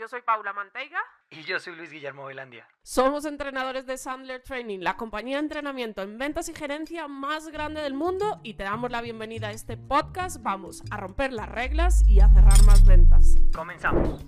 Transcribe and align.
Yo 0.00 0.08
soy 0.08 0.22
Paula 0.22 0.54
Manteiga. 0.54 0.98
Y 1.28 1.42
yo 1.42 1.60
soy 1.60 1.76
Luis 1.76 1.90
Guillermo 1.90 2.24
Velandia. 2.24 2.66
Somos 2.82 3.26
entrenadores 3.26 3.84
de 3.84 3.98
Sandler 3.98 4.42
Training, 4.42 4.78
la 4.78 4.96
compañía 4.96 5.36
de 5.36 5.42
entrenamiento 5.42 6.00
en 6.00 6.16
ventas 6.16 6.48
y 6.48 6.54
gerencia 6.54 7.06
más 7.06 7.48
grande 7.48 7.82
del 7.82 7.92
mundo 7.92 8.40
y 8.42 8.54
te 8.54 8.62
damos 8.62 8.90
la 8.90 9.02
bienvenida 9.02 9.48
a 9.48 9.52
este 9.52 9.76
podcast. 9.76 10.42
Vamos 10.42 10.82
a 10.90 10.96
romper 10.96 11.34
las 11.34 11.50
reglas 11.50 12.02
y 12.08 12.20
a 12.20 12.30
cerrar 12.30 12.62
más 12.62 12.86
ventas. 12.86 13.34
Comenzamos. 13.54 14.24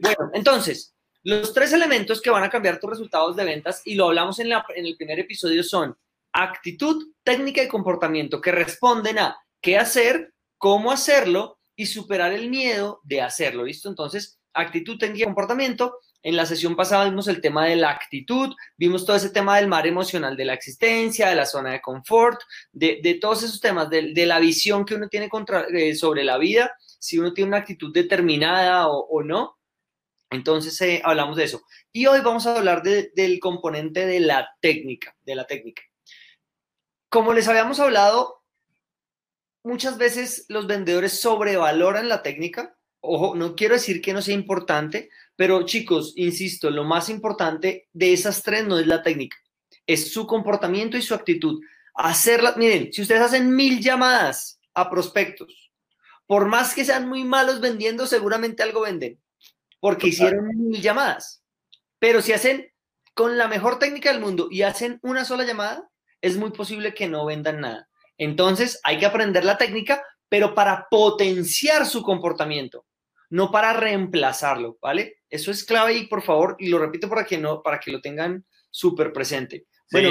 Bueno, 0.00 0.30
entonces, 0.34 0.92
los 1.22 1.54
tres 1.54 1.72
elementos 1.72 2.20
que 2.20 2.30
van 2.30 2.42
a 2.42 2.50
cambiar 2.50 2.80
tus 2.80 2.90
resultados 2.90 3.36
de 3.36 3.44
ventas, 3.44 3.82
y 3.84 3.94
lo 3.94 4.06
hablamos 4.06 4.40
en, 4.40 4.50
en 4.50 4.86
el 4.86 4.96
primer 4.96 5.20
episodio, 5.20 5.62
son 5.62 5.96
actitud, 6.32 7.12
técnica 7.22 7.62
y 7.62 7.68
comportamiento, 7.68 8.40
que 8.40 8.50
responden 8.50 9.20
a 9.20 9.38
qué 9.60 9.78
hacer, 9.78 10.34
cómo 10.58 10.90
hacerlo 10.90 11.60
y 11.76 11.86
superar 11.86 12.32
el 12.32 12.48
miedo 12.48 13.00
de 13.04 13.20
hacerlo, 13.20 13.64
¿listo? 13.64 13.88
Entonces, 13.88 14.40
actitud, 14.56 14.98
y 15.02 15.22
comportamiento. 15.22 15.98
En 16.22 16.34
la 16.34 16.46
sesión 16.46 16.74
pasada 16.74 17.04
vimos 17.04 17.28
el 17.28 17.40
tema 17.40 17.66
de 17.66 17.76
la 17.76 17.90
actitud, 17.90 18.52
vimos 18.76 19.06
todo 19.06 19.14
ese 19.14 19.30
tema 19.30 19.56
del 19.56 19.68
mar 19.68 19.86
emocional 19.86 20.36
de 20.36 20.44
la 20.44 20.54
existencia, 20.54 21.28
de 21.28 21.36
la 21.36 21.46
zona 21.46 21.70
de 21.70 21.80
confort, 21.80 22.40
de, 22.72 23.18
todos 23.20 23.44
esos 23.44 23.60
temas, 23.60 23.88
de, 23.90 24.26
la 24.26 24.40
visión 24.40 24.84
que 24.84 24.96
uno 24.96 25.08
tiene 25.08 25.28
contra, 25.28 25.66
eh, 25.68 25.94
sobre 25.94 26.24
la 26.24 26.36
vida, 26.38 26.72
si 26.98 27.18
uno 27.18 27.32
tiene 27.32 27.48
una 27.48 27.58
actitud 27.58 27.92
determinada 27.92 28.88
o, 28.88 29.22
no. 29.22 29.56
Entonces 30.30 30.80
eh, 30.80 31.00
hablamos 31.04 31.36
de 31.36 31.44
eso. 31.44 31.62
Y 31.92 32.06
hoy 32.06 32.20
vamos 32.20 32.46
a 32.48 32.56
hablar 32.56 32.82
del 32.82 33.38
componente 33.38 34.04
de 34.06 34.18
la 34.18 34.48
técnica, 34.60 35.14
de 35.22 35.36
la 35.36 35.46
técnica. 35.46 35.82
Como 37.08 37.34
les 37.34 37.46
habíamos 37.46 37.78
hablado, 37.78 38.35
muchas 39.66 39.98
veces 39.98 40.46
los 40.48 40.66
vendedores 40.66 41.20
sobrevaloran 41.20 42.08
la 42.08 42.22
técnica. 42.22 42.76
Ojo, 43.00 43.34
no 43.34 43.56
quiero 43.56 43.74
decir 43.74 44.00
que 44.00 44.12
no 44.12 44.22
sea 44.22 44.34
importante, 44.34 45.10
pero 45.34 45.66
chicos, 45.66 46.12
insisto, 46.16 46.70
lo 46.70 46.84
más 46.84 47.08
importante 47.08 47.88
de 47.92 48.12
esas 48.12 48.42
tres 48.42 48.66
no 48.66 48.78
es 48.78 48.86
la 48.86 49.02
técnica, 49.02 49.36
es 49.86 50.12
su 50.12 50.26
comportamiento 50.26 50.96
y 50.96 51.02
su 51.02 51.14
actitud. 51.14 51.60
Hacerla, 51.94 52.54
miren, 52.56 52.92
si 52.92 53.02
ustedes 53.02 53.22
hacen 53.22 53.54
mil 53.54 53.80
llamadas 53.80 54.60
a 54.72 54.88
prospectos, 54.88 55.72
por 56.26 56.46
más 56.46 56.74
que 56.74 56.84
sean 56.84 57.08
muy 57.08 57.24
malos 57.24 57.60
vendiendo, 57.60 58.06
seguramente 58.06 58.62
algo 58.62 58.82
venden, 58.82 59.20
porque 59.80 60.08
hicieron 60.08 60.46
mil 60.48 60.80
llamadas. 60.80 61.42
Pero 61.98 62.22
si 62.22 62.32
hacen 62.32 62.72
con 63.14 63.36
la 63.36 63.48
mejor 63.48 63.78
técnica 63.78 64.12
del 64.12 64.20
mundo 64.20 64.48
y 64.50 64.62
hacen 64.62 65.00
una 65.02 65.24
sola 65.24 65.44
llamada, 65.44 65.90
es 66.20 66.36
muy 66.36 66.50
posible 66.50 66.94
que 66.94 67.08
no 67.08 67.24
vendan 67.26 67.60
nada. 67.60 67.88
Entonces 68.18 68.80
hay 68.82 68.98
que 68.98 69.06
aprender 69.06 69.44
la 69.44 69.58
técnica, 69.58 70.02
pero 70.28 70.54
para 70.54 70.88
potenciar 70.90 71.86
su 71.86 72.02
comportamiento, 72.02 72.86
no 73.30 73.50
para 73.50 73.72
reemplazarlo, 73.72 74.78
¿vale? 74.80 75.16
Eso 75.28 75.50
es 75.50 75.64
clave 75.64 75.94
y 75.94 76.06
por 76.06 76.22
favor, 76.22 76.56
y 76.58 76.68
lo 76.68 76.78
repito 76.78 77.08
para 77.08 77.24
que, 77.24 77.38
no, 77.38 77.62
para 77.62 77.78
que 77.78 77.90
lo 77.90 78.00
tengan 78.00 78.44
súper 78.70 79.12
presente. 79.12 79.66
Bueno, 79.92 80.10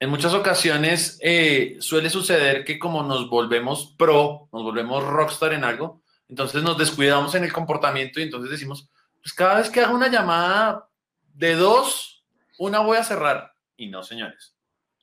en, 0.00 0.08
muchas, 0.08 0.32
ocasiones 0.32 1.18
eh, 1.22 1.76
suele 1.80 2.08
suceder 2.08 2.64
que 2.64 2.78
como 2.78 3.02
nos 3.02 3.28
volvemos 3.28 3.94
pro, 3.98 4.48
nos 4.52 4.62
volvemos 4.62 5.04
rockstar 5.04 5.52
en 5.52 5.64
algo, 5.64 6.02
entonces 6.28 6.62
nos 6.62 6.78
descuidamos 6.78 7.34
en 7.34 7.44
el 7.44 7.52
comportamiento 7.52 8.20
y 8.20 8.22
entonces 8.22 8.50
decimos, 8.50 8.88
pues 9.22 9.34
cada 9.34 9.58
vez 9.58 9.68
que 9.68 9.80
hago 9.80 9.94
una 9.94 10.08
llamada 10.08 10.88
de 11.34 11.56
dos, 11.56 12.24
una 12.58 12.80
voy 12.80 12.96
a 12.96 13.04
cerrar. 13.04 13.52
Y 13.76 13.88
no, 13.88 14.02
señores. 14.02 14.55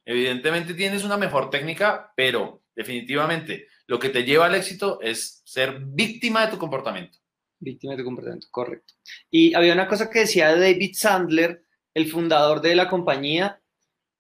Evidentemente 0.06 0.74
tienes 0.74 1.04
una 1.04 1.18
mejor 1.18 1.50
técnica, 1.50 2.12
pero 2.16 2.64
definitivamente 2.76 3.68
lo 3.88 4.00
que 4.00 4.10
te 4.10 4.24
lleva 4.24 4.48
al 4.48 4.56
éxito 4.56 5.00
es 5.02 5.42
ser 5.46 5.80
víctima 5.80 6.46
de 6.46 6.52
tu 6.52 6.58
comportamiento. 6.58 7.20
Víctima 7.60 7.94
de 7.94 8.00
tu 8.00 8.06
comportamiento, 8.06 8.48
correcto. 8.52 8.94
Y 9.30 9.54
había 9.54 9.74
una 9.74 9.88
cosa 9.88 10.10
que 10.10 10.20
decía 10.20 10.56
David 10.56 10.94
Sandler, 10.96 11.64
el 11.94 12.10
fundador 12.10 12.62
de 12.62 12.76
la 12.76 12.90
compañía 12.90 13.62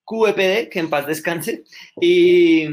QEPD, 0.05 0.69
que 0.69 0.79
en 0.79 0.89
paz 0.89 1.07
descanse, 1.07 1.63
y, 1.99 2.67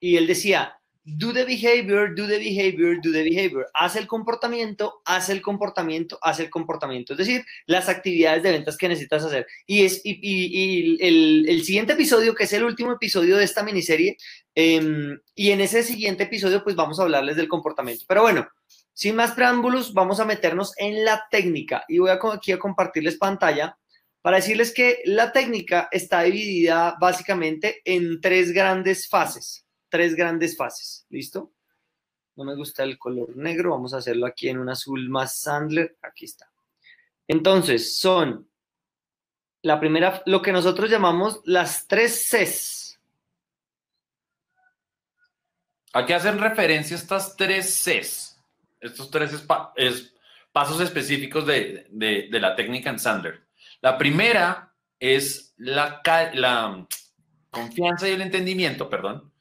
y 0.00 0.16
él 0.16 0.26
decía, 0.26 0.77
do 1.16 1.32
the 1.32 1.44
behavior, 1.44 2.14
do 2.14 2.26
the 2.26 2.38
behavior, 2.38 3.00
do 3.00 3.12
the 3.12 3.22
behavior. 3.22 3.66
Haz 3.72 3.96
el 3.96 4.06
comportamiento, 4.06 5.00
haz 5.04 5.28
el 5.30 5.40
comportamiento, 5.40 6.18
haz 6.20 6.40
el 6.40 6.50
comportamiento. 6.50 7.14
Es 7.14 7.18
decir, 7.18 7.44
las 7.66 7.88
actividades 7.88 8.42
de 8.42 8.50
ventas 8.50 8.76
que 8.76 8.88
necesitas 8.88 9.24
hacer. 9.24 9.46
Y, 9.66 9.84
es, 9.84 10.00
y, 10.04 10.98
el, 11.00 11.62
siguiente 11.64 11.94
episodio, 11.94 12.34
que 12.34 12.44
es 12.44 12.52
el 12.52 12.64
último 12.64 12.92
episodio 12.92 13.36
de 13.36 13.44
esta 13.44 13.62
miniserie, 13.62 14.18
em, 14.54 15.18
y 15.34 15.50
en 15.50 15.60
ese 15.60 15.82
siguiente 15.82 16.24
episodio, 16.24 16.62
pues 16.62 16.76
vamos 16.76 17.00
a 17.00 17.04
hablarles 17.04 17.36
del 17.36 17.48
comportamiento. 17.48 18.04
Pero 18.06 18.22
bueno, 18.22 18.46
sin 18.92 19.16
más 19.16 19.32
preámbulos, 19.32 19.94
vamos 19.94 20.20
a 20.20 20.24
meternos 20.24 20.72
en 20.76 21.04
la 21.04 21.26
técnica. 21.30 21.84
Y 21.88 21.98
voy 21.98 22.10
a, 22.10 22.18
aquí 22.34 22.52
a 22.52 22.58
compartirles 22.58 23.16
pantalla 23.16 23.78
para 24.20 24.36
decirles 24.36 24.74
que 24.74 25.00
la 25.04 25.32
técnica 25.32 25.88
está 25.90 26.22
dividida 26.22 26.96
básicamente 27.00 27.80
en 27.84 28.20
tres 28.20 28.52
grandes 28.52 29.08
fases 29.08 29.64
tres 29.88 30.14
grandes 30.14 30.56
fases. 30.56 31.06
¿Listo? 31.10 31.52
No 32.36 32.44
me 32.44 32.54
gusta 32.54 32.84
el 32.84 32.98
color 32.98 33.36
negro, 33.36 33.72
vamos 33.72 33.94
a 33.94 33.98
hacerlo 33.98 34.26
aquí 34.26 34.48
en 34.48 34.58
un 34.58 34.68
azul 34.68 35.08
más 35.08 35.40
Sandler. 35.40 35.98
Aquí 36.02 36.24
está. 36.24 36.50
Entonces, 37.26 37.98
son 37.98 38.48
la 39.62 39.80
primera, 39.80 40.22
lo 40.26 40.40
que 40.40 40.52
nosotros 40.52 40.88
llamamos 40.88 41.40
las 41.44 41.88
tres 41.88 42.28
Cs. 42.30 43.00
Aquí 45.92 46.12
hacen 46.12 46.38
referencia 46.38 46.96
estas 46.96 47.36
tres 47.36 47.82
Cs. 47.84 48.40
Estos 48.80 49.10
tres 49.10 49.32
es, 49.76 50.14
pasos 50.52 50.80
específicos 50.80 51.44
de, 51.46 51.88
la 52.30 52.54
técnica 52.54 52.90
en 52.90 52.98
Sandler. 52.98 53.42
La 53.80 53.98
primera 53.98 54.72
es 55.00 55.54
la 55.56 56.02
confianza 57.50 58.08
y 58.08 58.12
el 58.12 58.22
entendimiento, 58.22 58.88
perdón. 58.88 59.32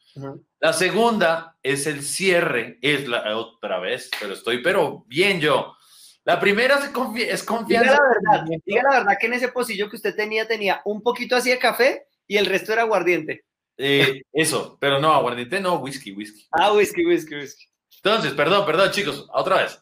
La 0.60 0.74
segunda 0.74 1.58
es 1.62 1.88
el 1.88 2.04
cierre, 2.04 2.80
es 2.82 3.08
la 3.08 3.38
otra 3.38 3.80
vez, 3.80 4.10
pero 4.20 4.34
estoy 4.34 4.62
pero 4.62 5.06
bien 5.08 5.40
yo. 5.40 5.76
La 6.24 6.40
primera 6.40 6.76
es, 6.76 7.44
confianza. 7.44 7.92
Diga 7.92 7.94
la, 7.94 8.40
verdad, 8.42 8.58
diga 8.66 8.84
la 8.84 9.00
verdad 9.00 9.18
que 9.20 9.28
en 9.28 9.34
ese 9.34 9.48
pocillo 9.48 9.90
que 9.90 9.96
usted 9.96 10.16
tenía 10.16 10.46
tenía 10.46 10.82
un 10.84 11.02
poquito 11.02 11.36
así 11.38 11.50
de 11.50 11.58
café 11.58 12.08
y 12.28 12.36
el 12.38 12.46
resto 12.46 12.74
era 12.74 12.82
aguardiente. 12.82 13.46
Eh, 13.78 14.24
eso, 14.34 14.78
pero 14.82 15.00
no, 15.00 15.14
aguardiente 15.14 15.60
no, 15.62 15.76
whisky, 15.76 16.12
whisky. 16.12 16.46
Ah, 16.52 16.74
whisky, 16.74 17.06
whisky, 17.06 17.36
whisky. 17.36 17.66
Entonces, 18.04 18.34
perdón, 18.34 18.66
perdón, 18.66 18.92
chicos, 18.92 19.28
otra 19.32 19.58
vez. 19.58 19.82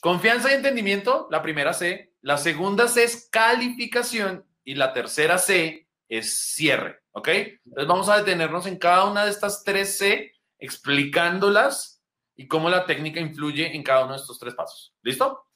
Confianza 0.00 0.50
y 0.50 0.54
entendimiento, 0.54 1.28
la 1.30 1.42
primera 1.42 1.72
C. 1.72 2.12
La 2.22 2.38
segunda 2.38 2.88
C 2.88 3.04
es 3.04 3.28
calificación 3.30 4.44
y 4.64 4.74
la 4.74 4.92
tercera 4.92 5.38
C 5.38 5.88
es 6.08 6.38
cierre. 6.54 7.00
¿Ok? 7.18 7.28
Entonces 7.28 7.88
vamos 7.88 8.08
a 8.08 8.18
detenernos 8.18 8.64
en 8.66 8.78
cada 8.78 9.10
una 9.10 9.24
de 9.24 9.32
estas 9.32 9.64
tres 9.64 9.98
C, 9.98 10.32
explicándolas 10.56 12.00
y 12.36 12.46
cómo 12.46 12.70
la 12.70 12.86
técnica 12.86 13.18
influye 13.18 13.74
en 13.74 13.82
cada 13.82 14.04
uno 14.04 14.12
de 14.12 14.20
estos 14.20 14.38
tres 14.38 14.54
pasos. 14.54 14.94
¿Listo? 15.02 15.46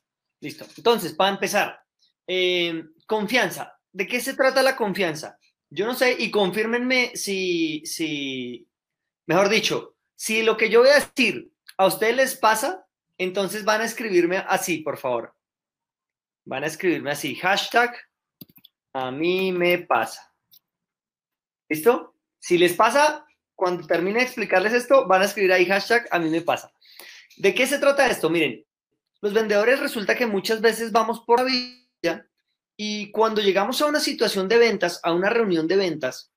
Listo. 0.41 0.67
Entonces, 0.77 1.15
para 1.15 1.31
empezar, 1.31 1.81
eh, 2.27 2.83
confianza. 3.07 3.79
¿De 3.93 4.09
qué 4.09 4.21
se 4.21 4.35
trata 4.35 4.61
la 4.65 4.75
confianza? 4.75 5.39
Yo 5.71 5.87
no 5.87 5.95
sé, 5.95 6.17
y 6.19 6.33
confírmenme 6.33 7.13
si, 7.15 7.87
si, 7.87 8.69
mejor 9.27 9.49
dicho, 9.49 9.95
si 10.17 10.43
lo 10.43 10.57
que 10.57 10.69
yo 10.69 10.81
voy 10.81 10.89
a 10.89 10.95
decir 10.95 11.53
a 11.77 11.87
ustedes 11.87 12.17
les 12.17 12.37
pasa, 12.37 12.85
entonces 13.19 13.65
van 13.65 13.83
a 13.83 13.85
escribirme 13.85 14.39
así, 14.39 14.79
por 14.79 14.99
favor. 14.99 15.37
van 16.45 16.65
a 16.65 16.67
escribirme 16.67 17.13
así, 17.13 17.37
hashtag, 17.37 17.95
a 18.93 19.13
mí 19.13 19.53
me 19.53 19.79
pasa. 19.79 20.32
¿Listo? 21.73 22.17
Si 22.39 22.59
les 22.59 22.75
pasa, 22.75 23.25
cuando 23.55 23.87
termine 23.87 24.19
de 24.19 24.27
explicarles 24.27 24.75
esto, 24.75 25.07
van 25.07 25.23
a 25.23 25.25
escribir 25.25 25.55
ahí 25.55 25.65
hashtag, 25.65 26.07
a 26.11 26.19
mí 26.19 26.29
me 26.29 26.43
pasa. 26.43 26.71
¿De 27.39 27.55
qué 27.55 27.67
se 27.67 27.79
trata 27.79 28.11
esto? 28.11 28.29
Miren, 28.29 28.63
los 29.23 29.33
vendedores 29.33 29.81
resulta 29.81 30.15
que 30.15 30.27
muchas 30.27 30.61
veces 30.61 30.93
vamos 30.93 31.21
por 31.21 31.41
la 31.41 31.47
vida 31.47 32.29
y 32.77 33.11
cuando 33.11 33.41
llegamos 33.41 33.81
a 33.81 33.87
una 33.87 34.01
situación 34.01 34.51
de 34.51 34.59
ventas, 34.59 35.01
a 35.03 35.15
una 35.15 35.31
reunión 35.31 35.67
de 35.67 35.77
ventas, 35.77 36.31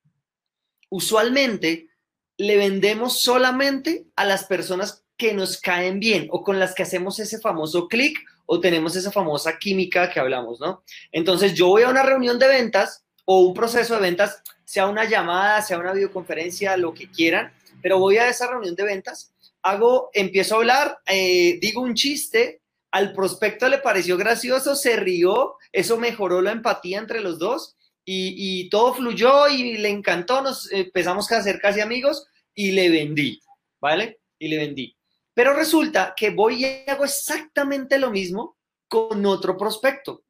usualmente 0.89 1.89
le 2.37 2.55
vendemos 2.55 3.19
solamente 3.19 4.07
a 4.15 4.23
las 4.23 4.45
personas 4.45 5.03
que 5.17 5.33
nos 5.33 5.57
caen 5.59 5.99
bien 5.99 6.29
o 6.31 6.45
con 6.45 6.59
las 6.59 6.73
que 6.73 6.83
hacemos 6.83 7.19
ese 7.19 7.41
famoso 7.41 7.89
clic 7.89 8.17
o 8.45 8.61
tenemos 8.61 8.95
esa 8.95 9.11
famosa 9.11 9.57
química 9.57 10.09
que 10.09 10.21
hablamos, 10.21 10.61
¿no? 10.61 10.85
Entonces 11.11 11.53
yo 11.55 11.67
voy 11.67 11.83
a 11.83 11.89
una 11.89 12.03
reunión 12.03 12.39
de 12.39 12.47
ventas 12.47 13.04
o 13.25 13.41
un 13.41 13.53
proceso 13.53 13.95
de 13.95 14.01
ventas, 14.01 14.41
sea 14.63 14.87
una 14.87 15.05
llamada, 15.05 15.61
sea 15.61 15.79
una 15.79 15.93
videoconferencia, 15.93 16.77
lo 16.77 16.93
que 16.93 17.09
quieran, 17.09 17.53
pero 17.81 17.99
voy 17.99 18.17
a 18.17 18.29
esa 18.29 18.47
reunión 18.47 18.75
de 18.75 18.83
ventas, 18.83 19.33
hago, 19.61 20.09
empiezo 20.13 20.55
a 20.55 20.57
hablar, 20.59 20.99
eh, 21.07 21.57
digo 21.61 21.81
un 21.81 21.95
chiste, 21.95 22.61
al 22.91 23.13
prospecto 23.13 23.67
le 23.67 23.79
pareció 23.79 24.17
gracioso, 24.17 24.75
se 24.75 24.95
rió, 24.95 25.57
eso 25.71 25.97
mejoró 25.97 26.41
la 26.41 26.51
empatía 26.51 26.99
entre 26.99 27.19
los 27.19 27.39
dos 27.39 27.75
y, 28.05 28.33
y 28.37 28.69
todo 28.69 28.93
fluyó 28.93 29.47
y 29.47 29.77
le 29.77 29.89
encantó, 29.89 30.41
nos 30.41 30.71
empezamos 30.71 31.29
a 31.31 31.37
hacer 31.37 31.59
casi 31.59 31.81
amigos 31.81 32.27
y 32.53 32.71
le 32.71 32.89
vendí, 32.89 33.41
¿vale? 33.81 34.19
Y 34.39 34.47
le 34.47 34.57
vendí. 34.57 34.95
Pero 35.33 35.53
resulta 35.53 36.13
que 36.15 36.29
voy 36.29 36.63
y 36.63 36.89
hago 36.89 37.03
exactamente 37.03 37.99
lo 37.99 38.09
mismo 38.09 38.57
con 38.87 39.25
otro 39.25 39.57
prospecto. 39.57 40.23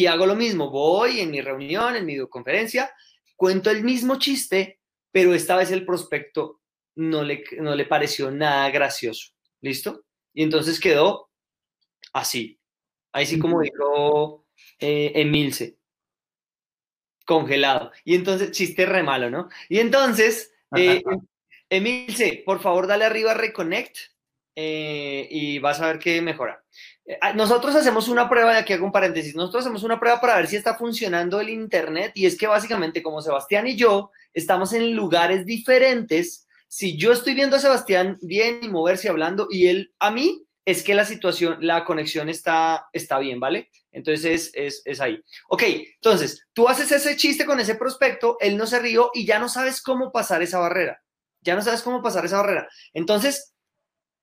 Y 0.00 0.06
hago 0.06 0.24
lo 0.24 0.34
mismo, 0.34 0.70
voy 0.70 1.20
en 1.20 1.30
mi 1.30 1.42
reunión, 1.42 1.94
en 1.94 2.06
mi 2.06 2.14
videoconferencia, 2.14 2.90
cuento 3.36 3.70
el 3.70 3.84
mismo 3.84 4.18
chiste, 4.18 4.80
pero 5.12 5.34
esta 5.34 5.56
vez 5.56 5.70
el 5.72 5.84
prospecto 5.84 6.62
no 6.94 7.22
le, 7.22 7.44
no 7.58 7.74
le 7.74 7.84
pareció 7.84 8.30
nada 8.30 8.70
gracioso. 8.70 9.34
¿Listo? 9.60 10.06
Y 10.32 10.42
entonces 10.42 10.80
quedó 10.80 11.28
así. 12.14 12.58
Ahí 13.12 13.26
sí 13.26 13.38
como 13.38 13.60
dijo 13.60 14.46
eh, 14.78 15.12
Emilce. 15.16 15.76
Congelado. 17.26 17.92
Y 18.02 18.14
entonces, 18.14 18.52
chiste 18.52 18.86
re 18.86 19.02
malo, 19.02 19.28
¿no? 19.28 19.50
Y 19.68 19.80
entonces, 19.80 20.54
eh, 20.78 21.02
Emilce, 21.68 22.42
por 22.46 22.60
favor, 22.60 22.86
dale 22.86 23.04
arriba 23.04 23.32
a 23.32 23.34
Reconnect 23.34 23.98
eh, 24.56 25.28
y 25.30 25.58
vas 25.58 25.78
a 25.82 25.88
ver 25.88 25.98
que 25.98 26.22
mejora. 26.22 26.64
Ah, 27.20 27.32
nosotros 27.32 27.74
hacemos 27.74 28.08
una 28.08 28.28
prueba, 28.28 28.52
de 28.52 28.58
aquí 28.58 28.72
hago 28.72 28.84
un 28.84 28.92
paréntesis, 28.92 29.34
nosotros 29.34 29.64
hacemos 29.64 29.82
una 29.82 29.98
prueba 29.98 30.20
para 30.20 30.36
ver 30.36 30.46
si 30.46 30.56
está 30.56 30.76
funcionando 30.76 31.40
el 31.40 31.48
Internet 31.48 32.12
y 32.14 32.26
es 32.26 32.36
que 32.36 32.46
básicamente 32.46 33.02
como 33.02 33.22
Sebastián 33.22 33.66
y 33.66 33.76
yo 33.76 34.10
estamos 34.32 34.72
en 34.72 34.94
lugares 34.94 35.44
diferentes, 35.46 36.46
si 36.68 36.96
yo 36.96 37.12
estoy 37.12 37.34
viendo 37.34 37.56
a 37.56 37.60
Sebastián 37.60 38.18
bien 38.22 38.60
y 38.62 38.68
moverse 38.68 39.08
hablando 39.08 39.48
y 39.50 39.66
él 39.66 39.92
a 39.98 40.10
mí, 40.10 40.44
es 40.64 40.82
que 40.82 40.94
la 40.94 41.04
situación, 41.04 41.56
la 41.60 41.84
conexión 41.84 42.28
está, 42.28 42.86
está 42.92 43.18
bien, 43.18 43.40
¿vale? 43.40 43.70
Entonces 43.90 44.50
es, 44.54 44.82
es, 44.84 45.00
ahí. 45.00 45.20
Ok, 45.48 45.62
entonces 45.94 46.46
tú 46.52 46.68
haces 46.68 46.92
ese 46.92 47.16
chiste 47.16 47.44
con 47.44 47.58
ese 47.58 47.74
prospecto, 47.74 48.36
él 48.40 48.56
no 48.56 48.66
se 48.66 48.78
rió 48.78 49.10
y 49.14 49.26
ya 49.26 49.38
no 49.38 49.48
sabes 49.48 49.82
cómo 49.82 50.12
pasar 50.12 50.42
esa 50.42 50.60
barrera. 50.60 51.02
Ya 51.40 51.56
no 51.56 51.62
sabes 51.62 51.82
cómo 51.82 52.02
pasar 52.02 52.24
esa 52.24 52.36
barrera. 52.36 52.68
Entonces, 52.92 53.54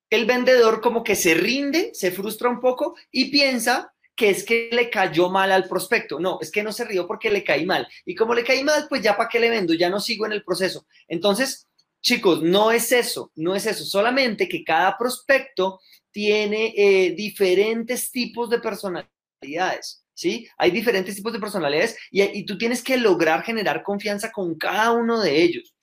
el 0.09 0.25
vendedor 0.25 0.81
como 0.81 1.04
que 1.04 1.15
se 1.15 1.33
rinde, 1.33 1.92
se 1.94 2.12
frustra 2.12 2.50
un 2.50 2.59
poco 2.59 2.95
y 3.12 3.30
piensa 3.30 3.94
que 4.15 4.31
es 4.31 4.44
que 4.44 4.69
le 4.71 4.89
cayó 4.89 5.30
mal 5.30 5.51
al 5.51 5.68
prospecto. 5.68 6.19
No, 6.19 6.39
es 6.42 6.51
que 6.51 6.63
no 6.63 6.71
se 6.71 6.86
rió 6.86 7.06
porque 7.07 7.30
le 7.30 7.44
caí 7.44 7.65
mal. 7.65 7.88
Y 8.04 8.15
como 8.15 8.33
le 8.33 8.44
caí 8.44 8.63
mal, 8.63 8.88
pues 8.89 9.04
ya 9.04 9.15
para 9.15 9.30
qué 9.30 9.39
le 9.39 9.50
vendo, 9.50 9.74
ya 9.75 9.89
no 9.89 10.00
sigo 10.00 10.25
en 10.25 10.31
el 10.31 10.44
proceso. 10.44 10.88
Entonces, 11.07 11.68
chicos, 12.01 12.42
no 12.42 12.71
es 12.71 12.92
eso, 12.92 13.31
no 13.36 13.56
es 13.56 13.68
eso. 13.68 13.86
Solamente 13.86 14.50
que 14.50 14.63
cada 14.63 14.98
prospecto 14.98 15.80
tiene 16.12 16.74
eh, 16.75 17.12
diferentes 17.12 18.12
tipos 18.12 18.50
de 18.50 18.59
personalidades. 18.59 20.04
¿Sí? 20.15 20.48
Hay 20.57 20.71
diferentes 20.71 21.15
tipos 21.15 21.31
de 21.31 21.39
personalidades 21.39 21.95
y, 22.09 22.24
y 22.24 22.44
tú 22.44 22.57
tienes 22.57 22.81
que 22.81 22.98
lograr 22.98 23.44
generar 23.44 23.83
confianza 23.83 24.31
con 24.31 24.56
cada 24.56 24.94
uno 24.94 25.21
de 25.21 25.44
ellos. 25.44 25.75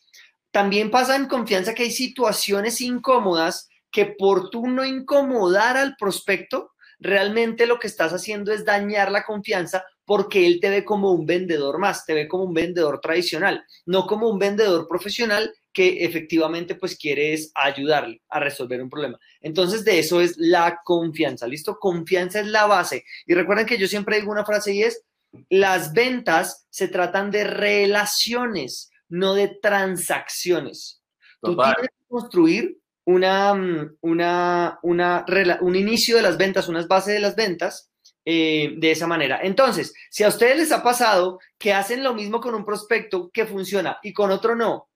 También 0.50 0.90
pasa 0.90 1.14
en 1.14 1.28
confianza 1.28 1.72
que 1.72 1.84
hay 1.84 1.92
situaciones 1.92 2.80
incómodas 2.80 3.68
que 3.94 4.06
por 4.06 4.50
tú 4.50 4.66
no 4.66 4.84
incomodar 4.84 5.76
al 5.76 5.94
prospecto, 5.96 6.72
realmente 6.98 7.64
lo 7.64 7.78
que 7.78 7.86
estás 7.86 8.12
haciendo 8.12 8.52
es 8.52 8.64
dañar 8.64 9.12
la 9.12 9.24
confianza 9.24 9.84
porque 10.04 10.48
él 10.48 10.58
te 10.60 10.68
ve 10.68 10.84
como 10.84 11.12
un 11.12 11.24
vendedor 11.24 11.78
más, 11.78 12.04
te 12.04 12.12
ve 12.12 12.26
como 12.26 12.42
un 12.42 12.52
vendedor 12.52 13.00
tradicional, 13.00 13.64
no 13.86 14.08
como 14.08 14.28
un 14.28 14.40
vendedor 14.40 14.88
profesional 14.88 15.54
que 15.72 16.04
efectivamente 16.04 16.74
pues 16.74 16.96
quieres 16.96 17.52
ayudarle 17.54 18.20
a 18.28 18.40
resolver 18.40 18.82
un 18.82 18.90
problema. 18.90 19.18
Entonces 19.40 19.84
de 19.84 20.00
eso 20.00 20.20
es 20.20 20.34
la 20.38 20.80
confianza, 20.84 21.46
¿listo? 21.46 21.78
Confianza 21.78 22.40
es 22.40 22.48
la 22.48 22.66
base. 22.66 23.04
Y 23.26 23.34
recuerden 23.34 23.64
que 23.64 23.78
yo 23.78 23.86
siempre 23.86 24.18
digo 24.18 24.32
una 24.32 24.44
frase 24.44 24.74
y 24.74 24.82
es, 24.82 25.04
las 25.50 25.92
ventas 25.92 26.66
se 26.68 26.88
tratan 26.88 27.30
de 27.30 27.44
relaciones, 27.44 28.90
no 29.08 29.34
de 29.34 29.56
transacciones. 29.62 31.00
Tú 31.40 31.56
tienes 31.56 31.76
que 31.76 32.06
construir 32.08 32.78
una, 33.04 33.54
mm, 33.54 33.96
una, 34.02 34.78
una, 34.82 35.24
un 35.60 35.76
inicio 35.76 36.16
de 36.16 36.22
las 36.22 36.38
ventas, 36.38 36.68
unas 36.68 36.88
bases 36.88 37.14
de 37.14 37.20
las 37.20 37.36
ventas 37.36 37.90
eh, 38.24 38.74
de 38.78 38.90
esa 38.90 39.06
manera. 39.06 39.40
Entonces, 39.42 39.92
si 40.10 40.24
a 40.24 40.28
ustedes 40.28 40.56
les 40.56 40.72
ha 40.72 40.82
pasado 40.82 41.38
que 41.58 41.72
hacen 41.72 42.02
lo 42.02 42.14
mismo 42.14 42.40
con 42.40 42.54
un 42.54 42.64
prospecto 42.64 43.30
que 43.30 43.46
funciona 43.46 43.98
y 44.02 44.12
con 44.12 44.30
otro 44.30 44.56
no, 44.56 44.88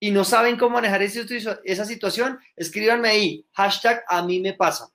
y 0.00 0.10
no 0.10 0.24
saben 0.24 0.56
cómo 0.58 0.74
manejar 0.74 1.02
esa 1.02 1.84
situación, 1.84 2.38
escríbanme 2.56 3.08
ahí, 3.08 3.46
hashtag 3.52 4.04
a 4.08 4.22
mí 4.22 4.40
me 4.40 4.54
pasa. 4.54 4.88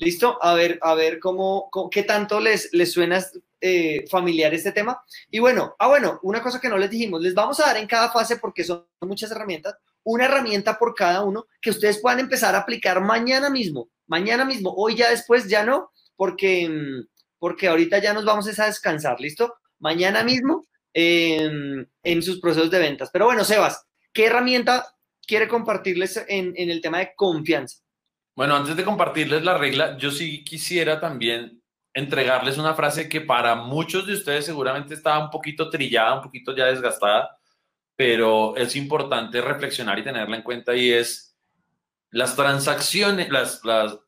¿Listo? 0.00 0.38
A 0.42 0.54
ver, 0.54 0.78
a 0.80 0.94
ver 0.94 1.18
cómo, 1.18 1.68
qué 1.90 2.04
tanto 2.04 2.40
les, 2.40 2.72
les 2.72 2.92
suena 2.92 3.22
eh, 3.60 4.06
familiar 4.08 4.54
este 4.54 4.70
tema. 4.70 5.02
Y 5.30 5.40
bueno, 5.40 5.74
ah, 5.78 5.88
bueno, 5.88 6.20
una 6.22 6.40
cosa 6.40 6.60
que 6.60 6.68
no 6.68 6.78
les 6.78 6.88
dijimos, 6.88 7.20
les 7.20 7.34
vamos 7.34 7.58
a 7.58 7.66
dar 7.66 7.76
en 7.78 7.88
cada 7.88 8.10
fase 8.10 8.36
porque 8.36 8.62
son 8.62 8.86
muchas 9.00 9.30
herramientas, 9.32 9.74
una 10.08 10.24
herramienta 10.24 10.78
por 10.78 10.94
cada 10.94 11.22
uno 11.22 11.46
que 11.60 11.68
ustedes 11.68 12.00
puedan 12.00 12.20
empezar 12.20 12.54
a 12.54 12.60
aplicar 12.60 13.02
mañana 13.02 13.50
mismo, 13.50 13.90
mañana 14.06 14.46
mismo, 14.46 14.72
hoy 14.74 14.96
ya 14.96 15.10
después 15.10 15.48
ya 15.48 15.64
no, 15.64 15.90
porque, 16.16 16.66
mm, 16.66 17.06
porque 17.38 17.68
ahorita 17.68 17.98
ya 17.98 18.14
nos 18.14 18.24
vamos 18.24 18.58
a 18.58 18.66
descansar, 18.66 19.20
¿listo? 19.20 19.54
Mañana 19.78 20.22
mismo 20.24 20.66
em, 20.94 21.86
en 22.02 22.22
sus 22.22 22.40
procesos 22.40 22.70
de 22.70 22.78
ventas. 22.78 23.10
Pero 23.12 23.26
bueno, 23.26 23.44
Sebas, 23.44 23.84
¿qué 24.12 24.26
herramienta 24.26 24.86
quiere 25.26 25.46
compartirles 25.46 26.24
en, 26.26 26.54
en 26.56 26.70
el 26.70 26.80
tema 26.80 27.00
de 27.00 27.12
confianza? 27.14 27.76
Bueno, 28.34 28.56
antes 28.56 28.74
de 28.76 28.84
compartirles 28.84 29.44
la 29.44 29.58
regla, 29.58 29.98
yo 29.98 30.10
sí 30.10 30.42
quisiera 30.42 31.00
también 31.00 31.62
entregarles 31.92 32.56
una 32.56 32.74
frase 32.74 33.10
que 33.10 33.20
para 33.20 33.56
muchos 33.56 34.06
de 34.06 34.14
ustedes 34.14 34.46
seguramente 34.46 34.94
estaba 34.94 35.22
un 35.22 35.30
poquito 35.30 35.68
trillada, 35.68 36.14
un 36.14 36.22
poquito 36.22 36.56
ya 36.56 36.64
desgastada, 36.64 37.37
pero 37.98 38.56
es 38.56 38.76
importante 38.76 39.40
reflexionar 39.40 39.98
y 39.98 40.04
tenerla 40.04 40.36
en 40.36 40.42
cuenta 40.42 40.72
y 40.76 40.92
es 40.92 41.36
las 42.10 42.36
transacciones, 42.36 43.28
las, 43.28 43.64
las, 43.64 43.98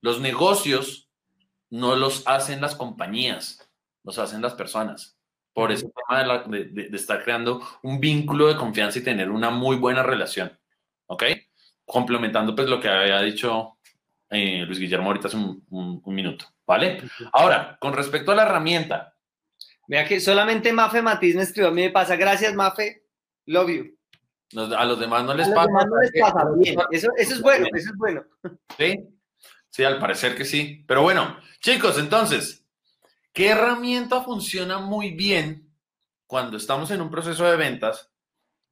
los 0.00 0.18
negocios 0.18 1.10
no 1.68 1.94
los 1.94 2.26
hacen 2.26 2.62
las 2.62 2.74
compañías, 2.74 3.70
los 4.02 4.18
hacen 4.18 4.40
las 4.40 4.54
personas. 4.54 5.18
Por 5.52 5.72
ese 5.72 5.90
tema 6.08 6.42
de, 6.46 6.64
de, 6.64 6.96
estar 6.96 7.22
creando 7.22 7.60
un 7.82 8.00
vínculo 8.00 8.46
de 8.46 8.56
confianza 8.56 8.98
y 8.98 9.04
tener 9.04 9.30
una 9.30 9.50
muy 9.50 9.76
buena 9.76 10.02
relación. 10.02 10.58
¿Ok? 11.04 11.24
Complementando 11.84 12.54
pues 12.54 12.66
lo 12.66 12.80
que 12.80 12.88
había 12.88 13.20
dicho 13.20 13.76
eh, 14.30 14.64
Luis 14.64 14.78
Guillermo 14.78 15.08
ahorita 15.08 15.28
hace 15.28 15.36
un, 15.36 15.62
un 16.02 16.14
minuto. 16.14 16.46
¿Vale? 16.66 17.02
Ahora, 17.34 17.76
con 17.78 17.92
respecto 17.92 18.32
a 18.32 18.36
la 18.36 18.44
herramienta, 18.44 19.15
Vea 19.88 20.06
que 20.06 20.20
solamente 20.20 20.72
Mafe 20.72 21.02
Matiz 21.02 21.36
me 21.36 21.42
escribió, 21.42 21.68
a 21.68 21.72
mí 21.72 21.82
me 21.82 21.90
pasa, 21.90 22.16
gracias 22.16 22.54
Mafe, 22.54 23.04
love 23.46 23.70
you. 23.70 23.96
a 24.76 24.84
los 24.84 24.98
demás 24.98 25.24
no 25.24 25.34
les 25.34 25.48
pasa. 25.48 25.70
No 25.70 26.00
les 26.00 26.12
pasa 26.20 26.44
bien. 26.58 26.78
Eso, 26.90 27.08
eso, 27.16 27.34
es 27.34 27.40
bueno, 27.40 27.66
eso 27.72 27.90
es 27.90 27.96
bueno. 27.96 28.24
Sí, 28.78 29.08
sí, 29.70 29.84
al 29.84 29.98
parecer 29.98 30.36
que 30.36 30.44
sí. 30.44 30.84
Pero 30.86 31.02
bueno, 31.02 31.38
chicos, 31.60 31.98
entonces, 31.98 32.64
¿qué 33.32 33.50
herramienta 33.50 34.22
funciona 34.22 34.78
muy 34.78 35.10
bien 35.12 35.72
cuando 36.26 36.56
estamos 36.56 36.90
en 36.90 37.00
un 37.00 37.10
proceso 37.10 37.44
de 37.44 37.56
ventas, 37.56 38.10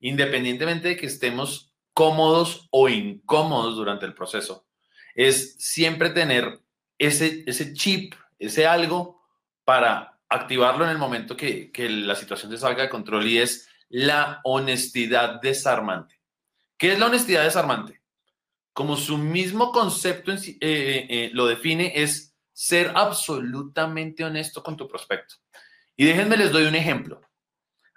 independientemente 0.00 0.88
de 0.88 0.96
que 0.96 1.06
estemos 1.06 1.72
cómodos 1.92 2.68
o 2.70 2.88
incómodos 2.88 3.76
durante 3.76 4.06
el 4.06 4.14
proceso? 4.14 4.66
Es 5.14 5.54
siempre 5.58 6.10
tener 6.10 6.60
ese, 6.98 7.44
ese 7.46 7.72
chip, 7.72 8.14
ese 8.38 8.66
algo 8.66 9.22
para 9.64 10.13
activarlo 10.34 10.84
en 10.84 10.90
el 10.90 10.98
momento 10.98 11.36
que, 11.36 11.70
la 11.88 12.14
situación 12.14 12.50
se 12.50 12.58
salga 12.58 12.82
de 12.82 12.88
control 12.88 13.26
y 13.26 13.38
es 13.38 13.68
la 13.88 14.40
honestidad 14.44 15.40
desarmante. 15.40 16.20
¿Qué 16.76 16.92
es 16.92 16.98
la 16.98 17.06
honestidad 17.06 17.44
desarmante? 17.44 18.02
Como 18.72 18.96
su 18.96 19.16
mismo 19.16 19.70
concepto 19.72 20.32
eh, 20.32 20.58
eh, 20.60 21.06
eh, 21.08 21.30
lo 21.32 21.46
define, 21.46 21.92
es 21.94 22.34
ser 22.52 22.92
absolutamente 22.94 24.24
honesto 24.24 24.62
con 24.62 24.76
tu 24.76 24.88
prospecto. 24.88 25.36
Y 25.96 26.04
déjenme 26.04 26.36
les 26.36 26.50
doy 26.50 26.64
un 26.64 26.74
ejemplo. 26.74 27.20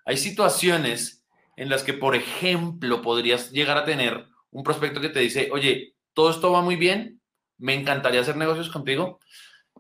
Hay 0.05 0.17
situaciones 0.17 1.25
en 1.55 1.69
las 1.69 1.83
que, 1.83 1.93
por 1.93 2.15
ejemplo, 2.15 3.01
podrías 3.01 3.51
llegar 3.51 3.77
a 3.77 3.85
tener 3.85 4.27
un 4.51 4.63
prospecto 4.63 5.01
que 5.01 5.09
te 5.09 5.19
dice, 5.19 5.49
oye, 5.51 5.95
todo 6.13 6.29
esto 6.29 6.51
va 6.51 6.61
muy 6.61 6.75
bien, 6.75 7.21
me 7.57 7.73
encantaría 7.73 8.21
hacer 8.21 8.37
negocios 8.37 8.69
contigo, 8.69 9.19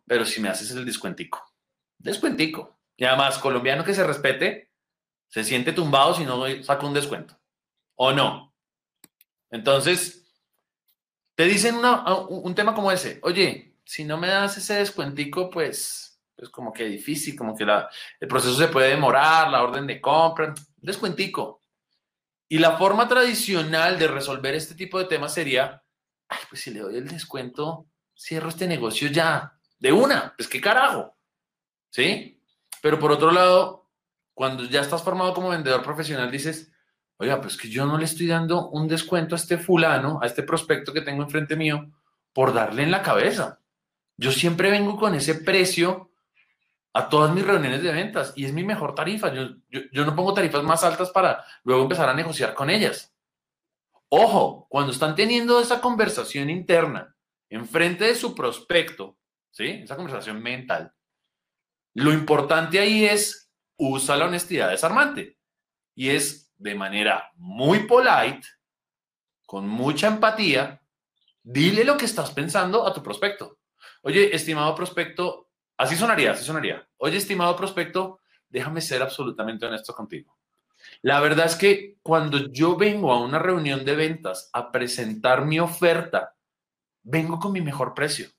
pero 0.05 0.25
si 0.25 0.41
me 0.41 0.49
haces 0.49 0.71
el 0.71 0.85
descuentico. 0.85 1.56
Descuentico. 1.97 2.79
Y 2.95 3.05
además, 3.05 3.37
colombiano 3.37 3.83
que 3.83 3.93
se 3.93 4.05
respete, 4.05 4.71
se 5.27 5.43
siente 5.43 5.73
tumbado 5.73 6.13
si 6.13 6.25
no 6.25 6.45
saca 6.63 6.85
un 6.85 6.93
descuento. 6.93 7.39
¿O 7.95 8.11
no? 8.11 8.53
Entonces, 9.49 10.27
te 11.35 11.45
dicen 11.45 11.75
un 12.29 12.55
tema 12.55 12.73
como 12.73 12.91
ese, 12.91 13.19
oye, 13.23 13.75
si 13.85 14.03
no 14.03 14.17
me 14.17 14.27
das 14.27 14.57
ese 14.57 14.75
descuentico, 14.75 15.49
pues, 15.49 16.19
pues 16.35 16.49
como 16.49 16.73
que 16.73 16.85
difícil, 16.85 17.35
como 17.35 17.55
que 17.55 17.65
la, 17.65 17.89
el 18.19 18.27
proceso 18.27 18.55
se 18.55 18.67
puede 18.67 18.89
demorar, 18.89 19.49
la 19.49 19.63
orden 19.63 19.87
de 19.87 20.01
compra, 20.01 20.53
descuentico. 20.77 21.61
Y 22.49 22.59
la 22.59 22.77
forma 22.77 23.07
tradicional 23.07 23.99
de 23.99 24.07
resolver 24.07 24.55
este 24.55 24.75
tipo 24.75 24.99
de 24.99 25.05
temas 25.05 25.33
sería, 25.33 25.83
ay, 26.29 26.39
pues 26.49 26.61
si 26.61 26.71
le 26.71 26.79
doy 26.79 26.97
el 26.97 27.07
descuento, 27.07 27.87
cierro 28.17 28.49
este 28.49 28.67
negocio 28.67 29.09
ya, 29.09 29.59
de 29.79 29.91
una, 29.91 30.33
pues 30.35 30.49
qué 30.49 30.59
carajo, 30.59 31.16
¿sí? 31.97 32.39
Pero 32.79 32.99
por 32.99 33.11
otro 33.11 33.31
lado, 33.31 33.89
cuando 34.35 34.63
ya 34.65 34.81
estás 34.81 35.01
formado 35.01 35.33
como 35.33 35.49
vendedor 35.49 35.81
profesional, 35.81 36.29
dices, 36.29 36.71
oiga, 37.17 37.41
pues 37.41 37.57
que 37.57 37.69
yo 37.69 37.87
no 37.87 37.97
le 37.97 38.05
estoy 38.05 38.27
dando 38.27 38.69
un 38.69 38.87
descuento 38.87 39.33
a 39.33 39.39
este 39.39 39.57
fulano, 39.57 40.19
a 40.21 40.27
este 40.27 40.43
prospecto 40.43 40.93
que 40.93 41.01
tengo 41.01 41.23
enfrente 41.23 41.55
mío, 41.55 41.91
por 42.33 42.53
darle 42.53 42.83
en 42.83 42.91
la 42.91 43.01
cabeza. 43.01 43.61
Yo 44.15 44.31
siempre 44.31 44.69
vengo 44.69 44.95
con 44.95 45.15
ese 45.15 45.33
precio 45.33 46.11
a 46.93 47.09
todas 47.09 47.33
mis 47.33 47.45
reuniones 47.45 47.81
de 47.81 47.91
ventas 47.91 48.31
y 48.35 48.45
es 48.45 48.53
mi 48.53 48.63
mejor 48.63 48.93
tarifa. 48.93 49.33
Yo, 49.33 49.55
yo, 49.69 50.05
no 50.05 50.15
pongo 50.15 50.35
tarifas 50.35 50.63
más 50.63 50.83
altas 50.83 51.09
para 51.09 51.43
luego 51.63 51.81
empezar 51.81 52.07
a 52.07 52.13
negociar 52.13 52.53
con 52.53 52.69
ellas. 52.69 53.11
Ojo, 54.09 54.67
cuando 54.69 54.91
están 54.91 55.15
teniendo 55.15 55.59
esa 55.59 55.81
conversación 55.81 56.51
interna 56.51 57.15
enfrente 57.49 58.05
de 58.05 58.13
su 58.13 58.35
prospecto, 58.35 59.17
¿sí? 59.49 59.81
Esa 59.83 59.95
conversación 59.95 60.43
mental, 60.43 60.93
lo 61.97 62.13
importante 62.13 62.79
ahí 62.79 63.05
es 63.05 63.51
usa 63.75 64.17
la 64.17 64.25
honestidad 64.25 64.69
desarmante 64.69 65.39
y 65.95 66.09
es 66.09 66.53
de 66.55 66.75
manera 66.75 67.31
muy 67.37 67.87
polite, 67.87 68.47
con 69.47 69.67
mucha 69.67 70.05
empatía, 70.05 70.79
dile 71.41 71.83
lo 71.83 71.97
que 71.97 72.05
estás 72.05 72.29
pensando 72.29 72.85
a 72.85 72.93
tu 72.93 73.01
prospecto. 73.01 73.57
Oye, 74.03 74.35
estimado 74.35 74.75
prospecto, 74.75 75.49
así 75.75 75.95
sonaría, 75.95 76.33
así 76.33 76.45
sonaría. 76.45 76.87
Oye, 76.97 77.17
estimado 77.17 77.55
prospecto, 77.55 78.19
déjame 78.47 78.81
ser 78.81 79.01
absolutamente 79.01 79.65
honesto 79.65 79.95
contigo. 79.95 80.37
La 81.01 81.19
verdad 81.19 81.47
es 81.47 81.55
que 81.55 81.97
cuando 82.03 82.51
yo 82.51 82.75
vengo 82.75 83.11
a 83.11 83.19
una 83.19 83.39
reunión 83.39 83.83
de 83.83 83.95
ventas 83.95 84.51
a 84.53 84.71
presentar 84.71 85.45
mi 85.45 85.59
oferta, 85.59 86.35
vengo 87.01 87.39
con 87.39 87.53
mi 87.53 87.61
mejor 87.61 87.95
precio. 87.95 88.29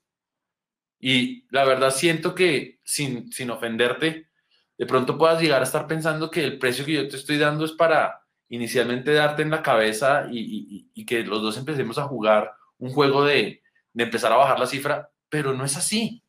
Y 0.99 1.45
la 1.49 1.63
verdad 1.63 1.91
siento 1.91 2.35
que, 2.35 2.79
sin, 2.83 3.31
sin 3.31 3.49
ofenderte, 3.51 4.27
de 4.77 4.85
pronto 4.85 5.17
puedas 5.17 5.41
llegar 5.41 5.61
a 5.61 5.65
estar 5.65 5.87
pensando 5.87 6.31
que 6.31 6.43
el 6.43 6.57
precio 6.57 6.85
que 6.85 6.93
yo 6.93 7.07
te 7.07 7.17
estoy 7.17 7.37
dando 7.37 7.65
es 7.65 7.73
para 7.73 8.21
inicialmente 8.49 9.13
darte 9.13 9.41
en 9.41 9.51
la 9.51 9.61
cabeza 9.61 10.27
y, 10.31 11.05
que 11.05 11.23
los 11.23 11.41
dos 11.41 11.57
empecemos 11.57 11.97
a 11.97 12.03
jugar 12.03 12.51
un 12.77 12.91
juego 12.91 13.23
de, 13.23 13.61
de 13.93 14.03
empezar 14.03 14.31
a 14.31 14.37
bajar 14.37 14.59
la 14.59 14.67
cifra, 14.67 15.09
pero 15.27 15.53
no 15.53 15.65
es 15.65 15.77
así. 15.77 16.23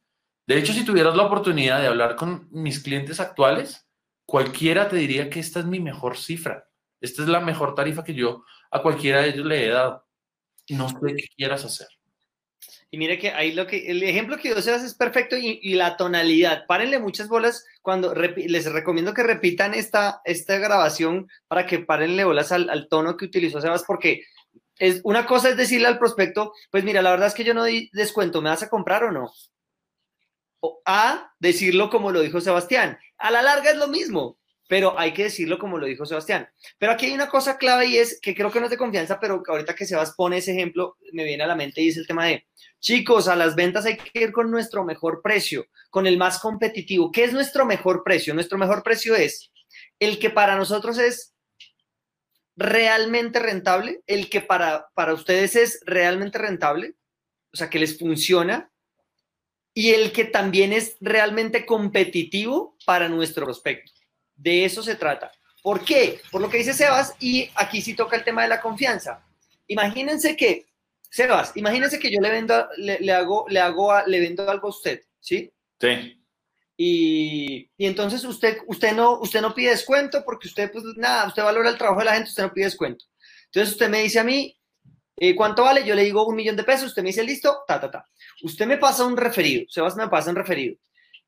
De 0.47 0.59
hecho, 0.59 0.73
si 0.73 0.85
tuvieras 0.85 1.15
la 1.15 1.25
oportunidad 1.25 1.81
de 1.81 1.87
hablar 1.87 2.17
con 2.17 2.49
mis 2.51 2.83
clientes 2.83 3.21
actuales, 3.21 3.89
cualquiera 4.25 4.89
te 4.89 4.97
diría 4.97 5.31
que 5.31 5.41
esta 5.41 5.61
es 5.61 5.67
mi 5.67 5.81
mejor 5.81 6.17
cifra. 6.17 6.67
Esta 7.01 7.23
es 7.23 7.29
la 7.29 7.41
mejor 7.41 7.75
tarifa 7.75 8.05
que 8.05 8.15
yo 8.15 8.45
a 8.71 8.83
cualquiera 8.83 9.21
de 9.23 9.31
ellos 9.31 9.47
le 9.47 9.67
he 9.67 9.69
dado. 9.69 10.07
No 10.71 10.89
sé 10.89 10.97
qué 11.17 11.25
quieras 11.37 11.65
hacer. 11.65 11.89
Y 12.93 12.99
mire 12.99 13.19
que 13.21 13.31
ahí 13.31 13.53
lo 13.53 13.69
que, 13.69 13.89
el 13.89 14.03
ejemplo 14.03 14.37
que 14.37 14.49
yo 14.49 14.59
hace 14.59 14.75
es 14.75 14.95
perfecto 14.95 15.37
y, 15.37 15.75
la 15.75 15.97
tonalidad. 15.97 16.67
Párenle 16.67 16.99
muchas 16.99 17.29
bolas 17.29 17.65
cuando 17.83 18.13
les 18.15 18.73
recomiendo 18.73 19.15
que 19.15 19.23
repitan 19.23 19.75
esta, 19.75 20.21
esta 20.25 20.59
grabación 20.59 21.29
para 21.47 21.67
que 21.67 21.79
párenle 21.79 22.25
bolas 22.25 22.51
al, 22.51 22.89
tono 22.89 23.17
que 23.17 23.27
utilizó 23.27 23.61
Sebas, 23.61 23.85
porque 23.87 24.25
es, 24.77 25.01
una 25.05 25.25
cosa 25.25 25.51
es 25.51 25.57
decirle 25.57 25.87
al 25.87 26.01
prospecto, 26.01 26.53
pues 26.73 26.83
mira, 26.83 27.01
la 27.01 27.13
verdad 27.13 27.29
es 27.29 27.35
que 27.35 27.45
yo 27.45 27.55
no 27.55 27.65
di 27.65 27.91
descuento, 27.93 28.43
¿me 28.43 28.51
vas 28.51 28.65
a 28.65 28.71
comprar 28.71 29.05
o 29.05 29.13
no? 29.13 29.31
O 30.59 30.83
a 30.85 31.33
decirlo 31.39 31.91
como 31.91 32.11
lo 32.11 32.21
dijo 32.23 32.41
Sebastián. 32.41 32.99
A 33.19 33.31
la 33.31 33.43
larga 33.43 33.71
es 33.71 33.77
lo 33.77 33.87
mismo 33.87 34.40
pero 34.71 34.97
hay 34.97 35.13
que 35.13 35.25
decirlo 35.25 35.59
como 35.59 35.79
lo 35.79 35.87
dijo 35.87 36.07
Sebastián. 36.07 36.49
Pero 36.79 36.93
aquí 36.93 37.07
hay 37.07 37.13
una 37.13 37.29
cosa 37.29 37.59
clave 37.59 37.87
y 37.87 37.97
es 37.97 38.21
que 38.23 38.37
creo 38.37 38.53
que 38.53 38.61
no 38.61 38.67
es 38.67 38.71
de 38.71 38.77
confianza, 38.77 39.19
pero 39.19 39.43
ahorita 39.45 39.75
que 39.75 39.85
Sebas 39.85 40.15
pone 40.15 40.37
ese 40.37 40.53
ejemplo, 40.53 40.97
me 41.13 41.25
viene 41.25 41.43
a 41.43 41.49
la 41.49 41.57
mente 41.57 41.83
y 41.83 41.89
es 41.89 41.97
el 41.97 42.07
tema 42.07 42.27
de, 42.27 42.47
chicos, 42.79 43.27
a 43.27 43.35
las 43.35 43.57
ventas 43.57 43.85
hay 43.85 43.97
que 43.97 44.21
ir 44.21 44.31
con 44.31 44.49
nuestro 44.49 44.85
mejor 44.85 45.23
precio, 45.23 45.67
con 45.91 46.07
el 46.07 46.17
más 46.19 46.39
competitivo. 46.39 47.11
¿Qué 47.11 47.25
es 47.25 47.33
nuestro 47.33 47.67
mejor 47.67 48.05
precio? 48.05 48.33
Nuestro 48.33 48.59
mejor 48.59 48.85
precio 48.85 49.17
es 49.17 49.51
el 49.99 50.21
que 50.21 50.31
para 50.31 50.55
nosotros 50.55 50.99
es 50.99 51.35
realmente 52.55 53.41
rentable, 53.41 54.03
el 54.07 54.31
que 54.31 54.41
para, 54.41 54.87
para 54.95 55.15
ustedes 55.15 55.57
es 55.57 55.81
realmente 55.85 56.39
rentable, 56.39 56.95
o 57.53 57.57
sea, 57.57 57.69
que 57.69 57.81
les 57.81 57.99
funciona, 57.99 58.71
y 59.75 59.91
el 59.91 60.13
que 60.13 60.27
también 60.27 60.73
es 60.73 60.97
realmente 61.01 61.67
competitivo 61.67 62.77
para 62.87 63.09
nuestro 63.09 63.47
prospecto. 63.47 64.00
De 64.41 64.65
eso 64.65 64.83
se 64.83 64.95
trata. 64.95 65.31
¿Por 65.63 65.85
qué? 65.85 66.21
Por 66.31 66.41
lo 66.41 66.49
que 66.49 66.57
dice 66.57 66.73
Sebas, 66.73 67.15
y 67.21 67.51
aquí 67.55 67.83
sí 67.83 67.95
toca 67.95 68.17
el 68.17 68.25
tema 68.25 68.43
de 68.43 68.49
la 68.49 68.61
confianza. 68.61 69.23
Imagínense 69.67 70.35
que, 70.35 70.67
Sebas, 71.11 71.53
imagínense 71.57 71.99
que 71.99 72.11
yo 72.11 72.21
le 72.21 72.31
vendo, 72.31 72.67
le, 72.79 73.13
hago, 73.13 73.45
le 73.49 73.61
hago, 73.61 73.93
le 74.07 74.21
vendo 74.21 74.51
algo 74.51 74.69
a 74.69 74.71
usted, 74.71 75.03
¿sí? 75.21 75.53
Sí. 75.79 76.17
Y, 76.79 77.71
entonces 77.77 78.25
usted, 78.25 78.59
usted, 78.67 78.93
no, 78.93 79.21
usted 79.21 79.43
no 79.43 79.55
pide 79.55 79.71
descuento 79.71 80.25
porque 80.25 80.49
usted, 80.49 80.73
pues 80.73 80.85
nada, 80.97 81.27
usted 81.27 81.43
valora 81.43 81.69
el 81.69 81.77
trabajo 81.77 82.01
de 82.01 82.07
la 82.07 82.15
gente, 82.15 82.31
usted 82.31 82.45
no 82.45 82.55
pide 82.55 82.65
descuento. 82.65 83.05
Entonces 83.47 83.75
usted 83.75 83.91
me 83.91 84.03
dice 84.03 84.21
a 84.21 84.25
mí, 84.25 84.59
eh, 85.17 85.35
¿cuánto 85.35 85.65
vale? 85.65 85.85
Yo 85.85 85.95
le 85.95 86.05
digo 86.05 86.27
un 86.27 86.37
millón 86.37 86.57
de 86.57 86.65
pesos, 86.65 86.87
usted 86.87 87.03
me 87.03 87.11
dice, 87.11 87.23
listo, 87.23 87.65
ta, 87.67 87.79
ta, 87.79 87.91
ta. 87.91 88.07
Usted 88.43 88.67
me 88.67 88.79
pasa 88.79 89.05
un 89.05 89.19
referido, 89.19 89.67
Sebas 89.69 89.97
me 89.97 90.09
pasa 90.09 90.31
un 90.31 90.37
referido. 90.37 90.77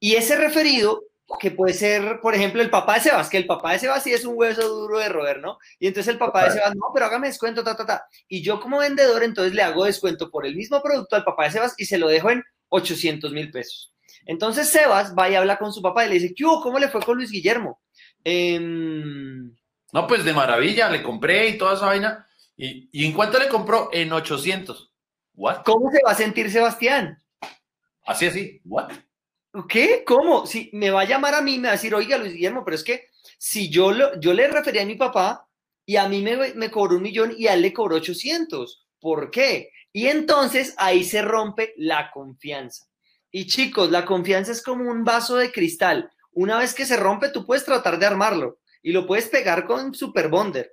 Y 0.00 0.14
ese 0.14 0.36
referido 0.36 1.04
que 1.40 1.50
puede 1.50 1.74
ser, 1.74 2.20
por 2.20 2.34
ejemplo, 2.34 2.62
el 2.62 2.70
papá 2.70 2.94
de 2.94 3.00
Sebas, 3.00 3.28
que 3.28 3.38
el 3.38 3.46
papá 3.46 3.72
de 3.72 3.78
Sebas 3.78 4.02
sí 4.02 4.12
es 4.12 4.24
un 4.24 4.34
hueso 4.36 4.68
duro 4.68 4.98
de 4.98 5.08
roer, 5.08 5.40
¿no? 5.40 5.58
Y 5.78 5.86
entonces 5.86 6.12
el 6.12 6.18
papá 6.18 6.44
de 6.44 6.52
Sebas, 6.52 6.74
no, 6.74 6.86
pero 6.92 7.06
hágame 7.06 7.28
descuento, 7.28 7.64
ta, 7.64 7.76
ta, 7.76 7.86
ta. 7.86 8.06
Y 8.28 8.42
yo 8.42 8.60
como 8.60 8.78
vendedor, 8.78 9.22
entonces 9.22 9.54
le 9.54 9.62
hago 9.62 9.84
descuento 9.84 10.30
por 10.30 10.46
el 10.46 10.56
mismo 10.56 10.82
producto 10.82 11.16
al 11.16 11.24
papá 11.24 11.44
de 11.44 11.52
Sebas 11.52 11.74
y 11.78 11.86
se 11.86 11.98
lo 11.98 12.08
dejo 12.08 12.30
en 12.30 12.42
800 12.68 13.32
mil 13.32 13.50
pesos. 13.50 13.94
Entonces 14.26 14.68
Sebas 14.68 15.14
va 15.18 15.28
y 15.30 15.34
habla 15.34 15.58
con 15.58 15.72
su 15.72 15.82
papá 15.82 16.04
y 16.04 16.08
le 16.08 16.14
dice, 16.14 16.34
¿qué 16.34 16.44
¿Cómo 16.44 16.78
le 16.78 16.88
fue 16.88 17.02
con 17.02 17.16
Luis 17.16 17.30
Guillermo? 17.30 17.80
Em, 18.24 19.54
no, 19.92 20.06
pues 20.06 20.24
de 20.24 20.32
maravilla, 20.32 20.88
le 20.90 21.02
compré 21.02 21.48
y 21.48 21.58
toda 21.58 21.74
esa 21.74 21.86
vaina. 21.86 22.26
¿Y, 22.56 22.88
¿Y 22.92 23.06
en 23.06 23.12
cuánto 23.12 23.38
le 23.38 23.48
compró? 23.48 23.90
En 23.92 24.12
800. 24.12 24.92
¿What? 25.34 25.62
¿Cómo 25.64 25.90
se 25.90 26.02
va 26.04 26.12
a 26.12 26.14
sentir 26.14 26.50
Sebastián? 26.50 27.18
Así, 28.04 28.26
así. 28.26 28.60
¿What? 28.64 28.92
¿Qué? 29.68 30.02
¿Cómo? 30.06 30.46
Si 30.46 30.70
me 30.72 30.90
va 30.90 31.02
a 31.02 31.06
llamar 31.06 31.34
a 31.34 31.42
mí, 31.42 31.58
me 31.58 31.68
va 31.68 31.70
a 31.70 31.76
decir, 31.76 31.94
oiga, 31.94 32.16
Luis 32.16 32.32
Guillermo, 32.32 32.64
pero 32.64 32.74
es 32.74 32.84
que 32.84 33.08
si 33.38 33.68
yo, 33.68 33.92
lo, 33.92 34.18
yo 34.18 34.32
le 34.32 34.48
refería 34.48 34.82
a 34.82 34.86
mi 34.86 34.94
papá 34.94 35.48
y 35.84 35.96
a 35.96 36.08
mí 36.08 36.22
me, 36.22 36.54
me 36.54 36.70
cobró 36.70 36.96
un 36.96 37.02
millón 37.02 37.34
y 37.36 37.48
a 37.48 37.54
él 37.54 37.62
le 37.62 37.72
cobró 37.72 37.96
800. 37.96 38.86
¿Por 38.98 39.30
qué? 39.30 39.70
Y 39.92 40.06
entonces 40.06 40.74
ahí 40.78 41.04
se 41.04 41.20
rompe 41.22 41.74
la 41.76 42.10
confianza. 42.10 42.86
Y 43.30 43.46
chicos, 43.46 43.90
la 43.90 44.04
confianza 44.04 44.52
es 44.52 44.62
como 44.62 44.90
un 44.90 45.04
vaso 45.04 45.36
de 45.36 45.52
cristal. 45.52 46.10
Una 46.32 46.58
vez 46.58 46.72
que 46.74 46.86
se 46.86 46.96
rompe, 46.96 47.28
tú 47.28 47.44
puedes 47.44 47.64
tratar 47.64 47.98
de 47.98 48.06
armarlo 48.06 48.58
y 48.82 48.92
lo 48.92 49.06
puedes 49.06 49.28
pegar 49.28 49.66
con 49.66 49.94
Super 49.94 50.28
Bonder, 50.28 50.72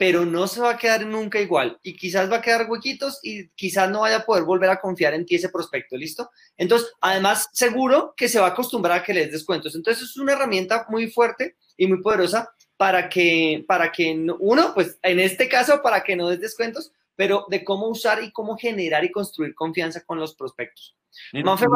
pero 0.00 0.24
no 0.24 0.46
se 0.46 0.62
va 0.62 0.70
a 0.70 0.78
quedar 0.78 1.04
nunca 1.04 1.38
igual 1.38 1.78
y 1.82 1.94
quizás 1.94 2.32
va 2.32 2.36
a 2.36 2.40
quedar 2.40 2.70
huequitos 2.70 3.20
y 3.22 3.50
quizás 3.50 3.90
no 3.90 4.00
vaya 4.00 4.16
a 4.16 4.24
poder 4.24 4.44
volver 4.44 4.70
a 4.70 4.80
confiar 4.80 5.12
en 5.12 5.26
ti 5.26 5.34
ese 5.34 5.50
prospecto, 5.50 5.94
¿listo? 5.94 6.30
Entonces, 6.56 6.90
además, 7.02 7.50
seguro 7.52 8.14
que 8.16 8.30
se 8.30 8.40
va 8.40 8.46
a 8.46 8.50
acostumbrar 8.52 9.00
a 9.00 9.02
que 9.02 9.12
le 9.12 9.20
des 9.20 9.32
descuentos. 9.32 9.74
Entonces, 9.74 10.04
es 10.04 10.16
una 10.16 10.32
herramienta 10.32 10.86
muy 10.88 11.10
fuerte 11.10 11.58
y 11.76 11.86
muy 11.86 12.00
poderosa 12.00 12.50
para 12.78 13.10
que, 13.10 13.62
para 13.68 13.92
que 13.92 14.18
uno, 14.38 14.72
pues 14.72 14.98
en 15.02 15.20
este 15.20 15.50
caso, 15.50 15.82
para 15.82 16.02
que 16.02 16.16
no 16.16 16.30
des 16.30 16.40
descuentos, 16.40 16.92
pero 17.14 17.44
de 17.50 17.62
cómo 17.62 17.86
usar 17.88 18.24
y 18.24 18.32
cómo 18.32 18.56
generar 18.56 19.04
y 19.04 19.10
construir 19.10 19.54
confianza 19.54 20.02
con 20.06 20.18
los 20.18 20.34
prospectos. 20.34 20.96
Mafe 21.44 21.66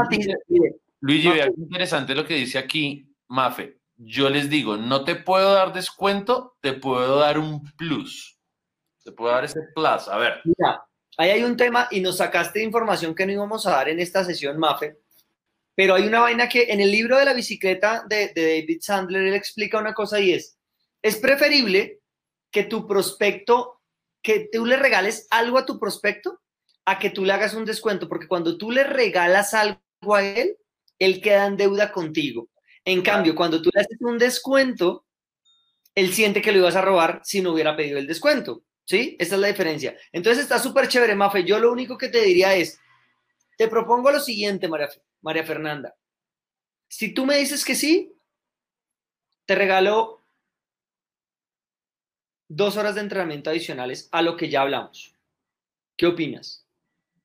Luigi, 1.00 1.28
vea 1.28 1.50
interesante 1.58 2.14
lo 2.14 2.26
que 2.26 2.36
dice 2.36 2.56
aquí, 2.56 3.06
Mafe 3.28 3.83
yo 3.96 4.28
les 4.28 4.50
digo, 4.50 4.76
no 4.76 5.04
te 5.04 5.14
puedo 5.14 5.52
dar 5.54 5.72
descuento, 5.72 6.56
te 6.60 6.72
puedo 6.72 7.18
dar 7.18 7.38
un 7.38 7.62
plus. 7.76 8.38
Te 9.04 9.12
puedo 9.12 9.32
dar 9.32 9.44
ese 9.44 9.60
plus. 9.74 10.08
A 10.08 10.16
ver. 10.18 10.40
Mira, 10.44 10.84
ahí 11.16 11.30
hay 11.30 11.44
un 11.44 11.56
tema 11.56 11.88
y 11.90 12.00
nos 12.00 12.16
sacaste 12.18 12.62
información 12.62 13.14
que 13.14 13.26
no 13.26 13.32
íbamos 13.32 13.66
a 13.66 13.72
dar 13.72 13.88
en 13.88 14.00
esta 14.00 14.24
sesión, 14.24 14.58
Mafe. 14.58 14.98
pero 15.74 15.94
hay 15.94 16.06
una 16.06 16.20
vaina 16.20 16.48
que 16.48 16.64
en 16.64 16.80
el 16.80 16.90
libro 16.90 17.18
de 17.18 17.24
la 17.24 17.34
bicicleta 17.34 18.04
de, 18.08 18.32
David 18.34 18.78
Sandler, 18.80 19.22
él 19.22 19.34
explica 19.34 19.78
una 19.78 19.94
cosa 19.94 20.20
y 20.20 20.32
es, 20.32 20.58
es 21.02 21.16
preferible 21.16 22.00
que 22.50 22.64
tu 22.64 22.86
prospecto, 22.86 23.82
que 24.22 24.48
tú 24.52 24.64
le 24.64 24.76
regales 24.76 25.26
algo 25.30 25.58
a 25.58 25.66
tu 25.66 25.78
prospecto 25.78 26.40
a 26.86 26.98
que 26.98 27.10
tú 27.10 27.24
le 27.24 27.32
hagas 27.32 27.54
un 27.54 27.64
descuento, 27.64 28.08
porque 28.08 28.28
cuando 28.28 28.58
tú 28.58 28.70
le 28.70 28.84
regalas 28.84 29.54
algo 29.54 29.80
a 30.14 30.22
él, 30.22 30.56
él 30.98 31.20
queda 31.20 31.46
en 31.46 31.56
deuda 31.56 31.92
contigo. 31.92 32.48
En 32.84 33.02
cambio, 33.02 33.34
cuando 33.34 33.62
tú 33.62 33.70
le 33.72 33.80
haces 33.80 33.98
un 34.00 34.18
descuento, 34.18 35.06
él 35.94 36.12
siente 36.12 36.42
que 36.42 36.52
lo 36.52 36.58
ibas 36.58 36.76
a 36.76 36.82
robar 36.82 37.20
si 37.24 37.40
no 37.40 37.52
hubiera 37.52 37.76
pedido 37.76 37.98
el 37.98 38.06
descuento. 38.06 38.62
¿Sí? 38.86 39.16
Esa 39.18 39.36
es 39.36 39.40
la 39.40 39.48
diferencia. 39.48 39.96
Entonces 40.12 40.42
está 40.42 40.58
súper 40.58 40.88
chévere, 40.88 41.14
Mafe. 41.14 41.44
Yo 41.44 41.58
lo 41.58 41.72
único 41.72 41.96
que 41.96 42.08
te 42.08 42.20
diría 42.20 42.54
es, 42.54 42.78
te 43.56 43.68
propongo 43.68 44.10
lo 44.10 44.20
siguiente, 44.20 44.68
María, 44.68 44.90
María 45.22 45.44
Fernanda. 45.44 45.94
Si 46.86 47.14
tú 47.14 47.24
me 47.24 47.38
dices 47.38 47.64
que 47.64 47.74
sí, 47.74 48.14
te 49.46 49.54
regalo 49.54 50.24
dos 52.48 52.76
horas 52.76 52.94
de 52.94 53.00
entrenamiento 53.00 53.50
adicionales 53.50 54.08
a 54.12 54.22
lo 54.22 54.36
que 54.36 54.48
ya 54.48 54.62
hablamos. 54.62 55.14
¿Qué 55.96 56.06
opinas? 56.06 56.66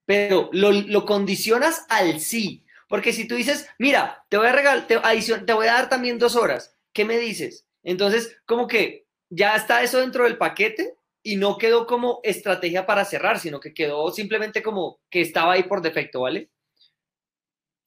Pero 0.05 0.49
lo, 0.53 1.05
condicionas 1.05 1.85
al 1.89 2.19
sí. 2.19 2.63
Porque 2.89 3.13
si 3.13 3.27
tú 3.27 3.35
dices, 3.35 3.69
mira, 3.77 4.25
te 4.27 4.37
voy 4.37 4.47
a 4.47 4.51
regalar, 4.51 4.87
te, 4.87 4.97
te 4.97 5.53
voy 5.53 5.67
a 5.67 5.73
dar 5.73 5.89
también 5.89 6.19
dos 6.19 6.35
horas, 6.35 6.75
¿qué 6.91 7.05
me 7.05 7.17
dices? 7.17 7.65
Entonces, 7.83 8.35
como 8.45 8.67
que 8.67 9.05
ya 9.29 9.55
está 9.55 9.83
eso 9.83 9.99
dentro 9.99 10.25
del 10.25 10.37
paquete 10.37 10.95
y 11.23 11.35
no 11.35 11.57
quedó 11.57 11.85
como 11.85 12.19
estrategia 12.23 12.85
para 12.85 13.05
cerrar, 13.05 13.39
sino 13.39 13.59
que 13.59 13.73
quedó 13.73 14.11
simplemente 14.11 14.63
como 14.63 14.99
que 15.09 15.21
estaba 15.21 15.53
ahí 15.53 15.63
por 15.63 15.81
defecto, 15.81 16.21
¿vale? 16.21 16.49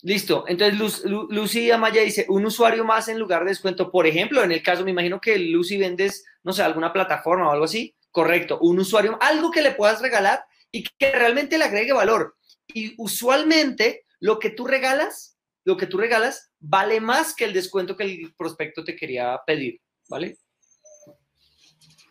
Listo. 0.03 0.45
Entonces, 0.49 1.05
Lucy 1.05 1.71
Amaya 1.71 2.03
dice, 2.03 2.27
un 2.29 2.45
usuario 2.45 2.85
más 2.85 3.09
en 3.09 3.19
lugar 3.19 3.45
de 3.45 3.51
descuento. 3.51 3.91
Por 3.91 4.07
ejemplo, 4.07 4.43
en 4.43 4.53
el 4.53 4.63
caso, 4.63 4.85
me 4.85 4.91
imagino 4.91 5.21
que 5.21 5.39
Lucy 5.39 5.79
vendes, 5.79 6.25
no 6.43 6.53
sé, 6.53 6.63
alguna 6.63 6.93
plataforma 6.93 7.49
o 7.49 7.53
algo 7.53 7.65
así. 7.65 7.95
Correcto. 8.11 8.59
Un 8.61 8.81
usuario, 8.81 9.17
algo 9.21 9.51
que 9.51 9.63
le 9.63 9.73
puedas 9.73 10.03
regalar 10.03 10.45
y 10.73 10.83
que 10.83 11.13
realmente 11.13 11.57
le 11.57 11.65
agregue 11.65 11.93
valor. 11.93 12.37
Y 12.75 12.95
usualmente, 12.99 14.05
lo 14.23 14.39
que 14.39 14.51
tú 14.51 14.67
regalas, 14.69 15.37
lo 15.65 15.77
que 15.77 15.89
tú 15.89 15.99
regalas, 15.99 16.53
vale 16.61 17.01
más 17.01 17.35
que 17.35 17.45
el 17.45 17.53
descuento 17.53 17.97
que 17.97 18.05
el 18.05 18.35
prospecto 18.37 18.85
te 18.85 18.95
quería 18.95 19.39
pedir. 19.45 19.81
¿Vale? 20.09 20.39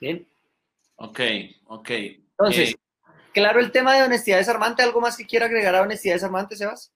Bien. 0.01 0.27
Ok, 0.95 1.19
ok. 1.67 1.89
Entonces, 1.89 2.71
eh, 2.71 2.75
claro 3.33 3.61
el 3.61 3.71
tema 3.71 3.95
de 3.95 4.03
honestidad 4.03 4.39
desarmante. 4.39 4.83
¿Algo 4.83 4.99
más 4.99 5.15
que 5.15 5.25
quiera 5.25 5.45
agregar 5.45 5.73
a 5.73 5.83
honestidad 5.83 6.15
desarmante, 6.15 6.57
Sebas? 6.57 6.93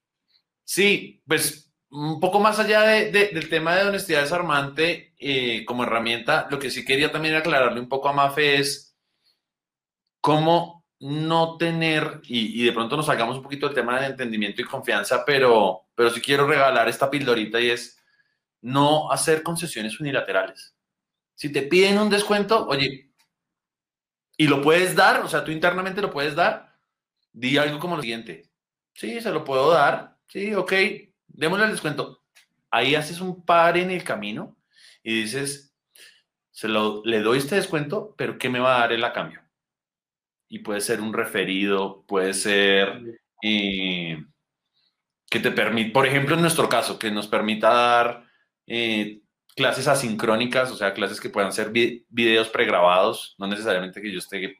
Sí, 0.64 1.22
pues 1.26 1.72
un 1.88 2.20
poco 2.20 2.38
más 2.38 2.58
allá 2.58 2.82
del 2.82 3.48
tema 3.48 3.74
de 3.74 3.88
honestidad 3.88 4.20
desarmante 4.20 5.14
eh, 5.18 5.64
como 5.64 5.84
herramienta, 5.84 6.46
lo 6.50 6.58
que 6.58 6.70
sí 6.70 6.84
quería 6.84 7.10
también 7.10 7.36
aclararle 7.36 7.80
un 7.80 7.88
poco 7.88 8.10
a 8.10 8.12
Mafe 8.12 8.56
es 8.56 8.94
cómo 10.20 10.75
no 11.00 11.56
tener, 11.58 12.20
y, 12.24 12.64
de 12.64 12.72
pronto 12.72 12.96
nos 12.96 13.06
salgamos 13.06 13.36
un 13.36 13.42
poquito 13.42 13.66
del 13.66 13.74
tema 13.74 14.00
de 14.00 14.06
entendimiento 14.06 14.62
y 14.62 14.64
confianza, 14.64 15.24
pero, 15.24 15.86
pero 15.94 16.10
sí 16.10 16.20
quiero 16.20 16.46
regalar 16.46 16.88
esta 16.88 17.10
pildorita 17.10 17.60
y 17.60 17.70
es 17.70 17.98
no 18.62 19.10
hacer 19.12 19.42
concesiones 19.42 20.00
unilaterales. 20.00 20.74
Si 21.34 21.52
te 21.52 21.62
piden 21.62 21.98
un 21.98 22.10
descuento, 22.10 22.66
oye, 22.66 23.12
y 24.36 24.46
lo 24.48 24.62
puedes 24.62 24.94
dar, 24.94 25.20
o 25.22 25.28
sea, 25.28 25.44
tú 25.44 25.50
internamente 25.50 26.02
lo 26.02 26.10
puedes 26.10 26.34
dar, 26.34 26.74
di 27.32 27.58
algo 27.58 27.78
como 27.78 27.96
lo 27.96 28.02
siguiente. 28.02 28.50
Sí, 28.94 29.20
se 29.20 29.30
lo 29.30 29.44
puedo 29.44 29.70
dar, 29.70 30.16
Sí, 30.28 30.54
ok, 30.54 30.72
démosle 31.28 31.66
el 31.66 31.70
descuento. 31.72 32.22
Ahí 32.70 32.94
haces 32.94 33.20
un 33.20 33.44
par 33.44 33.76
en 33.78 33.90
el 33.90 34.02
camino 34.04 34.56
y 35.02 35.22
dices, 35.22 35.74
se 36.50 36.68
lo, 36.68 37.02
le 37.04 37.20
doy 37.20 37.38
este 37.38 37.56
descuento, 37.56 38.14
pero 38.18 38.38
¿qué 38.38 38.48
me 38.48 38.58
va 38.60 38.76
a 38.76 38.80
dar 38.80 38.92
él 38.92 39.04
a 39.04 39.12
cambio? 39.12 39.40
Y 40.48 40.60
puede 40.60 40.80
ser 40.80 41.00
un 41.00 41.12
referido, 41.12 42.04
puede 42.06 42.34
ser 42.34 43.20
eh, 43.42 44.16
que 45.28 45.40
te 45.40 45.50
permite, 45.50 45.90
por 45.90 46.06
ejemplo, 46.06 46.34
en 46.34 46.42
nuestro 46.42 46.68
caso, 46.68 46.98
que 46.98 47.10
nos 47.10 47.26
permita 47.26 47.68
dar 47.70 48.24
eh, 48.66 49.20
clases 49.56 49.88
asincrónicas, 49.88 50.70
o 50.70 50.76
sea, 50.76 50.94
clases 50.94 51.20
que 51.20 51.30
puedan 51.30 51.52
ser 51.52 51.70
videos 51.70 52.48
pregrabados, 52.48 53.34
no 53.38 53.46
necesariamente 53.46 54.00
que 54.00 54.12
yo 54.12 54.18
esté 54.18 54.56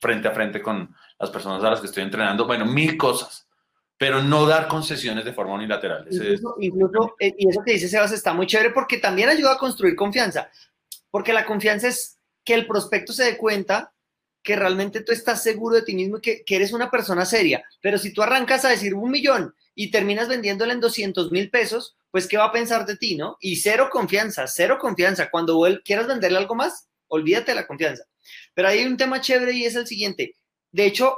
frente 0.00 0.28
a 0.28 0.32
frente 0.32 0.60
con 0.60 0.94
las 1.18 1.30
personas 1.30 1.62
a 1.62 1.70
las 1.70 1.80
que 1.80 1.86
estoy 1.86 2.02
entrenando, 2.02 2.46
bueno, 2.46 2.66
mil 2.66 2.96
cosas 2.96 3.48
pero 4.02 4.20
no 4.20 4.46
dar 4.46 4.66
concesiones 4.66 5.24
de 5.24 5.32
forma 5.32 5.54
unilateral. 5.54 6.04
Incluso, 6.58 7.14
eh, 7.20 7.32
y 7.38 7.48
eso 7.48 7.62
que 7.64 7.74
dice 7.74 7.86
Sebas 7.86 8.10
está 8.10 8.34
muy 8.34 8.48
chévere 8.48 8.70
porque 8.70 8.98
también 8.98 9.28
ayuda 9.28 9.52
a 9.52 9.58
construir 9.58 9.94
confianza, 9.94 10.50
porque 11.08 11.32
la 11.32 11.46
confianza 11.46 11.86
es 11.86 12.18
que 12.44 12.54
el 12.54 12.66
prospecto 12.66 13.12
se 13.12 13.22
dé 13.22 13.36
cuenta 13.36 13.92
que 14.42 14.56
realmente 14.56 15.02
tú 15.02 15.12
estás 15.12 15.42
seguro 15.42 15.76
de 15.76 15.82
ti 15.82 15.94
mismo 15.94 16.18
y 16.18 16.20
que, 16.20 16.44
eres 16.48 16.72
una 16.72 16.90
persona 16.90 17.24
seria, 17.24 17.64
pero 17.80 17.98
si 17.98 18.12
tú 18.12 18.22
arrancas 18.22 18.64
a 18.64 18.70
decir 18.70 18.94
un 18.94 19.10
millón 19.10 19.54
y 19.74 19.90
terminas 19.90 20.28
vendiéndole 20.28 20.72
en 20.72 20.80
200 20.80 21.30
mil 21.30 21.50
pesos, 21.50 21.96
pues 22.10 22.26
¿qué 22.26 22.36
va 22.36 22.46
a 22.46 22.52
pensar 22.52 22.84
de 22.84 22.96
ti, 22.96 23.16
no? 23.16 23.36
Y 23.40 23.56
cero 23.56 23.88
confianza, 23.90 24.46
cero 24.46 24.78
confianza. 24.80 25.30
Cuando 25.30 25.62
quieras 25.84 26.06
venderle 26.06 26.38
algo 26.38 26.54
más, 26.54 26.88
olvídate 27.08 27.52
de 27.52 27.56
la 27.56 27.66
confianza. 27.66 28.04
Pero 28.54 28.68
hay 28.68 28.84
un 28.84 28.96
tema 28.96 29.20
chévere 29.20 29.52
y 29.52 29.64
es 29.64 29.74
el 29.76 29.86
siguiente. 29.86 30.36
De 30.72 30.84
hecho, 30.84 31.16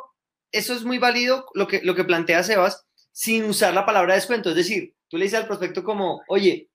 eso 0.52 0.72
es 0.72 0.84
muy 0.84 0.98
válido 0.98 1.46
lo 1.54 1.66
que, 1.66 1.80
lo 1.82 1.94
que 1.94 2.04
plantea 2.04 2.44
Sebas 2.44 2.86
sin 3.10 3.44
usar 3.44 3.74
la 3.74 3.86
palabra 3.86 4.14
descuento. 4.14 4.50
Es 4.50 4.56
decir, 4.56 4.94
tú 5.08 5.16
le 5.16 5.24
dices 5.24 5.40
al 5.40 5.46
prospecto 5.46 5.82
como, 5.82 6.22
oye, 6.28 6.68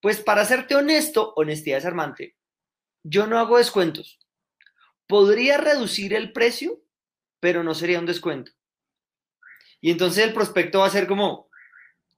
pues 0.00 0.20
para 0.20 0.44
serte 0.44 0.74
honesto, 0.74 1.32
honestidad 1.36 1.78
desarmante, 1.78 2.36
yo 3.02 3.26
no 3.26 3.38
hago 3.38 3.58
descuentos. 3.58 4.18
Podría 5.06 5.56
reducir 5.58 6.14
el 6.14 6.32
precio, 6.32 6.82
pero 7.40 7.62
no 7.62 7.74
sería 7.74 8.00
un 8.00 8.06
descuento. 8.06 8.52
Y 9.80 9.90
entonces 9.90 10.24
el 10.24 10.32
prospecto 10.32 10.80
va 10.80 10.86
a 10.86 10.90
ser 10.90 11.06
como, 11.06 11.48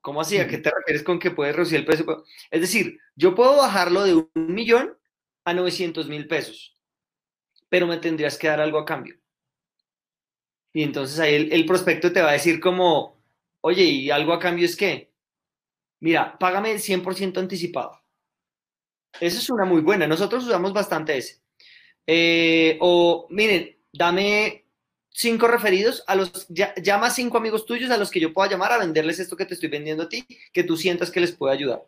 ¿cómo 0.01 0.20
así? 0.20 0.38
¿A 0.38 0.48
qué 0.48 0.59
te 0.59 0.70
refieres 0.70 1.03
con 1.03 1.18
que 1.18 1.31
puedes 1.31 1.55
reducir 1.55 1.79
el 1.79 1.85
precio? 1.85 2.24
Es 2.51 2.61
decir, 2.61 2.98
yo 3.14 3.35
puedo 3.35 3.57
bajarlo 3.57 4.05
de 4.05 4.14
un 4.14 4.31
millón 4.35 4.96
a 5.44 5.55
900 5.55 6.09
mil 6.09 6.27
pesos, 6.27 6.77
pero 7.68 7.87
me 7.87 7.98
tendrías 7.98 8.38
que 8.38 8.48
dar 8.48 8.61
algo 8.61 8.79
a 8.79 8.85
cambio. 8.85 9.16
Y 10.72 10.83
entonces 10.83 11.18
ahí 11.18 11.48
el, 11.51 11.66
prospecto 11.66 12.12
te 12.12 12.22
va 12.22 12.31
a 12.31 12.35
decir 12.35 12.61
como, 12.61 13.22
oye, 13.61 13.83
¿y 13.83 14.11
algo 14.11 14.33
a 14.33 14.38
cambio 14.38 14.64
es 14.64 14.77
qué? 14.77 15.12
Mira, 16.01 16.38
págame 16.38 16.72
el 16.72 16.79
100% 16.79 17.38
anticipado. 17.38 18.01
Esa 19.20 19.38
es 19.38 19.51
una 19.51 19.64
muy 19.64 19.81
buena. 19.81 20.07
Nosotros 20.07 20.46
usamos 20.46 20.72
bastante 20.72 21.16
ese. 21.16 21.42
Eh, 22.11 22.79
o, 22.81 23.27
miren, 23.29 23.77
dame 23.92 24.64
cinco 25.11 25.47
referidos 25.47 26.03
a 26.07 26.14
los, 26.14 26.49
llama 26.49 27.11
cinco 27.11 27.37
amigos 27.37 27.66
tuyos 27.66 27.90
a 27.90 27.99
los 27.99 28.11
que 28.11 28.18
yo 28.18 28.33
pueda 28.33 28.49
llamar 28.49 28.73
a 28.73 28.79
venderles 28.79 29.18
esto 29.18 29.37
que 29.37 29.44
te 29.44 29.53
estoy 29.53 29.68
vendiendo 29.68 30.05
a 30.05 30.09
ti, 30.09 30.27
que 30.53 30.64
tú 30.64 30.77
sientas 30.77 31.11
que 31.11 31.21
les 31.21 31.33
puede 31.33 31.53
ayudar. 31.53 31.83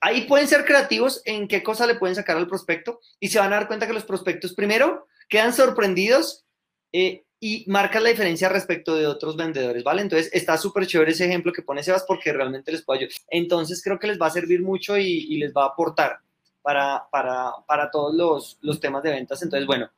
Ahí 0.00 0.22
pueden 0.22 0.46
ser 0.46 0.64
creativos 0.64 1.20
en 1.24 1.48
qué 1.48 1.64
cosa 1.64 1.86
le 1.86 1.96
pueden 1.96 2.14
sacar 2.14 2.36
al 2.36 2.46
prospecto 2.46 3.00
y 3.18 3.28
se 3.28 3.40
van 3.40 3.52
a 3.52 3.56
dar 3.56 3.66
cuenta 3.66 3.88
que 3.88 3.92
los 3.92 4.04
prospectos 4.04 4.54
primero 4.54 5.08
quedan 5.28 5.52
sorprendidos 5.52 6.44
eh, 6.92 7.24
y 7.40 7.64
marca 7.66 7.98
la 7.98 8.10
diferencia 8.10 8.48
respecto 8.48 8.94
de 8.94 9.06
otros 9.06 9.36
vendedores, 9.36 9.82
¿vale? 9.82 10.02
Entonces 10.02 10.30
está 10.32 10.56
súper 10.58 10.86
chévere 10.86 11.10
ese 11.10 11.24
ejemplo 11.24 11.52
que 11.52 11.62
pone 11.62 11.82
Sebas 11.82 12.04
porque 12.06 12.32
realmente 12.32 12.70
les 12.70 12.82
puede 12.82 13.00
ayudar. 13.00 13.16
Entonces 13.30 13.82
creo 13.82 13.98
que 13.98 14.06
les 14.06 14.20
va 14.20 14.26
a 14.26 14.30
servir 14.30 14.62
mucho 14.62 14.96
y, 14.96 15.36
les 15.38 15.52
va 15.52 15.64
a 15.64 15.68
aportar 15.68 16.18
para, 16.62 17.08
para, 17.10 17.52
para 17.66 17.90
todos 17.90 18.14
los, 18.14 18.58
los, 18.60 18.80
temas 18.80 19.02
de 19.02 19.10
ventas. 19.10 19.42
Entonces, 19.42 19.66
bueno. 19.66 19.90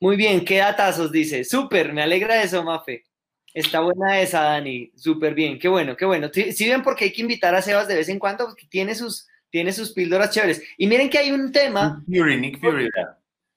Muy 0.00 0.16
bien, 0.16 0.44
qué 0.44 0.58
datazos 0.58 1.12
dice. 1.12 1.44
Súper, 1.44 1.92
me 1.92 2.02
alegra 2.02 2.42
eso, 2.42 2.62
Mafe. 2.62 3.04
Está 3.52 3.80
buena 3.80 4.20
esa, 4.20 4.42
Dani. 4.42 4.92
Súper 4.96 5.34
bien, 5.34 5.58
qué 5.58 5.68
bueno, 5.68 5.96
qué 5.96 6.04
bueno. 6.04 6.30
Si 6.32 6.68
ven 6.68 6.82
porque 6.82 7.04
hay 7.06 7.12
que 7.12 7.22
invitar 7.22 7.54
a 7.54 7.62
Sebas 7.62 7.88
de 7.88 7.96
vez 7.96 8.08
en 8.08 8.18
cuando, 8.18 8.46
porque 8.46 8.66
tiene 8.66 8.94
sus, 8.94 9.26
tiene 9.50 9.72
sus 9.72 9.92
píldoras 9.92 10.30
chéveres. 10.30 10.62
Y 10.78 10.86
miren 10.86 11.10
que 11.10 11.18
hay 11.18 11.32
un 11.32 11.52
tema. 11.52 12.02
Nick 12.06 12.60
Fury. 12.60 12.88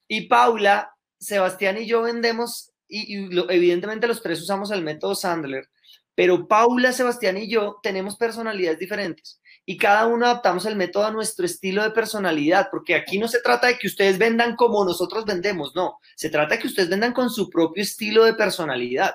Y 0.08 0.22
Paula 0.22 0.94
Sebastián 1.18 1.78
y 1.78 1.86
yo 1.86 2.02
vendemos, 2.02 2.72
y, 2.88 3.24
evidentemente 3.48 4.06
los 4.06 4.22
tres 4.22 4.42
usamos 4.42 4.70
el 4.70 4.82
método 4.82 5.14
Sandler, 5.14 5.68
pero 6.14 6.46
Paula, 6.46 6.92
Sebastián 6.92 7.38
y 7.38 7.48
yo 7.48 7.78
tenemos 7.82 8.16
personalidades 8.16 8.78
diferentes 8.78 9.40
y 9.66 9.76
cada 9.76 10.06
uno 10.06 10.26
adaptamos 10.26 10.66
el 10.66 10.76
método 10.76 11.06
a 11.06 11.10
nuestro 11.10 11.46
estilo 11.46 11.82
de 11.82 11.90
personalidad, 11.90 12.68
porque 12.70 12.94
aquí 12.94 13.18
no 13.18 13.28
se 13.28 13.40
trata 13.40 13.68
de 13.68 13.78
que 13.78 13.86
ustedes 13.86 14.18
vendan 14.18 14.56
como 14.56 14.84
nosotros 14.84 15.24
vendemos, 15.24 15.74
no, 15.74 15.98
se 16.16 16.28
trata 16.30 16.54
de 16.54 16.60
que 16.60 16.66
ustedes 16.66 16.88
vendan 16.88 17.12
con 17.12 17.30
su 17.30 17.48
propio 17.48 17.82
estilo 17.82 18.24
de 18.24 18.34
personalidad. 18.34 19.14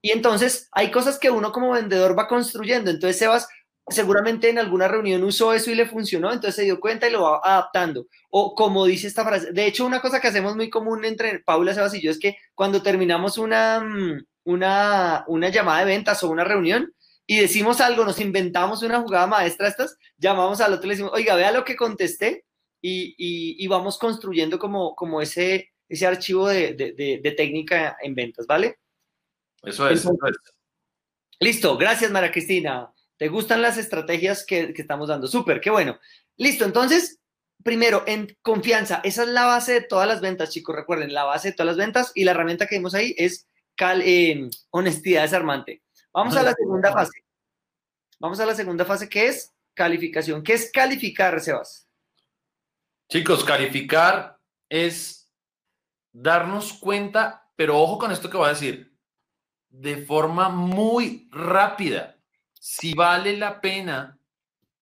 Y 0.00 0.10
entonces 0.10 0.68
hay 0.72 0.90
cosas 0.90 1.18
que 1.18 1.30
uno 1.30 1.52
como 1.52 1.72
vendedor 1.72 2.16
va 2.16 2.28
construyendo. 2.28 2.90
Entonces, 2.90 3.18
Sebas, 3.18 3.48
seguramente 3.88 4.48
en 4.48 4.58
alguna 4.58 4.86
reunión 4.88 5.24
usó 5.24 5.52
eso 5.54 5.70
y 5.70 5.74
le 5.74 5.86
funcionó, 5.86 6.28
entonces 6.28 6.56
se 6.56 6.64
dio 6.64 6.78
cuenta 6.80 7.08
y 7.08 7.12
lo 7.12 7.22
va 7.22 7.40
adaptando. 7.42 8.06
O 8.30 8.54
como 8.54 8.86
dice 8.86 9.06
esta 9.06 9.24
frase, 9.24 9.52
de 9.52 9.66
hecho 9.66 9.86
una 9.86 10.00
cosa 10.00 10.20
que 10.20 10.28
hacemos 10.28 10.56
muy 10.56 10.70
común 10.70 11.04
entre 11.04 11.40
Paula, 11.40 11.74
Sebas 11.74 11.94
y 11.94 12.00
yo 12.00 12.10
es 12.10 12.18
que 12.18 12.36
cuando 12.54 12.82
terminamos 12.82 13.38
una, 13.38 13.80
mm, 13.80 14.24
una, 14.44 15.24
una 15.26 15.48
llamada 15.48 15.80
de 15.80 15.86
ventas 15.86 16.22
o 16.22 16.30
una 16.30 16.44
reunión, 16.44 16.92
y 17.30 17.40
decimos 17.40 17.82
algo, 17.82 18.06
nos 18.06 18.20
inventamos 18.20 18.82
una 18.82 19.02
jugada 19.02 19.26
maestra 19.26 19.68
estas, 19.68 19.98
llamamos 20.16 20.62
al 20.62 20.72
otro 20.72 20.86
y 20.86 20.88
le 20.88 20.94
decimos, 20.94 21.12
oiga, 21.14 21.36
vea 21.36 21.52
lo 21.52 21.62
que 21.62 21.76
contesté 21.76 22.46
y, 22.80 23.14
y, 23.18 23.66
vamos 23.66 23.98
construyendo 23.98 24.58
como, 24.58 24.94
como 24.96 25.20
ese, 25.20 25.72
ese 25.90 26.06
archivo 26.06 26.48
de, 26.48 26.72
de, 26.72 27.20
de, 27.22 27.32
técnica 27.32 27.98
en 28.00 28.14
ventas, 28.14 28.46
¿vale? 28.46 28.78
Eso 29.62 29.90
es, 29.90 30.00
eso 30.00 30.12
es. 30.26 30.36
Listo, 31.38 31.76
gracias 31.76 32.10
María 32.10 32.32
Cristina. 32.32 32.90
¿Te 33.18 33.28
gustan 33.28 33.60
las 33.60 33.76
estrategias 33.76 34.46
que, 34.46 34.72
que 34.72 34.80
estamos 34.80 35.08
dando? 35.08 35.26
Súper, 35.26 35.60
qué 35.60 35.68
bueno. 35.68 35.98
Listo, 36.38 36.64
entonces, 36.64 37.18
primero, 37.62 38.04
en 38.06 38.38
confianza, 38.40 39.02
esa 39.04 39.24
es 39.24 39.28
la 39.28 39.44
base 39.44 39.74
de 39.74 39.80
todas 39.82 40.08
las 40.08 40.22
ventas, 40.22 40.48
chicos. 40.48 40.74
Recuerden, 40.74 41.12
la 41.12 41.24
base 41.24 41.48
de 41.48 41.54
todas 41.54 41.76
las 41.76 41.76
ventas 41.76 42.10
y 42.14 42.24
la 42.24 42.30
herramienta 42.30 42.66
que 42.66 42.76
vimos 42.76 42.94
ahí 42.94 43.14
es 43.18 43.46
cal, 43.74 44.00
eh, 44.02 44.48
honestidad 44.70 45.22
desarmante. 45.22 45.82
Vamos 46.18 46.34
a 46.34 46.42
la 46.42 46.52
segunda 46.52 46.92
fase. 46.92 47.24
Vamos 48.18 48.40
a 48.40 48.46
la 48.46 48.54
segunda 48.56 48.84
fase 48.84 49.08
que 49.08 49.28
es 49.28 49.54
calificación. 49.72 50.42
¿Qué 50.42 50.54
es 50.54 50.72
calificar, 50.72 51.40
Sebas? 51.40 51.88
Chicos, 53.08 53.44
calificar 53.44 54.40
es 54.68 55.32
darnos 56.10 56.72
cuenta, 56.72 57.48
pero 57.54 57.78
ojo 57.78 57.98
con 57.98 58.10
esto 58.10 58.28
que 58.28 58.36
voy 58.36 58.46
a 58.46 58.54
decir, 58.54 58.98
de 59.68 60.04
forma 60.04 60.48
muy 60.48 61.28
rápida, 61.30 62.18
si 62.52 62.94
vale 62.94 63.36
la 63.36 63.60
pena 63.60 64.18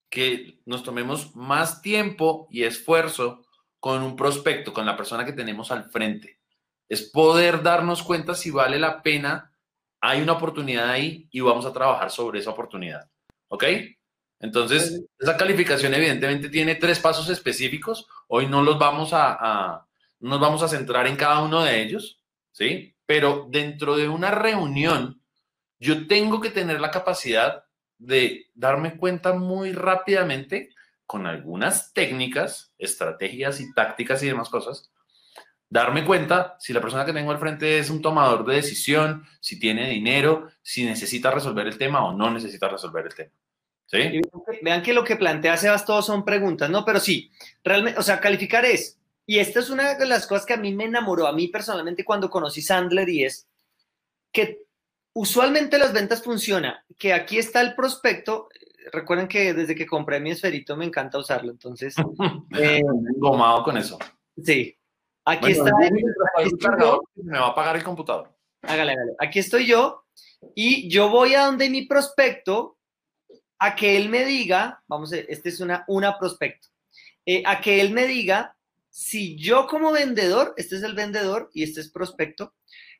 que 0.08 0.62
nos 0.64 0.82
tomemos 0.84 1.36
más 1.36 1.82
tiempo 1.82 2.48
y 2.50 2.64
esfuerzo 2.64 3.44
con 3.78 4.02
un 4.02 4.16
prospecto, 4.16 4.72
con 4.72 4.86
la 4.86 4.96
persona 4.96 5.26
que 5.26 5.34
tenemos 5.34 5.70
al 5.70 5.90
frente. 5.90 6.40
Es 6.88 7.02
poder 7.02 7.62
darnos 7.62 8.02
cuenta 8.02 8.34
si 8.34 8.50
vale 8.50 8.78
la 8.78 9.02
pena 9.02 9.52
hay 10.08 10.22
una 10.22 10.34
oportunidad 10.34 10.88
ahí 10.88 11.28
y 11.32 11.40
vamos 11.40 11.66
a 11.66 11.72
trabajar 11.72 12.10
sobre 12.10 12.38
esa 12.38 12.50
oportunidad. 12.50 13.10
¿Ok? 13.48 13.64
Entonces, 14.38 15.02
esa 15.18 15.36
calificación 15.36 15.94
evidentemente 15.94 16.48
tiene 16.48 16.76
tres 16.76 17.00
pasos 17.00 17.28
específicos. 17.28 18.06
Hoy 18.28 18.46
no 18.46 18.62
los 18.62 18.78
vamos 18.78 19.10
a, 19.12 19.84
nos 20.20 20.40
vamos 20.40 20.62
a 20.62 20.68
centrar 20.68 21.06
en 21.06 21.16
cada 21.16 21.42
uno 21.42 21.64
de 21.64 21.82
ellos, 21.82 22.20
¿sí? 22.52 22.94
Pero 23.06 23.46
dentro 23.50 23.96
de 23.96 24.08
una 24.08 24.30
reunión, 24.30 25.20
yo 25.80 26.06
tengo 26.06 26.40
que 26.40 26.50
tener 26.50 26.80
la 26.80 26.90
capacidad 26.90 27.64
de 27.98 28.50
darme 28.54 28.96
cuenta 28.98 29.32
muy 29.32 29.72
rápidamente 29.72 30.70
con 31.06 31.26
algunas 31.26 31.92
técnicas, 31.92 32.74
estrategias 32.78 33.60
y 33.60 33.72
tácticas 33.72 34.22
y 34.22 34.26
demás 34.26 34.50
cosas, 34.50 34.90
darme 35.68 36.04
cuenta 36.04 36.56
si 36.58 36.72
la 36.72 36.80
persona 36.80 37.04
que 37.04 37.12
tengo 37.12 37.30
al 37.30 37.38
frente 37.38 37.78
es 37.78 37.90
un 37.90 38.00
tomador 38.00 38.44
de 38.44 38.56
decisión, 38.56 39.24
si 39.40 39.58
tiene 39.58 39.90
dinero, 39.90 40.48
si 40.62 40.84
necesita 40.84 41.30
resolver 41.30 41.66
el 41.66 41.78
tema 41.78 42.04
o 42.04 42.12
no 42.12 42.30
necesita 42.30 42.68
resolver 42.68 43.06
el 43.06 43.14
tema. 43.14 43.30
¿Sí? 43.86 44.20
Vean 44.62 44.82
que 44.82 44.92
lo 44.92 45.04
que 45.04 45.14
plantea 45.14 45.56
Sebas 45.56 45.84
todos 45.84 46.06
son 46.06 46.24
preguntas, 46.24 46.68
¿no? 46.68 46.84
Pero 46.84 46.98
sí, 46.98 47.30
realmente, 47.62 48.00
o 48.00 48.02
sea, 48.02 48.20
calificar 48.20 48.64
es, 48.64 48.98
y 49.26 49.38
esta 49.38 49.60
es 49.60 49.70
una 49.70 49.94
de 49.94 50.06
las 50.06 50.26
cosas 50.26 50.44
que 50.44 50.54
a 50.54 50.58
mí 50.58 50.74
me 50.74 50.84
enamoró, 50.84 51.26
a 51.26 51.32
mí 51.32 51.48
personalmente 51.48 52.04
cuando 52.04 52.28
conocí 52.28 52.62
Sandler 52.62 53.08
y 53.08 53.24
es 53.24 53.46
que 54.32 54.66
usualmente 55.12 55.78
las 55.78 55.92
ventas 55.92 56.22
funcionan, 56.22 56.74
que 56.98 57.12
aquí 57.12 57.38
está 57.38 57.60
el 57.60 57.74
prospecto, 57.74 58.48
recuerden 58.92 59.28
que 59.28 59.54
desde 59.54 59.74
que 59.74 59.86
compré 59.86 60.20
mi 60.20 60.30
esferito 60.30 60.76
me 60.76 60.84
encanta 60.84 61.18
usarlo, 61.18 61.52
entonces... 61.52 61.94
eh, 62.58 62.82
Gomado 63.16 63.62
con 63.62 63.76
eso. 63.78 63.98
Sí, 64.42 64.75
Aquí 65.26 65.50
está. 65.50 65.72
me 67.16 67.38
va 67.38 67.48
a 67.48 67.54
pagar 67.54 67.76
el 67.76 67.82
computador. 67.82 68.32
Hágale, 68.62 68.92
hágale. 68.92 69.12
Aquí 69.18 69.40
estoy 69.40 69.66
yo 69.66 70.04
y 70.54 70.88
yo 70.88 71.10
voy 71.10 71.34
a 71.34 71.46
donde 71.46 71.68
mi 71.68 71.86
prospecto 71.86 72.78
a 73.58 73.74
que 73.74 73.96
él 73.96 74.08
me 74.08 74.24
diga, 74.24 74.82
vamos 74.86 75.12
a 75.12 75.16
ver, 75.16 75.26
este 75.28 75.48
es 75.48 75.60
una, 75.60 75.84
una 75.88 76.18
prospecto, 76.18 76.68
eh, 77.24 77.42
a 77.44 77.60
que 77.60 77.80
él 77.80 77.90
me 77.92 78.06
diga 78.06 78.56
si 78.88 79.36
yo 79.36 79.66
como 79.66 79.92
vendedor, 79.92 80.54
este 80.56 80.76
es 80.76 80.82
el 80.82 80.94
vendedor 80.94 81.50
y 81.52 81.64
este 81.64 81.80
es 81.80 81.90
prospecto, 81.90 82.54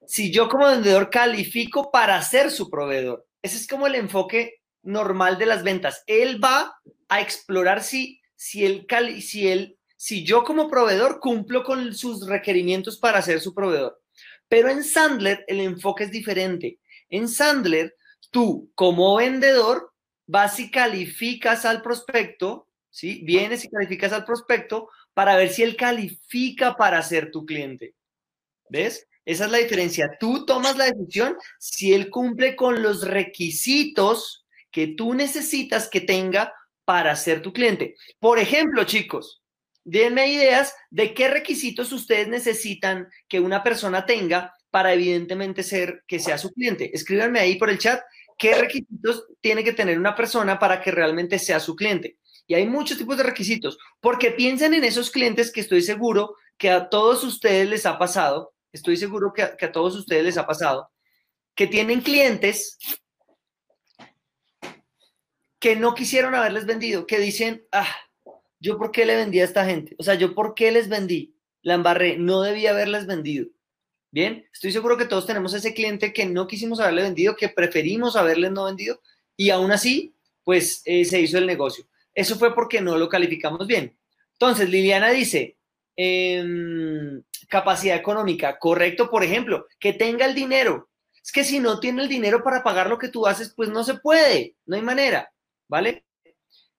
si 0.06 0.32
yo 0.32 0.48
como 0.48 0.66
vendedor 0.66 1.10
califico 1.10 1.90
para 1.90 2.20
ser 2.22 2.50
su 2.50 2.68
proveedor. 2.68 3.26
Ese 3.40 3.56
es 3.56 3.66
como 3.66 3.86
el 3.86 3.94
enfoque 3.94 4.60
normal 4.82 5.38
de 5.38 5.46
las 5.46 5.62
ventas. 5.62 6.02
Él 6.06 6.42
va 6.42 6.76
a 7.08 7.20
explorar 7.20 7.82
si, 7.82 8.20
si, 8.34 8.64
él, 8.64 8.86
si 9.22 9.48
él 9.48 9.75
si 9.96 10.24
yo 10.24 10.44
como 10.44 10.68
proveedor 10.68 11.20
cumplo 11.20 11.64
con 11.64 11.94
sus 11.94 12.26
requerimientos 12.26 12.98
para 12.98 13.22
ser 13.22 13.40
su 13.40 13.54
proveedor. 13.54 14.00
Pero 14.48 14.68
en 14.68 14.84
Sandler 14.84 15.44
el 15.48 15.60
enfoque 15.60 16.04
es 16.04 16.10
diferente. 16.10 16.78
En 17.08 17.28
Sandler, 17.28 17.96
tú 18.30 18.70
como 18.74 19.16
vendedor 19.16 19.92
vas 20.26 20.60
y 20.60 20.70
calificas 20.70 21.64
al 21.64 21.82
prospecto, 21.82 22.68
¿sí? 22.90 23.22
Vienes 23.24 23.64
y 23.64 23.68
calificas 23.68 24.12
al 24.12 24.24
prospecto 24.24 24.88
para 25.14 25.36
ver 25.36 25.48
si 25.50 25.62
él 25.62 25.76
califica 25.76 26.76
para 26.76 27.02
ser 27.02 27.30
tu 27.30 27.46
cliente. 27.46 27.94
¿Ves? 28.68 29.08
Esa 29.24 29.46
es 29.46 29.50
la 29.50 29.58
diferencia. 29.58 30.16
Tú 30.20 30.44
tomas 30.46 30.76
la 30.76 30.84
decisión 30.84 31.36
si 31.58 31.92
él 31.94 32.10
cumple 32.10 32.54
con 32.54 32.82
los 32.82 33.06
requisitos 33.06 34.46
que 34.70 34.88
tú 34.88 35.14
necesitas 35.14 35.88
que 35.88 36.00
tenga 36.00 36.52
para 36.84 37.16
ser 37.16 37.42
tu 37.42 37.52
cliente. 37.52 37.96
Por 38.20 38.38
ejemplo, 38.38 38.84
chicos, 38.84 39.42
denme 39.86 40.28
ideas 40.28 40.74
de 40.90 41.14
qué 41.14 41.28
requisitos 41.28 41.92
ustedes 41.92 42.26
necesitan 42.26 43.08
que 43.28 43.38
una 43.38 43.62
persona 43.62 44.04
tenga 44.04 44.52
para 44.70 44.92
evidentemente 44.92 45.62
ser 45.62 46.02
que 46.08 46.18
sea 46.18 46.38
su 46.38 46.52
cliente. 46.52 46.90
Escríbanme 46.92 47.38
ahí 47.38 47.56
por 47.56 47.70
el 47.70 47.78
chat 47.78 48.00
qué 48.36 48.54
requisitos 48.54 49.26
tiene 49.40 49.62
que 49.62 49.72
tener 49.72 49.98
una 49.98 50.14
persona 50.14 50.58
para 50.58 50.82
que 50.82 50.90
realmente 50.90 51.38
sea 51.38 51.60
su 51.60 51.76
cliente. 51.76 52.18
Y 52.48 52.54
hay 52.54 52.66
muchos 52.66 52.98
tipos 52.98 53.16
de 53.16 53.22
requisitos, 53.22 53.78
porque 54.00 54.32
piensen 54.32 54.74
en 54.74 54.84
esos 54.84 55.10
clientes 55.10 55.52
que 55.52 55.60
estoy 55.60 55.82
seguro 55.82 56.34
que 56.58 56.70
a 56.70 56.88
todos 56.88 57.22
ustedes 57.24 57.68
les 57.68 57.86
ha 57.86 57.96
pasado, 57.96 58.54
estoy 58.72 58.96
seguro 58.96 59.32
que 59.32 59.42
a, 59.42 59.56
que 59.56 59.66
a 59.66 59.72
todos 59.72 59.94
ustedes 59.94 60.24
les 60.24 60.36
ha 60.36 60.46
pasado, 60.46 60.90
que 61.54 61.66
tienen 61.66 62.00
clientes 62.00 62.76
que 65.60 65.76
no 65.76 65.94
quisieron 65.94 66.34
haberles 66.34 66.66
vendido, 66.66 67.06
que 67.06 67.18
dicen, 67.18 67.66
ah, 67.72 67.96
¿yo 68.60 68.78
por 68.78 68.90
qué 68.90 69.06
le 69.06 69.16
vendí 69.16 69.40
a 69.40 69.44
esta 69.44 69.64
gente? 69.64 69.94
O 69.98 70.02
sea, 70.02 70.14
¿yo 70.14 70.34
por 70.34 70.54
qué 70.54 70.72
les 70.72 70.88
vendí? 70.88 71.36
La 71.62 71.74
embarré, 71.74 72.16
no 72.18 72.42
debía 72.42 72.70
haberles 72.70 73.06
vendido. 73.06 73.46
Bien, 74.10 74.48
estoy 74.52 74.72
seguro 74.72 74.96
que 74.96 75.04
todos 75.04 75.26
tenemos 75.26 75.52
ese 75.52 75.74
cliente 75.74 76.12
que 76.12 76.24
no 76.26 76.46
quisimos 76.46 76.80
haberle 76.80 77.02
vendido, 77.02 77.36
que 77.36 77.48
preferimos 77.48 78.16
haberle 78.16 78.50
no 78.50 78.64
vendido 78.64 79.00
y 79.36 79.50
aún 79.50 79.72
así, 79.72 80.14
pues 80.44 80.82
eh, 80.84 81.04
se 81.04 81.20
hizo 81.20 81.38
el 81.38 81.46
negocio. 81.46 81.86
Eso 82.14 82.36
fue 82.36 82.54
porque 82.54 82.80
no 82.80 82.96
lo 82.96 83.08
calificamos 83.08 83.66
bien. 83.66 83.98
Entonces, 84.32 84.70
Liliana 84.70 85.10
dice, 85.10 85.58
em, 85.96 87.22
capacidad 87.48 87.96
económica, 87.96 88.58
correcto, 88.58 89.10
por 89.10 89.22
ejemplo, 89.22 89.66
que 89.78 89.92
tenga 89.92 90.24
el 90.24 90.34
dinero. 90.34 90.88
Es 91.22 91.32
que 91.32 91.44
si 91.44 91.58
no 91.58 91.80
tiene 91.80 92.02
el 92.02 92.08
dinero 92.08 92.42
para 92.42 92.62
pagar 92.62 92.88
lo 92.88 92.98
que 92.98 93.08
tú 93.08 93.26
haces, 93.26 93.52
pues 93.54 93.68
no 93.68 93.84
se 93.84 93.94
puede, 93.94 94.56
no 94.64 94.76
hay 94.76 94.82
manera, 94.82 95.30
¿vale? 95.68 96.04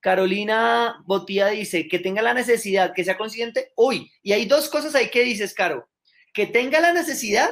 Carolina 0.08 1.04
Botía 1.06 1.48
dice 1.48 1.90
que 1.90 2.00
tenga 2.00 2.22
la 2.22 2.34
necesidad, 2.34 2.94
que 2.94 3.04
sea 3.04 3.18
consciente 3.18 3.74
hoy. 3.76 4.10
Y 4.24 4.32
hay 4.32 4.46
dos 4.46 4.70
cosas 4.70 4.96
ahí 4.96 5.10
que 5.10 5.22
dices, 5.22 5.54
Caro. 5.54 5.90
Que 6.34 6.48
tenga 6.48 6.80
la 6.80 6.94
necesidad 6.94 7.50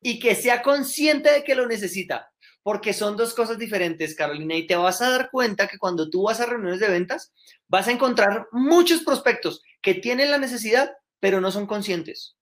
y 0.00 0.18
que 0.18 0.34
sea 0.34 0.62
consciente 0.62 1.30
de 1.30 1.44
que 1.44 1.54
lo 1.54 1.66
necesita. 1.66 2.32
Porque 2.62 2.94
son 2.94 3.18
dos 3.18 3.34
cosas 3.34 3.58
diferentes, 3.58 4.14
Carolina. 4.14 4.54
Y 4.54 4.66
te 4.66 4.76
vas 4.76 5.02
a 5.02 5.10
dar 5.10 5.28
cuenta 5.30 5.68
que 5.68 5.76
cuando 5.76 6.08
tú 6.08 6.22
vas 6.22 6.40
a 6.40 6.46
reuniones 6.46 6.80
de 6.80 6.88
ventas, 6.88 7.34
vas 7.68 7.86
a 7.86 7.92
encontrar 7.92 8.48
muchos 8.50 9.02
prospectos 9.02 9.62
que 9.82 9.92
tienen 9.92 10.30
la 10.30 10.38
necesidad, 10.38 10.90
pero 11.18 11.38
no 11.42 11.52
son 11.52 11.66
conscientes. 11.66 12.34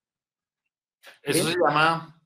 Eso 1.21 1.49
se 1.49 1.57
llama, 1.67 2.17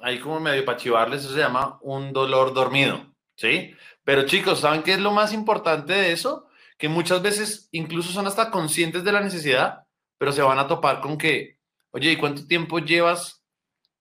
ahí 0.00 0.20
como 0.20 0.38
medio 0.38 0.64
para 0.64 0.78
chivarles, 0.78 1.22
eso 1.22 1.34
se 1.34 1.40
llama 1.40 1.80
un 1.82 2.12
dolor 2.12 2.54
dormido, 2.54 3.16
¿sí? 3.34 3.74
Pero 4.04 4.26
chicos, 4.26 4.60
¿saben 4.60 4.84
qué 4.84 4.92
es 4.92 5.00
lo 5.00 5.10
más 5.10 5.32
importante 5.32 5.92
de 5.92 6.12
eso? 6.12 6.47
Que 6.78 6.88
muchas 6.88 7.20
veces 7.20 7.68
incluso 7.72 8.12
son 8.12 8.26
hasta 8.26 8.50
conscientes 8.50 9.04
de 9.04 9.12
la 9.12 9.20
necesidad, 9.20 9.86
pero 10.16 10.32
se 10.32 10.42
van 10.42 10.58
a 10.58 10.68
topar 10.68 11.00
con 11.00 11.18
que, 11.18 11.58
oye, 11.90 12.12
¿y 12.12 12.16
cuánto 12.16 12.46
tiempo 12.46 12.78
llevas 12.78 13.44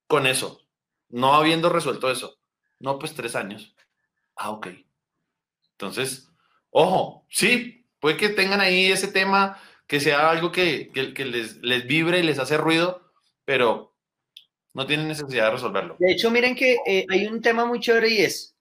con 0.08 0.28
eso? 0.28 0.62
No 1.10 1.34
habiendo 1.34 1.70
resuelto 1.70 2.10
eso. 2.10 2.38
No, 2.80 3.00
pues 3.00 3.14
tres 3.16 3.36
años. 3.36 3.76
Ah, 4.36 4.52
ok. 4.52 4.68
Entonces, 5.72 6.30
ojo, 6.70 7.26
sí, 7.30 7.88
puede 8.00 8.18
que 8.18 8.30
tengan 8.30 8.62
ahí 8.62 8.92
ese 8.92 9.08
tema, 9.08 9.60
que 9.88 10.00
sea 10.00 10.30
algo 10.30 10.52
que, 10.52 10.92
les, 10.94 11.58
les 11.58 11.88
vibre 11.88 12.20
y 12.20 12.24
les 12.24 12.40
hace 12.40 12.58
ruido, 12.58 13.12
pero 13.46 13.96
no 14.74 14.86
tienen 14.86 15.08
necesidad 15.08 15.46
de 15.46 15.52
resolverlo. 15.52 15.96
De 15.98 16.12
hecho, 16.12 16.30
miren 16.30 16.56
que 16.56 16.78
eh, 16.86 17.06
hay 17.10 17.26
un 17.26 17.42
tema 17.42 17.66
muy 17.66 17.80
chévere 17.80 18.10
y 18.10 18.18
es, 18.20 18.57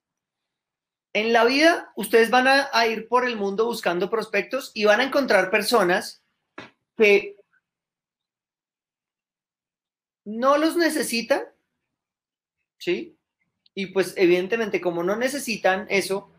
en 1.13 1.33
la 1.33 1.45
vida, 1.45 1.93
ustedes 1.97 2.31
van 2.31 2.47
a, 2.49 2.87
ir 2.87 3.09
por 3.09 3.27
el 3.27 3.37
mundo 3.37 3.65
buscando 3.65 4.11
prospectos 4.11 4.71
y 4.75 4.85
van 4.85 5.01
a 5.01 5.05
encontrar 5.05 5.51
personas 5.51 6.23
que 6.97 7.37
no 10.25 10.59
los 10.59 10.77
necesitan, 10.77 11.43
¿sí? 12.79 13.17
Y 13.75 13.87
pues 13.87 14.15
evidentemente 14.17 14.81
como 14.81 15.03
no 15.03 15.17
necesitan 15.17 15.87
eso, 15.89 16.31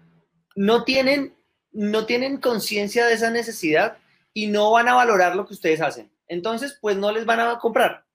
no 0.56 0.84
tienen, 0.84 1.36
no 1.72 2.06
tienen 2.06 2.38
conciencia 2.38 3.06
de 3.06 3.14
esa 3.14 3.32
necesidad 3.32 3.98
y 4.34 4.48
no 4.48 4.72
van 4.72 4.88
a 4.88 4.96
valorar 4.96 5.36
lo 5.36 5.48
que 5.48 5.54
ustedes 5.54 5.82
hacen. 5.82 6.12
Entonces, 6.28 6.78
pues 6.82 6.98
no 6.98 7.12
les 7.12 7.26
van 7.26 7.40
a 7.40 7.58
comprar. 7.58 8.06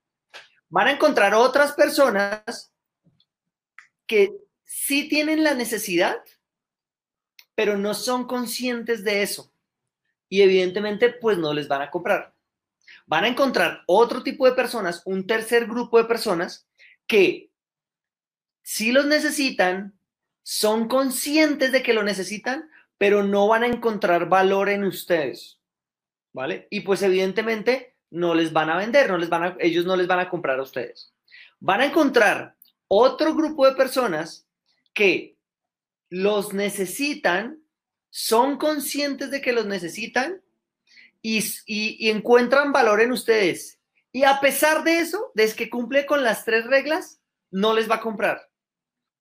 Van 0.68 0.86
a 0.86 0.92
encontrar 0.92 1.34
otras 1.34 1.72
personas 1.72 2.72
que 4.06 4.32
sí 4.62 5.08
tienen 5.08 5.42
la 5.42 5.54
necesidad, 5.54 6.16
pero 7.54 7.76
no 7.76 7.94
son 7.94 8.26
conscientes 8.26 9.04
de 9.04 9.22
eso. 9.22 9.52
Y 10.28 10.42
evidentemente, 10.42 11.10
pues 11.10 11.38
no 11.38 11.52
les 11.52 11.68
van 11.68 11.82
a 11.82 11.90
comprar. 11.90 12.34
Van 13.06 13.24
a 13.24 13.28
encontrar 13.28 13.82
otro 13.86 14.22
tipo 14.22 14.46
de 14.46 14.52
personas, 14.52 15.02
un 15.04 15.26
tercer 15.26 15.66
grupo 15.66 15.98
de 15.98 16.04
personas 16.04 16.66
que 17.06 17.50
sí 18.62 18.92
los 18.92 19.06
necesitan, 19.06 19.94
son 20.42 20.88
conscientes 20.88 21.72
de 21.72 21.82
que 21.82 21.92
lo 21.92 22.02
necesitan, 22.02 22.70
pero 22.98 23.22
no 23.22 23.48
van 23.48 23.64
a 23.64 23.68
encontrar 23.68 24.28
valor 24.28 24.68
en 24.68 24.84
ustedes. 24.84 25.58
¿Vale? 26.32 26.66
Y 26.70 26.80
pues 26.80 27.02
evidentemente 27.02 27.96
no 28.10 28.34
les 28.34 28.52
van 28.52 28.70
a 28.70 28.76
vender, 28.76 29.10
no 29.10 29.18
les 29.18 29.28
van 29.28 29.42
a, 29.42 29.56
ellos 29.60 29.84
no 29.84 29.96
les 29.96 30.06
van 30.06 30.20
a 30.20 30.30
comprar 30.30 30.58
a 30.58 30.62
ustedes. 30.62 31.12
Van 31.60 31.80
a 31.80 31.86
encontrar 31.86 32.56
otro 32.88 33.34
grupo 33.34 33.66
de 33.66 33.74
personas 33.74 34.46
que 34.94 35.36
los 36.12 36.52
necesitan, 36.52 37.64
son 38.10 38.58
conscientes 38.58 39.30
de 39.30 39.40
que 39.40 39.54
los 39.54 39.64
necesitan 39.64 40.42
y, 41.22 41.42
y, 41.64 42.10
encuentran 42.10 42.70
valor 42.70 43.00
en 43.00 43.12
ustedes. 43.12 43.78
Y 44.12 44.24
a 44.24 44.38
pesar 44.38 44.84
de 44.84 44.98
eso, 44.98 45.32
desde 45.34 45.56
que 45.56 45.70
cumple 45.70 46.04
con 46.04 46.22
las 46.22 46.44
tres 46.44 46.66
reglas, 46.66 47.22
no 47.50 47.72
les 47.72 47.90
va 47.90 47.94
a 47.94 48.00
comprar. 48.02 48.50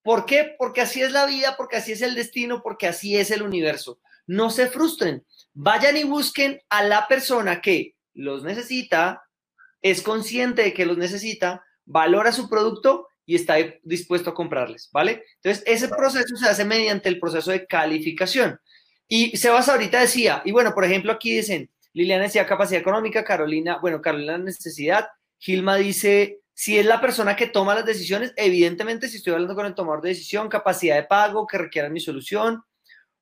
¿Por 0.04 0.26
qué? 0.26 0.54
Porque 0.60 0.82
así 0.82 1.02
es 1.02 1.14
la 1.14 1.26
vida, 1.26 1.56
porque 1.56 1.78
así 1.78 1.94
es 1.94 2.02
el 2.02 2.14
destino, 2.14 2.62
porque 2.62 2.88
así 2.88 3.16
es 3.16 3.32
el 3.32 3.42
universo. 3.42 4.02
No 4.28 4.50
se 4.50 4.68
frustren. 4.68 5.26
Vayan 5.54 5.96
y 5.96 6.04
busquen 6.04 6.62
a 6.68 6.84
la 6.84 7.08
persona 7.08 7.62
que 7.62 7.96
los 8.14 8.44
necesita, 8.44 9.24
es 9.82 10.02
consciente 10.02 10.64
de 10.64 10.74
que 10.74 10.86
los 10.86 10.98
necesita, 10.98 11.64
valora 11.86 12.34
su 12.34 12.50
producto 12.50 13.08
y 13.26 13.36
está 13.36 13.56
dispuesto 13.84 14.32
a 14.32 14.34
comprarles, 14.34 14.90
¿vale? 14.92 15.24
Entonces, 15.36 15.64
ese 15.66 15.88
proceso 15.88 16.36
se 16.36 16.48
hace 16.48 16.66
mediante 16.66 17.10
el 17.10 17.20
proceso 17.20 17.52
de 17.52 17.66
calificación. 17.66 18.60
Y 19.08 19.36
Sebas 19.38 19.70
ahorita 19.70 20.00
decía, 20.00 20.42
y 20.46 20.52
bueno, 20.52 20.74
por 20.74 20.86
ejemplo, 20.86 21.12
aquí 21.12 21.36
dicen, 21.36 21.70
Liliana 21.94 22.24
decía 22.24 22.46
capacidad 22.46 22.82
económica, 22.82 23.24
Carolina, 23.24 23.78
bueno, 23.82 24.02
Carolina 24.02 24.38
necesidad, 24.38 25.08
Gilma 25.38 25.76
dice 25.76 26.42
si 26.54 26.78
es 26.78 26.86
la 26.86 27.02
persona 27.02 27.36
que 27.36 27.48
toma 27.48 27.76
las 27.76 27.86
decisiones, 27.86 28.34
evidentemente 28.36 29.10
si 29.10 29.18
estoy 29.18 29.34
hablando 29.34 29.56
con 29.56 29.66
el 29.66 29.74
tomador 29.74 30.02
de 30.02 30.10
decisión, 30.10 30.48
capacidad 30.48 30.96
de 30.96 31.04
pago 31.04 31.48
que 31.48 31.58
requiera 31.58 31.90
mi 31.90 32.00
solución, 32.00 32.64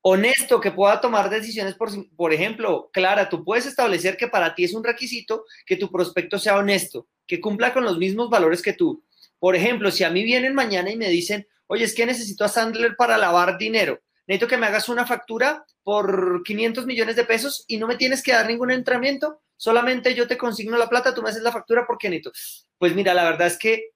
honesto 0.02 0.60
que 0.60 0.72
pueda 0.72 1.00
tomar 1.00 1.30
decisiones, 1.30 1.76
por, 1.76 1.90
por 2.16 2.34
ejemplo, 2.34 2.90
Clara, 2.92 3.30
tú 3.30 3.44
puedes 3.44 3.66
establecer 3.66 4.18
que 4.18 4.28
para 4.28 4.56
ti 4.56 4.66
es 4.66 4.74
un 4.74 4.84
requisito 4.84 5.46
que 5.66 5.78
tu 5.78 5.90
prospecto 5.90 6.38
sea 6.38 6.58
honesto, 6.58 7.08
que 7.26 7.40
cumpla 7.40 7.74
con 7.74 7.84
los 7.84 7.98
mismos 7.98 8.30
valores 8.30 8.62
que 8.62 8.74
tú. 8.74 9.04
Por 9.40 9.56
ejemplo, 9.56 9.92
si 9.92 10.04
a 10.04 10.10
mí 10.10 10.24
vienen 10.24 10.54
mañana 10.54 10.92
y 10.92 10.98
me 10.98 11.10
dicen, 11.10 11.48
oye, 11.68 11.86
es 11.86 11.96
que 11.96 12.06
necesito 12.06 12.44
a 12.44 12.50
Sandler 12.50 12.96
para 12.96 13.18
lavar 13.18 13.58
dinero, 13.58 14.02
necesito 14.28 14.48
que 14.48 14.58
me 14.58 14.68
hagas 14.68 14.90
una 14.90 15.06
factura 15.06 15.66
por 15.84 16.44
500 16.44 16.86
millones 16.86 17.16
de 17.16 17.26
pesos 17.26 17.64
y 17.68 17.78
no 17.78 17.88
me 17.88 17.96
tienes 17.96 18.22
que 18.22 18.34
dar 18.34 18.48
ningún 18.48 18.72
entrenamiento, 18.72 19.42
solamente 19.56 20.14
yo 20.14 20.28
te 20.28 20.38
consigno 20.38 20.78
la 20.78 20.90
plata, 20.90 21.14
tú 21.14 21.22
me 21.22 21.30
haces 21.30 21.42
la 21.42 21.52
factura 21.52 21.86
porque 21.88 22.10
necesito. 22.10 22.32
Pues 22.78 22.94
mira, 22.94 23.14
la 23.14 23.24
verdad 23.24 23.48
es 23.48 23.58
que 23.58 23.92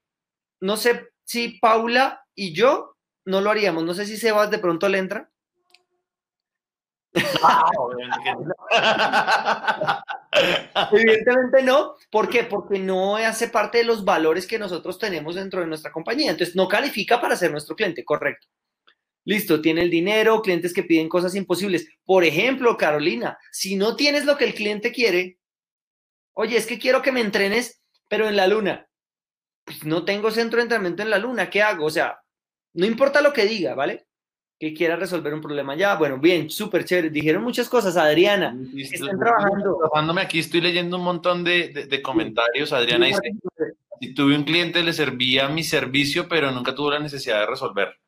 no 0.61 0.77
sé 0.77 1.09
si 1.25 1.59
Paula 1.59 2.25
y 2.33 2.53
yo 2.53 2.95
no 3.25 3.41
lo 3.41 3.51
haríamos, 3.51 3.83
no 3.83 3.93
sé 3.93 4.05
si 4.05 4.17
Sebas 4.17 4.49
de 4.49 4.59
pronto 4.59 4.89
le 4.89 4.97
entra. 4.97 5.29
Evidentemente 10.91 11.63
no. 11.63 11.95
¿Por 12.09 12.29
qué? 12.29 12.43
Porque 12.43 12.79
no 12.79 13.17
hace 13.17 13.49
parte 13.49 13.79
de 13.79 13.83
los 13.83 14.03
valores 14.03 14.47
que 14.47 14.59
nosotros 14.59 14.97
tenemos 14.97 15.35
dentro 15.35 15.61
de 15.61 15.67
nuestra 15.67 15.91
compañía. 15.91 16.31
Entonces 16.31 16.55
no 16.55 16.67
califica 16.67 17.21
para 17.21 17.35
ser 17.35 17.51
nuestro 17.51 17.75
cliente, 17.75 18.03
correcto. 18.03 18.47
Listo, 19.25 19.61
tiene 19.61 19.83
el 19.83 19.89
dinero, 19.89 20.41
clientes 20.41 20.73
que 20.73 20.83
piden 20.83 21.07
cosas 21.07 21.35
imposibles. 21.35 21.87
Por 22.03 22.25
ejemplo, 22.25 22.75
Carolina, 22.75 23.37
si 23.51 23.75
no 23.75 23.95
tienes 23.95 24.25
lo 24.25 24.37
que 24.37 24.45
el 24.45 24.53
cliente 24.53 24.91
quiere, 24.91 25.39
oye, 26.33 26.57
es 26.57 26.65
que 26.65 26.79
quiero 26.79 27.01
que 27.01 27.13
me 27.13 27.21
entrenes, 27.21 27.81
pero 28.09 28.27
en 28.27 28.35
la 28.35 28.47
luna. 28.47 28.89
Pues 29.63 29.85
no 29.85 30.03
tengo 30.03 30.29
centro 30.29 30.57
de 30.57 30.63
entrenamiento 30.63 31.03
en 31.03 31.09
la 31.09 31.19
luna, 31.19 31.49
¿qué 31.49 31.61
hago? 31.61 31.85
O 31.85 31.89
sea, 31.89 32.19
no 32.73 32.85
importa 32.85 33.21
lo 33.21 33.31
que 33.31 33.45
diga, 33.45 33.75
¿vale? 33.75 34.07
Que 34.63 34.73
quiera 34.73 34.95
resolver 34.95 35.33
un 35.33 35.41
problema 35.41 35.75
ya. 35.75 35.97
Bueno, 35.97 36.17
bien, 36.17 36.49
súper 36.49 36.85
chévere. 36.85 37.09
Dijeron 37.09 37.43
muchas 37.43 37.67
cosas, 37.67 37.97
Adriana. 37.97 38.55
están 38.77 39.19
trabajando. 39.19 39.77
Trabajándome 39.77 40.21
aquí, 40.21 40.39
estoy 40.39 40.61
leyendo 40.61 40.95
un 40.95 41.03
montón 41.03 41.43
de, 41.43 41.85
de, 41.89 42.01
comentarios. 42.01 42.71
Adriana 42.71 43.07
dice, 43.07 43.19
si 43.99 44.13
tuve 44.13 44.37
un 44.37 44.45
cliente, 44.45 44.81
le 44.81 44.93
servía 44.93 45.49
mi 45.49 45.65
servicio, 45.65 46.29
pero 46.29 46.49
nunca 46.49 46.73
tuvo 46.73 46.91
la 46.91 46.99
necesidad 46.99 47.41
de 47.41 47.47
resolver. 47.47 47.99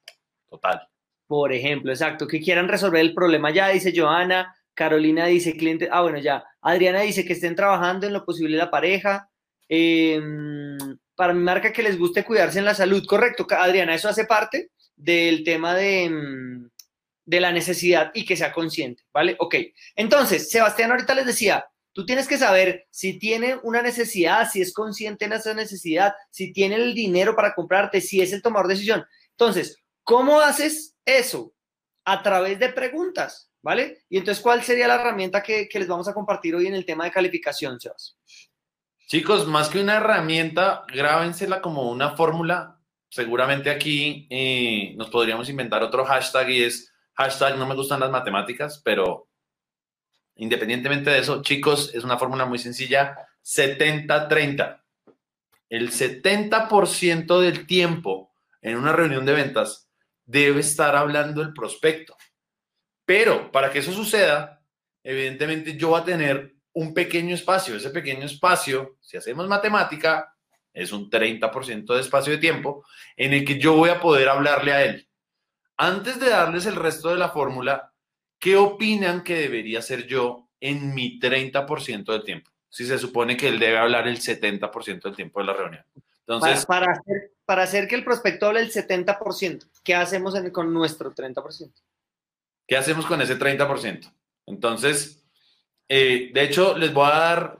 Total. 0.49 0.87
Por 1.27 1.51
ejemplo, 1.51 1.91
exacto, 1.91 2.25
que 2.25 2.39
quieran 2.39 2.69
resolver 2.69 3.01
el 3.01 3.13
problema 3.13 3.51
ya, 3.51 3.67
dice 3.67 3.91
Joana. 3.93 4.55
Carolina 4.73 5.25
dice 5.25 5.57
cliente, 5.57 5.89
ah, 5.91 6.03
bueno, 6.03 6.19
ya. 6.19 6.45
Adriana 6.61 7.01
dice 7.01 7.25
que 7.25 7.33
estén 7.33 7.57
trabajando 7.57 8.07
en 8.07 8.13
lo 8.13 8.23
posible 8.23 8.55
la 8.55 8.71
pareja. 8.71 9.29
Em, 9.67 10.77
para 11.17 11.33
mi 11.33 11.43
marca 11.43 11.73
que 11.73 11.83
les 11.83 11.99
guste 11.99 12.23
cuidarse 12.23 12.59
en 12.59 12.65
la 12.65 12.75
salud, 12.75 13.05
correcto. 13.05 13.45
Adriana, 13.59 13.93
eso 13.93 14.07
hace 14.07 14.23
parte 14.23 14.69
del 14.95 15.43
tema 15.43 15.73
de, 15.75 16.03
em, 16.05 16.69
de 17.25 17.39
la 17.39 17.51
necesidad 17.51 18.12
y 18.13 18.25
que 18.25 18.38
sea 18.38 18.53
consciente, 18.53 19.03
¿vale? 19.13 19.36
Ok. 19.39 19.55
Entonces, 19.95 20.49
Sebastián 20.49 20.91
ahorita 20.91 21.15
les 21.15 21.25
decía, 21.25 21.65
tú 21.95 22.05
tienes 22.05 22.27
que 22.27 22.38
saber 22.38 22.88
si 22.91 23.17
tiene 23.17 23.58
una 23.63 23.81
necesidad, 23.81 24.49
si 24.51 24.62
es 24.62 24.73
consciente 24.73 25.25
en 25.25 25.34
esa 25.34 25.53
necesidad, 25.53 26.13
si 26.29 26.53
tiene 26.53 26.75
el 26.75 26.93
dinero 26.93 27.36
para 27.36 27.55
comprarte, 27.55 28.01
si 28.01 28.21
es 28.21 28.34
el 28.34 28.41
tomador 28.41 28.67
de 28.67 28.73
decisión. 28.75 29.05
Entonces, 29.31 29.81
¿cómo 30.03 30.41
haces 30.41 30.95
eso? 31.05 31.53
A 32.03 32.21
través 32.21 32.60
de 32.60 32.69
preguntas, 32.69 33.49
¿vale? 33.62 34.03
Y 34.10 34.17
entonces, 34.17 34.43
¿cuál 34.43 34.62
sería 34.62 34.88
la 34.88 34.95
herramienta 34.95 35.41
que, 35.41 35.67
les 35.73 35.88
vamos 35.88 36.08
a 36.08 36.13
compartir 36.13 36.53
hoy 36.53 36.67
en 36.67 36.75
el 36.75 36.86
tema 36.86 37.05
de 37.05 37.12
calificación, 37.12 37.79
Sebas? 37.79 38.17
Chicos, 39.08 39.47
más 39.47 39.69
que 39.69 39.79
una 39.79 39.97
herramienta, 39.97 40.84
grábensela 40.88 41.62
como 41.62 41.89
una 41.89 42.15
fórmula. 42.15 42.74
Seguramente 43.15 43.69
aquí 43.69 44.28
eh, 44.30 44.93
nos 44.97 45.10
podríamos 45.10 45.47
inventar 45.47 45.82
otro 45.82 46.04
hashtag 46.04 46.49
y 46.49 46.63
es 46.63 46.93
hashtag 47.13 47.58
no 47.58 47.65
me 47.65 47.73
gustan 47.73 48.01
las 48.01 48.12
matemáticas, 48.12 48.82
pero 48.84 49.30
independientemente 50.36 51.12
de 51.12 51.19
eso, 51.19 51.41
chicos, 51.41 51.95
es 51.95 52.04
una 52.04 52.17
fórmula 52.17 52.43
muy 52.43 52.60
sencilla, 52.60 53.17
70-30. 53.41 54.82
El 55.69 55.91
70% 55.91 57.39
del 57.39 57.65
tiempo 57.65 58.34
en 58.62 58.75
una 58.75 58.91
reunión 58.91 59.25
de 59.25 59.32
ventas 59.32 59.89
debe 60.25 60.60
estar 60.60 60.97
hablando 60.97 61.41
el 61.41 61.54
prospecto. 61.54 62.17
Pero 63.06 63.49
para 63.49 63.71
que 63.71 63.80
eso 63.80 63.93
suceda, 63.93 64.62
evidentemente 65.01 65.78
yo 65.78 65.88
voy 65.88 66.01
a 66.01 66.04
tener 66.04 66.54
un 66.73 66.93
pequeño 66.93 67.34
espacio. 67.34 67.78
Ese 67.78 67.91
pequeño 67.91 68.25
espacio, 68.25 68.97
si 68.99 69.15
hacemos 69.15 69.47
matemática, 69.47 70.34
es 70.75 70.91
un 70.91 71.09
30% 71.09 71.95
de 71.95 72.01
espacio 72.01 72.33
de 72.33 72.39
tiempo 72.39 72.85
en 73.15 73.33
el 73.33 73.45
que 73.45 73.57
yo 73.57 73.73
voy 73.73 73.89
a 73.89 73.99
poder 73.99 74.29
hablarle 74.29 74.73
a 74.73 74.83
él. 74.83 75.07
Antes 75.77 76.19
de 76.19 76.29
darles 76.29 76.65
el 76.65 76.75
resto 76.75 77.09
de 77.09 77.17
la 77.17 77.29
fórmula, 77.29 77.93
¿qué 78.38 78.57
opinan 78.57 79.23
que 79.23 79.35
debería 79.35 79.81
ser 79.81 80.05
yo 80.05 80.49
en 80.59 80.93
mi 80.93 81.19
30% 81.19 82.05
del 82.05 82.23
tiempo? 82.23 82.51
Si 82.69 82.85
se 82.85 82.99
supone 82.99 83.38
que 83.38 83.47
él 83.47 83.57
debe 83.57 83.77
hablar 83.77 84.07
el 84.07 84.19
70% 84.19 85.01
del 85.01 85.15
tiempo 85.15 85.39
de 85.39 85.45
la 85.45 85.53
reunión. 85.53 85.85
Entonces, 86.27 86.65
para, 86.65 86.91
hacer, 86.91 87.31
para 87.45 87.63
hacer 87.63 87.88
que 87.88 87.95
el 87.95 88.03
prospecto 88.03 88.47
hable 88.47 88.59
el 88.59 88.71
70%, 88.71 89.69
¿qué 89.83 89.95
hacemos 89.95 90.35
con 90.51 90.73
nuestro 90.73 91.13
30%? 91.13 91.71
¿Qué 92.67 92.75
hacemos 92.75 93.05
con 93.05 93.21
ese 93.21 93.38
30%? 93.38 94.11
Entonces, 94.47 95.23
eh, 95.88 96.31
de 96.33 96.43
hecho, 96.43 96.77
les 96.77 96.93
voy 96.93 97.07
a 97.07 97.15
dar... 97.15 97.57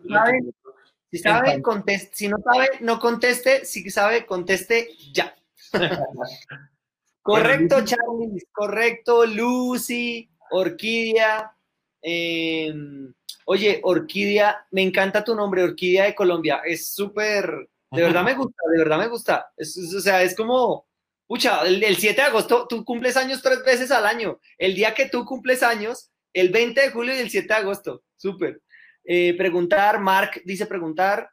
Si 1.16 1.22
sabe, 1.22 1.62
conteste. 1.62 2.10
Si 2.14 2.28
no 2.28 2.38
sabe, 2.44 2.68
no 2.82 3.00
conteste. 3.00 3.64
Si 3.64 3.90
sabe, 3.90 4.26
conteste 4.26 4.90
ya. 5.14 5.34
correcto, 7.22 7.86
Charlie. 7.86 8.44
Correcto, 8.52 9.26
Lucy, 9.26 10.30
Orquídea. 10.52 11.56
Em, 12.02 13.14
oye, 13.46 13.80
Orquídea, 13.82 14.68
me 14.72 14.82
encanta 14.82 15.24
tu 15.24 15.34
nombre, 15.34 15.64
Orquídea 15.64 16.04
de 16.04 16.16
Colombia. 16.16 16.62
Es 16.66 16.90
súper... 16.90 17.70
De 17.92 18.02
verdad 18.02 18.24
me 18.24 18.34
gusta, 18.34 18.62
de 18.74 18.78
verdad 18.78 18.98
me 18.98 19.08
gusta. 19.08 19.54
o 19.58 20.02
sea, 20.02 20.22
es 20.22 20.36
como 20.36 20.86
Pucha, 21.28 21.62
el, 21.66 21.96
7 21.96 22.22
de 22.22 22.28
agosto, 22.28 22.68
tú 22.68 22.84
cumples 22.84 23.16
años 23.16 23.42
tres 23.42 23.64
veces 23.64 23.90
al 23.92 24.06
año. 24.06 24.42
El 24.58 24.76
día 24.76 24.94
que 24.94 25.08
tú 25.08 25.24
cumples 25.24 25.64
años, 25.64 26.12
el 26.34 26.50
20 26.50 26.82
de 26.82 26.92
julio 26.92 27.16
y 27.16 27.20
el 27.20 27.30
7 27.30 27.48
de 27.48 27.54
agosto. 27.54 28.04
Súper. 28.18 28.62
Eh, 29.06 29.36
preguntar, 29.38 30.00
Mark 30.00 30.42
dice 30.46 30.66
preguntar. 30.66 31.30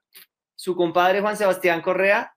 Su 0.55 0.77
compadre 0.77 1.21
Juan 1.21 1.37
Sebastián 1.37 1.81
Correa. 1.81 2.35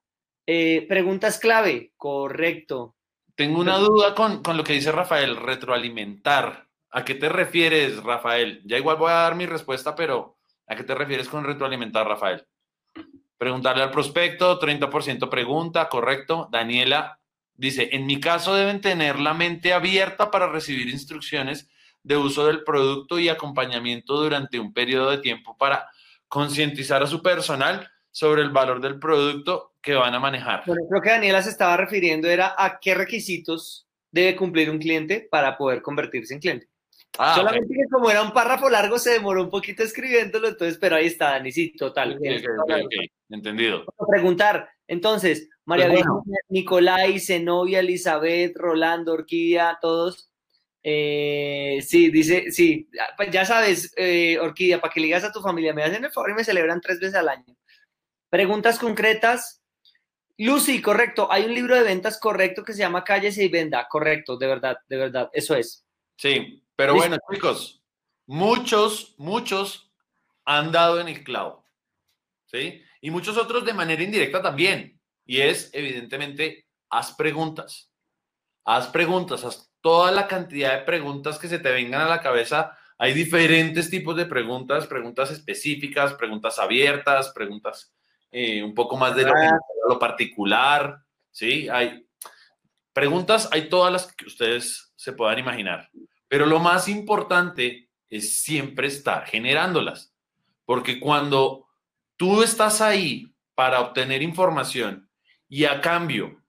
Eh, 0.48 0.86
preguntas 0.88 1.38
clave. 1.38 1.92
Correcto. 1.98 2.96
tengo 3.36 3.60
una 3.60 3.78
duda 3.78 4.16
con, 4.16 4.42
con 4.42 4.58
lo 4.58 4.64
que 4.64 4.74
dice 4.74 4.92
Rafael, 4.92 5.36
retroalimentar. 5.36 6.68
¿A 6.92 7.04
qué 7.04 7.16
te 7.16 7.28
refieres, 7.28 8.02
Rafael? 8.02 8.62
Ya 8.64 8.78
igual 8.78 8.96
voy 8.96 9.12
a 9.12 9.16
dar 9.16 9.36
mi 9.36 9.46
respuesta, 9.46 9.96
pero 9.96 10.38
¿a 10.66 10.76
qué 10.76 10.84
te 10.84 10.96
refieres 10.96 11.28
con 11.28 11.44
retroalimentar, 11.44 12.08
Rafael? 12.08 12.46
Preguntarle 13.38 13.84
al 13.84 13.92
prospecto, 13.92 14.58
30% 14.60 15.30
pregunta, 15.30 15.90
correcto. 15.90 16.48
Daniela 16.52 17.20
dice, 17.54 17.90
en 17.92 18.06
mi 18.06 18.22
caso 18.22 18.56
deben 18.56 18.80
tener 18.80 19.20
la 19.20 19.34
mente 19.34 19.74
abierta 19.74 20.32
para 20.32 20.48
recibir 20.48 20.88
instrucciones 20.88 21.70
de 22.06 22.16
uso 22.16 22.46
del 22.46 22.64
producto 22.64 23.18
y 23.18 23.30
acompañamiento 23.30 24.16
durante 24.16 24.60
un 24.60 24.72
periodo 24.74 25.10
de 25.10 25.18
tiempo 25.18 25.58
para 25.58 25.90
concientizar 26.28 27.02
a 27.02 27.08
su 27.08 27.24
personal 27.24 27.90
sobre 28.12 28.44
el 28.44 28.52
valor 28.52 28.80
del 28.80 29.00
producto 29.00 29.74
que 29.82 29.96
van 29.96 30.14
a 30.14 30.20
manejar. 30.20 30.64
Bueno, 30.68 30.84
creo 30.88 31.02
que 31.02 31.10
Daniela 31.10 31.42
se 31.42 31.50
estaba 31.50 31.76
refiriendo 31.78 32.30
era 32.30 32.54
a 32.58 32.80
qué 32.80 32.94
requisitos 32.94 33.88
debe 34.12 34.36
cumplir 34.36 34.70
un 34.70 34.78
cliente 34.78 35.28
para 35.30 35.58
poder 35.58 35.82
convertirse 35.82 36.36
en 36.36 36.40
cliente. 36.40 36.70
Ah. 37.18 37.36
Solamente 37.36 37.74
que 37.74 37.90
como 37.92 38.12
era 38.12 38.22
un 38.22 38.34
párrafo 38.34 38.70
largo 38.70 39.00
se 39.00 39.12
demoró 39.12 39.42
un 39.42 39.50
poquito 39.50 39.82
escribiéndolo, 39.82 40.50
entonces, 40.50 40.78
pero 40.78 40.98
ahí 40.98 41.08
está, 41.08 41.32
Dani, 41.32 41.52
sí, 41.52 41.74
total. 41.76 42.12
Ok, 42.12 42.20
ok, 42.20 42.50
ok, 42.60 42.72
ok. 42.86 42.94
Entendido. 43.30 43.84
Preguntar, 44.08 44.70
entonces, 44.88 45.50
María 45.66 45.88
Pues 45.88 46.00
bueno. 46.00 46.18
Virginia, 46.18 46.40
Nicolai, 46.50 47.20
Zenobia, 47.20 47.80
Elizabeth, 47.80 48.56
Rolando, 48.56 49.14
Orquídea, 49.14 49.80
todos. 49.82 50.30
Eh, 50.88 51.82
sí, 51.82 52.12
dice, 52.12 52.52
sí, 52.52 52.88
pues 53.18 53.32
ya 53.32 53.44
sabes, 53.44 53.92
eh, 53.98 54.38
Orquídea, 54.38 54.80
para 54.80 54.94
que 54.94 55.00
le 55.00 55.08
digas 55.08 55.24
a 55.24 55.32
tu 55.32 55.42
familia, 55.42 55.74
me 55.74 55.82
hacen 55.82 56.06
el 56.06 56.12
favor 56.12 56.30
y 56.30 56.36
me 56.36 56.44
celebran 56.44 56.80
tres 56.80 57.00
veces 57.00 57.16
al 57.16 57.28
año. 57.28 57.58
Preguntas 58.30 58.78
concretas. 58.78 59.64
Lucy, 60.38 60.84
correcto, 60.84 61.28
hay 61.32 61.46
un 61.46 61.56
libro 61.56 61.76
de 61.76 61.82
ventas 61.82 62.20
correcto 62.20 62.64
que 62.64 62.74
se 62.74 62.80
llama 62.80 63.04
Cállese 63.04 63.44
y 63.44 63.48
Venda, 63.48 63.88
correcto, 63.90 64.38
de 64.38 64.46
verdad, 64.46 64.78
de 64.88 64.98
verdad, 64.98 65.30
eso 65.34 65.56
es. 65.56 65.84
Sí, 66.18 66.64
pero 66.76 66.94
Listo. 66.94 67.10
bueno, 67.10 67.24
chicos, 67.34 67.82
muchos, 68.28 69.16
muchos 69.18 69.92
han 70.46 70.72
dado 70.72 71.02
en 71.02 71.08
el 71.08 71.24
clavo, 71.24 71.66
¿sí? 72.46 72.84
Y 73.02 73.10
muchos 73.10 73.38
otros 73.38 73.66
de 73.66 73.74
manera 73.74 74.04
indirecta 74.04 74.40
también. 74.40 75.02
Y 75.26 75.42
es, 75.42 75.72
evidentemente, 75.74 76.68
haz 76.92 77.16
preguntas. 77.16 77.92
Haz 78.66 78.88
preguntas, 78.90 79.44
haz 79.44 79.72
toda 79.86 80.12
la 80.12 80.26
cantidad 80.26 80.80
de 80.80 80.84
preguntas 80.84 81.38
que 81.38 81.48
se 81.48 81.60
te 81.60 81.70
vengan 81.70 82.02
a 82.02 82.10
la 82.10 82.20
cabeza. 82.20 82.76
Hay 82.98 83.14
diferentes 83.14 83.88
tipos 83.88 84.16
de 84.16 84.26
preguntas, 84.26 84.88
preguntas 84.88 85.30
específicas, 85.30 86.16
preguntas 86.16 86.58
abiertas, 86.58 87.30
preguntas 87.36 87.94
eh, 88.32 88.64
un 88.64 88.74
poco 88.74 88.98
más 88.98 89.16
de 89.16 89.32
lo, 89.88 90.00
particular, 90.00 91.04
¿sí? 91.30 91.70
Hay 91.70 92.04
preguntas, 92.94 93.48
hay 93.52 93.70
todas 93.70 93.94
las 93.94 94.12
que 94.12 94.26
ustedes 94.26 94.92
se 94.96 95.14
puedan 95.14 95.38
imaginar. 95.38 95.88
Pero 96.28 96.48
lo 96.48 96.58
más 96.58 96.88
importante 96.88 97.92
es 98.10 98.42
siempre 98.42 98.88
estar 98.88 99.28
generándolas. 99.28 100.16
Porque 100.66 101.00
cuando 101.00 101.68
tú 102.18 102.42
estás 102.42 102.82
ahí 102.82 103.32
para 103.54 103.82
obtener 103.82 104.24
información 104.24 105.12
y 105.48 105.66
a 105.66 105.80
cambio, 105.80 106.44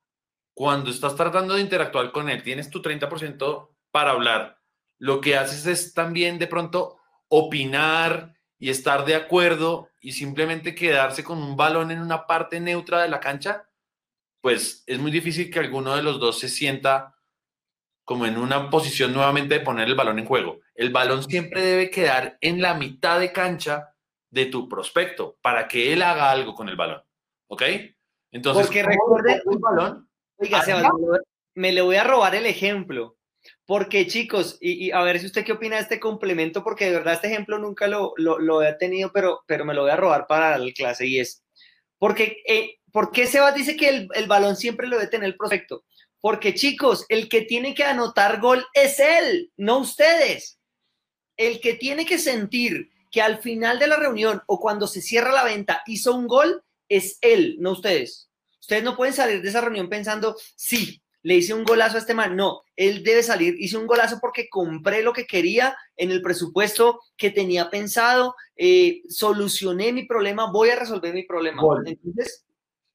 cuando 0.57 0.89
estás 0.91 1.15
tratando 1.17 1.53
de 1.55 1.61
interactuar 1.61 2.11
con 2.13 2.31
él, 2.31 2.43
tienes 2.43 2.71
tu 2.71 2.81
30% 2.81 3.69
para 3.91 4.13
hablar, 4.13 4.59
lo 4.99 5.21
que 5.21 5.37
haces 5.37 5.67
es 5.67 5.93
también 5.93 6.39
de 6.39 6.47
pronto 6.47 6.97
opinar 7.29 8.35
y 8.59 8.71
estar 8.71 9.05
de 9.05 9.15
acuerdo 9.17 9.91
y 10.01 10.13
simplemente 10.13 10.75
quedarse 10.75 11.23
con 11.23 11.37
un 11.43 11.57
balón 11.57 11.91
en 11.91 12.01
una 12.01 12.27
parte 12.27 12.59
neutra 12.59 13.03
de 13.03 13.09
la 13.09 13.21
cancha, 13.21 13.69
pues 14.41 14.83
es 14.87 14.99
muy 14.99 15.11
difícil 15.11 15.51
que 15.51 15.59
alguno 15.59 15.95
de 15.95 16.03
los 16.03 16.19
dos 16.19 16.39
se 16.39 16.49
sienta 16.49 17.15
como 18.05 18.25
en 18.25 18.39
una 18.39 18.71
posición 18.71 19.13
nuevamente 19.13 19.59
de 19.59 19.65
poner 19.65 19.89
el 19.89 19.95
balón 19.95 20.19
en 20.19 20.25
juego. 20.25 20.61
El 20.75 20.91
balón 20.91 21.23
siempre 21.23 21.61
debe 21.61 21.91
quedar 21.91 22.39
en 22.41 22.63
la 22.63 22.73
mitad 22.73 23.21
de 23.21 23.31
cancha 23.33 23.93
de 24.31 24.47
tu 24.47 24.71
prospecto 24.71 25.37
para 25.43 25.69
que 25.69 25.93
él 25.93 26.01
haga 26.01 26.31
algo 26.31 26.55
con 26.55 26.71
el 26.71 26.77
balón. 26.77 27.03
¿Ok? 27.49 27.63
Entonces, 28.31 28.65
Porque 28.67 28.83
¿cómo 28.83 29.19
recuerde- 29.19 29.43
el 29.51 29.59
balón? 29.59 30.06
Oiga, 30.39 30.63
Sebas, 30.63 30.85
me 31.55 31.73
le 31.73 31.81
voy 31.81 31.97
a 31.97 32.05
robar 32.05 32.35
el 32.35 32.47
ejemplo. 32.47 33.17
Porque, 33.65 34.07
chicos, 34.07 34.59
y, 34.61 34.87
y 34.87 34.91
a 34.91 35.03
ver 35.03 35.19
si 35.19 35.27
usted 35.27 35.45
qué 35.45 35.53
opina 35.53 35.77
de 35.77 35.83
este 35.83 36.01
complemento, 36.01 36.65
porque 36.65 36.87
de 36.87 36.93
verdad 36.93 37.15
este 37.15 37.29
ejemplo 37.29 37.59
nunca 37.59 37.87
lo, 37.87 38.13
lo, 38.17 38.39
lo 38.39 38.63
he 38.63 38.73
tenido, 38.75 39.13
pero, 39.13 39.43
pero 39.47 39.65
me 39.65 39.75
lo 39.75 39.83
voy 39.83 39.91
a 39.91 39.97
robar 39.97 40.27
para 40.27 40.59
la 40.59 40.73
clase. 40.73 41.07
Y 41.07 41.21
es, 41.21 41.45
porque, 41.99 42.39
eh, 42.47 42.79
¿por 42.93 43.13
qué 43.13 43.27
Sebas 43.27 43.55
dice 43.55 43.77
que 43.77 43.89
el, 43.89 44.09
el 44.15 44.27
balón 44.27 44.57
siempre 44.57 44.89
lo 44.89 44.97
debe 44.97 45.11
tener 45.11 45.29
el 45.29 45.37
prospecto? 45.37 45.85
Porque, 46.21 46.55
chicos, 46.55 47.07
el 47.09 47.29
que 47.29 47.43
tiene 47.43 47.75
que 47.75 47.85
anotar 47.85 48.41
gol 48.41 48.65
es 48.75 48.99
él, 48.99 49.53
no 49.57 49.79
ustedes. 49.79 50.59
El 51.37 51.61
que 51.61 51.75
tiene 51.75 52.05
que 52.05 52.19
sentir 52.19 52.91
que 53.11 53.23
al 53.23 53.39
final 53.39 53.79
de 53.79 53.87
la 53.87 53.97
reunión 53.97 54.43
o 54.47 54.59
cuando 54.59 54.87
se 54.87 55.01
cierra 55.01 55.33
la 55.33 55.45
venta 55.45 55.83
hizo 55.87 56.15
un 56.15 56.27
gol 56.27 56.63
es 56.89 57.19
él, 57.21 57.57
no 57.61 57.73
ustedes. 57.73 58.29
Ustedes 58.67 58.83
no 58.83 58.97
pueden 58.97 59.15
salir 59.15 59.41
de 59.43 59.49
esa 59.49 59.61
reunión 59.61 59.89
pensando, 59.89 60.37
sí, 60.57 61.01
le 61.23 61.37
hice 61.37 61.55
un 61.55 61.63
golazo 61.63 61.95
a 61.95 62.01
este 62.01 62.15
man. 62.15 62.35
No, 62.35 62.63
él 62.75 63.05
debe 63.05 63.23
salir, 63.23 63.55
hice 63.61 63.77
un 63.77 63.87
golazo 63.87 64.19
porque 64.21 64.49
compré 64.49 65.05
lo 65.05 65.13
que 65.13 65.25
quería 65.25 65.77
en 65.97 66.11
el 66.11 66.21
presupuesto 66.21 67.01
que 67.17 67.31
tenía 67.31 67.71
pensado, 67.71 68.35
eh, 68.57 69.03
solucioné 69.09 69.93
mi 69.93 70.05
problema, 70.05 70.51
voy 70.51 70.71
a 70.71 70.77
resolver 70.81 71.15
mi 71.15 71.23
problema. 71.23 71.63
Gol. 71.63 71.87
Entonces, 71.87 72.45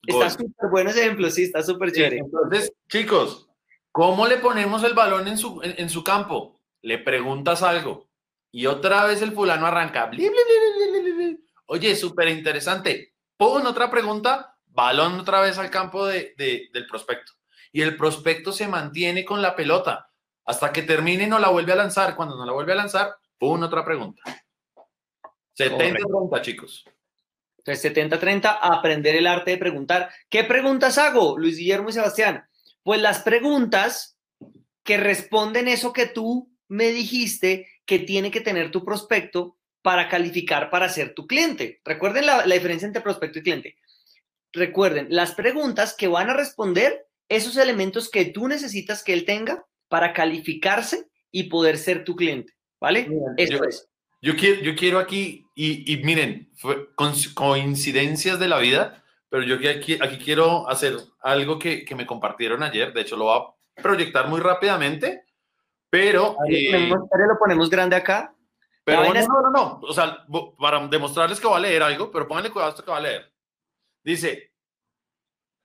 Gol. 0.05 0.23
está 0.23 0.29
súper 0.29 0.69
bueno 0.69 0.89
ese 0.89 1.03
ejemplo, 1.03 1.29
sí, 1.29 1.43
está 1.43 1.63
súper 1.63 1.93
chévere. 1.93 2.17
Entonces, 2.17 2.73
chicos, 2.89 3.47
¿cómo 3.93 4.27
le 4.27 4.39
ponemos 4.39 4.83
el 4.83 4.93
balón 4.93 5.29
en 5.29 5.37
su, 5.37 5.61
en, 5.63 5.75
en 5.77 5.89
su 5.89 6.03
campo? 6.03 6.59
Le 6.81 6.97
preguntas 6.97 7.63
algo 7.63 8.09
y 8.51 8.65
otra 8.65 9.05
vez 9.05 9.21
el 9.21 9.31
fulano 9.31 9.67
arranca. 9.67 10.07
bli, 10.07 10.17
bli, 10.17 10.27
bli, 10.27 10.91
bli, 10.91 10.99
bli, 10.99 11.11
bli. 11.13 11.45
Oye, 11.67 11.95
súper 11.95 12.27
interesante. 12.27 13.13
Pon 13.37 13.65
otra 13.65 13.89
pregunta, 13.89 14.50
balón 14.71 15.19
otra 15.19 15.41
vez 15.41 15.57
al 15.57 15.69
campo 15.69 16.05
de- 16.05 16.33
de- 16.37 16.69
del 16.73 16.87
prospecto. 16.87 17.33
Y 17.71 17.81
el 17.81 17.95
prospecto 17.95 18.51
se 18.51 18.67
mantiene 18.67 19.23
con 19.23 19.41
la 19.41 19.55
pelota 19.55 20.09
hasta 20.45 20.71
que 20.73 20.81
termine 20.81 21.23
y 21.23 21.27
no 21.27 21.39
la 21.39 21.49
vuelve 21.49 21.73
a 21.73 21.77
lanzar. 21.77 22.15
Cuando 22.15 22.35
no 22.35 22.45
la 22.45 22.51
vuelve 22.51 22.73
a 22.73 22.75
lanzar, 22.75 23.15
pon 23.37 23.63
otra 23.63 23.85
pregunta. 23.85 24.21
70-30, 25.57 26.41
chicos. 26.41 26.85
Entonces, 27.57 27.81
70-30, 27.93 28.57
aprender 28.61 29.15
el 29.15 29.27
arte 29.27 29.51
de 29.51 29.57
preguntar. 29.57 30.09
¿Qué 30.29 30.43
preguntas 30.43 30.97
hago, 30.97 31.37
Luis 31.37 31.57
Guillermo 31.57 31.89
y 31.89 31.93
Sebastián? 31.93 32.43
Pues 32.83 32.99
las 33.01 33.19
preguntas 33.21 34.17
que 34.83 34.97
responden 34.97 35.67
eso 35.67 35.93
que 35.93 36.07
tú 36.07 36.51
me 36.67 36.87
dijiste 36.87 37.67
que 37.85 37.99
tiene 37.99 38.31
que 38.31 38.41
tener 38.41 38.71
tu 38.71 38.83
prospecto 38.83 39.57
para 39.83 40.09
calificar 40.09 40.69
para 40.69 40.89
ser 40.89 41.13
tu 41.13 41.27
cliente. 41.27 41.81
Recuerden 41.83 42.25
la, 42.25 42.45
la 42.45 42.55
diferencia 42.55 42.85
entre 42.87 43.01
prospecto 43.01 43.39
y 43.39 43.43
cliente. 43.43 43.77
Recuerden, 44.53 45.07
las 45.09 45.33
preguntas 45.33 45.95
que 45.97 46.07
van 46.07 46.29
a 46.29 46.33
responder 46.35 47.07
esos 47.29 47.55
elementos 47.57 48.09
que 48.09 48.25
tú 48.25 48.47
necesitas 48.47 49.03
que 49.03 49.13
él 49.13 49.25
tenga 49.25 49.65
para 49.87 50.13
calificarse 50.13 51.07
y 51.31 51.43
poder 51.43 51.77
ser 51.77 52.03
tu 52.03 52.15
cliente. 52.15 52.53
¿Vale? 52.79 53.07
Eso 53.37 53.57
yo- 53.59 53.63
es. 53.65 53.87
Yo 54.23 54.35
quiero, 54.35 54.61
yo 54.61 54.75
quiero 54.75 54.99
aquí, 54.99 55.45
y, 55.55 55.91
y 55.91 56.03
miren, 56.03 56.51
fue 56.55 56.93
con- 56.93 57.13
coincidencias 57.33 58.37
de 58.39 58.47
la 58.47 58.59
vida, 58.59 59.03
pero 59.29 59.41
yo 59.43 59.55
aquí, 59.67 59.97
aquí 59.99 60.17
quiero 60.23 60.69
hacer 60.69 60.95
algo 61.21 61.57
que, 61.57 61.83
que 61.85 61.95
me 61.95 62.05
compartieron 62.05 62.61
ayer, 62.61 62.93
de 62.93 63.01
hecho 63.01 63.17
lo 63.17 63.23
voy 63.25 63.41
a 63.77 63.81
proyectar 63.81 64.27
muy 64.27 64.39
rápidamente, 64.39 65.23
pero... 65.89 66.37
Ahí 66.45 66.67
eh, 66.67 66.89
lo 66.89 67.39
ponemos 67.39 67.69
grande 67.69 67.95
acá. 67.95 68.35
pero 68.83 69.03
no, 69.05 69.13
no, 69.13 69.41
no, 69.41 69.51
no, 69.51 69.79
o 69.81 69.93
sea, 69.93 70.23
para 70.59 70.85
demostrarles 70.87 71.39
que 71.39 71.47
va 71.47 71.57
a 71.57 71.61
leer 71.61 71.81
algo, 71.81 72.11
pero 72.11 72.27
pónganle 72.27 72.51
cuidado 72.51 72.69
a 72.69 72.73
esto 72.73 72.85
que 72.85 72.91
va 72.91 72.97
a 72.97 73.01
leer. 73.01 73.30
Dice, 74.03 74.53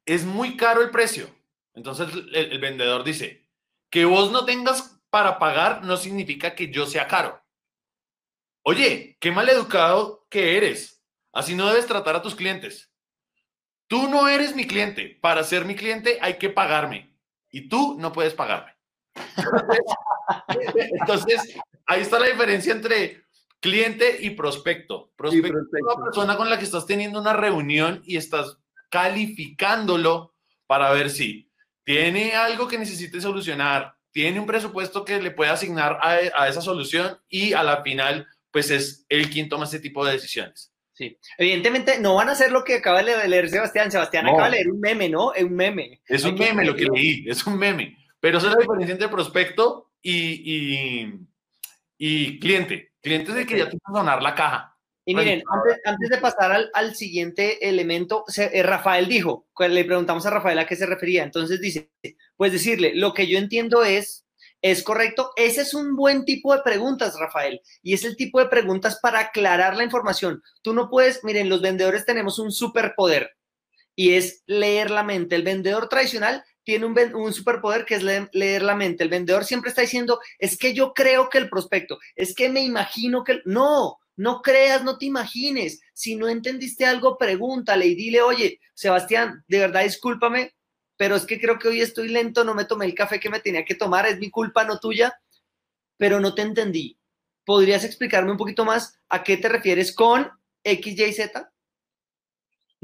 es 0.05 0.24
muy 0.24 0.57
caro 0.57 0.82
el 0.82 0.91
precio. 0.91 1.28
Entonces 1.74 2.09
el, 2.32 2.59
vendedor 2.59 3.05
dice, 3.05 3.49
que 3.91 4.05
vos 4.05 4.30
no 4.30 4.45
tengas 4.45 4.99
para 5.11 5.39
pagar 5.39 5.84
no 5.84 5.97
significa 5.97 6.55
que 6.55 6.70
yo 6.70 6.87
sea 6.87 7.07
caro. 7.07 7.43
Oye, 8.62 9.16
qué 9.20 9.30
mal 9.30 9.49
educado 9.49 10.26
que 10.28 10.57
eres. 10.57 11.03
Así 11.32 11.55
no 11.55 11.68
debes 11.68 11.87
tratar 11.87 12.16
a 12.16 12.22
tus 12.22 12.34
clientes. 12.34 12.91
Tú 13.89 14.09
no 14.09 14.28
eres 14.28 14.57
mi 14.57 14.66
cliente. 14.66 15.18
Para 15.20 15.45
ser 15.45 15.64
mi 15.64 15.76
cliente 15.76 16.18
hay 16.20 16.39
que 16.39 16.51
pagarme. 16.51 17.14
Y 17.51 17.68
tú 17.68 17.97
no 17.99 18.12
puedes 18.12 18.34
pagarme. 18.34 18.74
Entonces, 21.01 21.57
ahí 21.87 22.03
está 22.03 22.18
la 22.18 22.26
diferencia 22.26 22.72
entre 22.72 23.26
cliente 23.67 24.19
y 24.21 24.31
prospecto. 24.31 25.11
Prospecto, 25.17 25.49
es 25.49 25.53
prospecto. 25.53 25.95
una 25.97 26.05
persona 26.05 26.37
con 26.37 26.49
la 26.51 26.59
que 26.59 26.64
estás 26.64 26.87
teniendo 26.87 27.21
una 27.21 27.33
reunión 27.33 28.01
y 28.05 28.17
estás 28.17 28.59
calificándolo 28.91 30.35
para 30.67 30.91
ver 30.93 31.11
si 31.11 31.51
tiene 31.85 32.35
algo 32.35 32.69
que 32.69 32.79
necesite 32.79 33.21
solucionar, 33.21 33.95
tiene 34.12 34.39
un 34.41 34.47
presupuesto 34.47 35.05
que 35.05 35.21
le 35.21 35.31
puede 35.33 35.51
asignar 35.51 35.99
a, 36.01 36.19
a 36.43 36.49
esa 36.49 36.61
solución 36.61 37.19
y 37.29 37.53
a 37.55 37.62
la 37.64 37.83
final, 37.83 38.27
pues 38.53 38.71
es 38.71 39.05
él 39.09 39.31
quien 39.31 39.49
toma 39.49 39.64
ese 39.64 39.81
tipo 39.81 40.05
de 40.05 40.12
decisiones. 40.12 40.73
Sí. 40.93 41.19
Evidentemente 41.37 41.99
no 42.01 42.14
van 42.14 42.29
a 42.29 42.33
hacer 42.33 42.53
lo 42.53 42.64
que 42.64 42.77
acaba 42.77 43.03
de 43.03 43.29
leer 43.29 43.51
Sebastián. 43.51 43.91
Sebastián 43.91 44.25
No. 44.25 44.31
acaba 44.33 44.47
de 44.47 44.53
leer 44.57 44.69
un 44.71 44.81
meme, 44.81 45.09
¿no? 45.09 45.35
Es 45.35 45.43
un 45.45 45.55
meme. 45.55 46.01
Es 46.07 46.25
un 46.25 46.37
meme 46.37 46.64
lo 46.64 46.75
que 46.75 46.87
leí, 46.87 47.25
es 47.29 47.47
un 47.47 47.59
meme. 47.59 47.97
Pero 48.21 48.39
esa 48.39 48.47
es 48.49 48.55
la 48.55 48.61
diferencia 48.61 48.93
entre 48.93 49.09
prospecto 49.09 49.91
y, 50.01 50.14
y, 50.55 51.14
y 51.99 52.39
cliente. 52.39 52.93
Cliente 53.07 53.30
es 53.30 53.36
el 53.38 53.46
que 53.46 53.57
ya 53.57 53.64
tiene 53.66 53.78
que 53.86 53.92
sonar 53.92 54.20
la 54.20 54.34
caja. 54.34 54.76
Y 55.04 55.14
miren, 55.14 55.42
antes, 55.48 55.80
antes 55.84 56.09
de 56.11 56.18
pasar 56.18 56.50
al, 56.50 56.70
al 56.74 56.96
siguiente 56.96 57.68
elemento, 57.68 58.24
se- 58.26 58.50
eh, 58.59 58.64
Rafael 58.64 59.07
dijo, 59.07 59.46
le 59.61 59.84
preguntamos 59.84 60.26
a 60.26 60.30
Rafael 60.30 60.59
a 60.59 60.66
qué 60.66 60.74
se 60.74 60.86
refería, 60.86 61.22
entonces 61.22 61.61
dice, 61.61 61.92
pues 62.36 62.50
decirle, 62.50 62.92
lo 62.96 63.14
que 63.14 63.28
yo 63.28 63.38
entiendo 63.38 63.84
es, 63.84 64.26
es 64.61 64.82
correcto, 64.82 65.30
ese 65.36 65.61
es 65.61 65.74
un 65.74 65.94
buen 65.94 66.24
tipo 66.24 66.52
de 66.52 66.62
preguntas, 66.62 67.16
Rafael, 67.20 67.61
y 67.80 67.94
es 67.94 68.04
el 68.04 68.16
tipo 68.16 68.40
de 68.40 68.48
preguntas 68.48 68.98
para 69.00 69.20
aclarar 69.20 69.76
la 69.76 69.84
información. 69.84 70.42
Tú 70.62 70.74
no 70.74 70.90
puedes, 70.90 71.22
miren, 71.22 71.48
los 71.48 71.62
vendedores 71.62 72.04
tenemos 72.04 72.40
un 72.40 72.50
superpoder 72.50 73.30
y 73.94 74.14
es 74.14 74.42
leer 74.46 74.90
la 74.90 75.04
mente. 75.04 75.36
El 75.36 75.44
vendedor 75.44 75.88
tradicional 75.88 76.42
tiene 76.67 76.85
un, 76.87 77.33
superpoder 77.33 77.87
que 77.87 77.95
es 77.95 78.03
le- 78.03 78.29
leer 78.33 78.62
la 78.62 78.75
mente. 78.75 79.05
El 79.05 79.11
vendedor 79.11 79.45
siempre 79.47 79.71
está 79.71 79.83
diciendo, 79.83 80.21
es 80.39 80.59
que 80.59 80.75
yo 80.75 80.93
creo 80.93 81.31
que 81.31 81.39
el 81.39 81.49
prospecto, 81.49 81.99
es 82.17 82.35
que 82.35 82.51
me 82.51 82.62
imagino 82.64 83.25
que... 83.25 83.33
el-". 83.33 83.43
No, 83.47 83.99
no 84.17 84.43
creas, 84.43 84.85
no 84.85 84.99
te 84.99 85.07
imagines. 85.07 85.81
Si 85.95 86.17
no 86.17 86.29
entendiste 86.29 86.85
algo, 86.87 87.17
pregúntale 87.19 87.87
y 87.87 87.95
dile, 87.95 88.21
oye, 88.23 88.61
Sebastián, 88.75 89.45
de 89.49 89.61
verdad 89.61 89.85
discúlpame, 89.85 90.55
pero 90.99 91.17
es 91.17 91.25
que 91.27 91.41
creo 91.41 91.59
que 91.59 91.69
hoy 91.69 91.81
estoy 91.83 92.09
lento, 92.09 92.45
no 92.45 92.55
me 92.55 92.64
tomé 92.64 92.87
el 92.87 92.95
café 92.95 93.21
que 93.21 93.31
me 93.31 93.41
tenía 93.41 93.64
que 93.64 93.75
tomar, 93.77 94.07
es 94.07 94.19
mi 94.19 94.31
culpa, 94.31 94.64
no 94.64 94.81
tuya, 94.81 95.14
pero 95.99 96.21
no 96.21 96.35
te 96.35 96.43
entendí. 96.43 96.99
¿Podrías 97.45 97.85
explicarme 97.85 98.33
un 98.33 98.39
poquito 98.39 98.64
más 98.64 98.99
a 99.09 99.23
qué 99.25 99.37
te 99.37 99.49
refieres 99.49 99.95
con 99.95 100.31
X, 100.64 100.99
Y, 100.99 101.12
Z? 101.12 101.53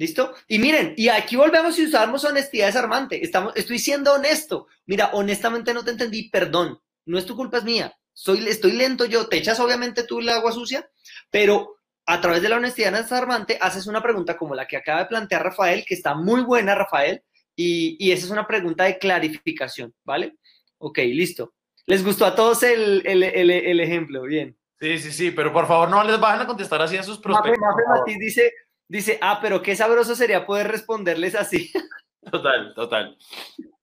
¿Listo? 0.03 0.34
Y 0.48 0.59
miren, 0.59 0.94
y 0.96 1.11
aquí 1.11 1.36
volvemos 1.36 1.78
y 1.78 1.84
usamos 1.84 2.24
honestidad 2.24 2.66
desarmante. 2.66 3.24
Estamos, 3.24 3.53
estoy 3.55 3.78
siendo 3.78 4.12
honesto. 4.12 4.66
Mira, 4.84 5.11
honestamente 5.12 5.72
no 5.72 5.84
te 5.84 5.92
entendí, 5.92 6.28
perdón. 6.28 6.80
No 7.05 7.18
es 7.18 7.24
tu 7.24 7.36
culpa, 7.36 7.59
es 7.59 7.64
mía. 7.64 7.96
Soy, 8.12 8.44
estoy 8.48 8.72
lento 8.72 9.05
yo. 9.05 9.28
Te 9.28 9.36
echas 9.36 9.61
obviamente 9.61 10.03
tú 10.03 10.18
el 10.18 10.28
agua 10.28 10.50
sucia, 10.50 10.90
pero 11.30 11.76
a 12.05 12.20
través 12.20 12.42
de 12.42 12.48
la 12.48 12.57
honestidad 12.57 12.92
desarmante 12.92 13.59
haces 13.61 13.86
una 13.86 14.03
pregunta 14.03 14.36
como 14.36 14.57
la 14.57 14.66
que 14.66 14.76
acaba 14.76 15.03
de 15.03 15.07
plantear 15.07 15.44
Rafael, 15.44 15.84
que 15.86 15.94
está 15.94 16.16
muy 16.16 16.40
buena, 16.40 16.74
Rafael, 16.74 17.22
y, 17.55 17.96
y 18.05 18.11
esa 18.11 18.24
es 18.26 18.32
una 18.32 18.48
pregunta 18.48 18.82
de 18.82 18.98
clarificación, 18.98 19.94
¿vale? 20.03 20.34
Ok, 20.78 20.98
listo. 20.98 21.55
¿Les 21.86 22.05
gustó 22.05 22.26
a 22.26 22.34
todos 22.34 22.64
el, 22.64 23.07
el, 23.07 23.22
el, 23.22 23.50
el 23.53 23.78
ejemplo? 23.78 24.22
Bien. 24.22 24.59
Sí, 24.80 24.98
sí, 24.98 25.12
sí, 25.12 25.30
pero 25.30 25.53
por 25.53 25.68
favor 25.68 25.88
no 25.88 26.03
les 26.03 26.18
vayan 26.18 26.40
a 26.40 26.46
contestar 26.48 26.82
así 26.82 26.96
a 26.96 27.05
sus 27.05 27.18
Mafe, 27.18 27.22
prospectos. 27.22 27.61
Mafe 27.61 27.82
favor. 27.84 27.98
Matiz 28.00 28.18
dice, 28.18 28.53
dice, 28.89 29.18
ah, 29.22 29.39
pero 29.41 29.62
qué 29.62 29.74
sabroso 29.76 30.14
sería 30.14 30.47
poder 30.47 30.68
responderles 30.68 31.35
así. 31.35 31.70
Total, 32.30 32.72
total. 32.74 33.18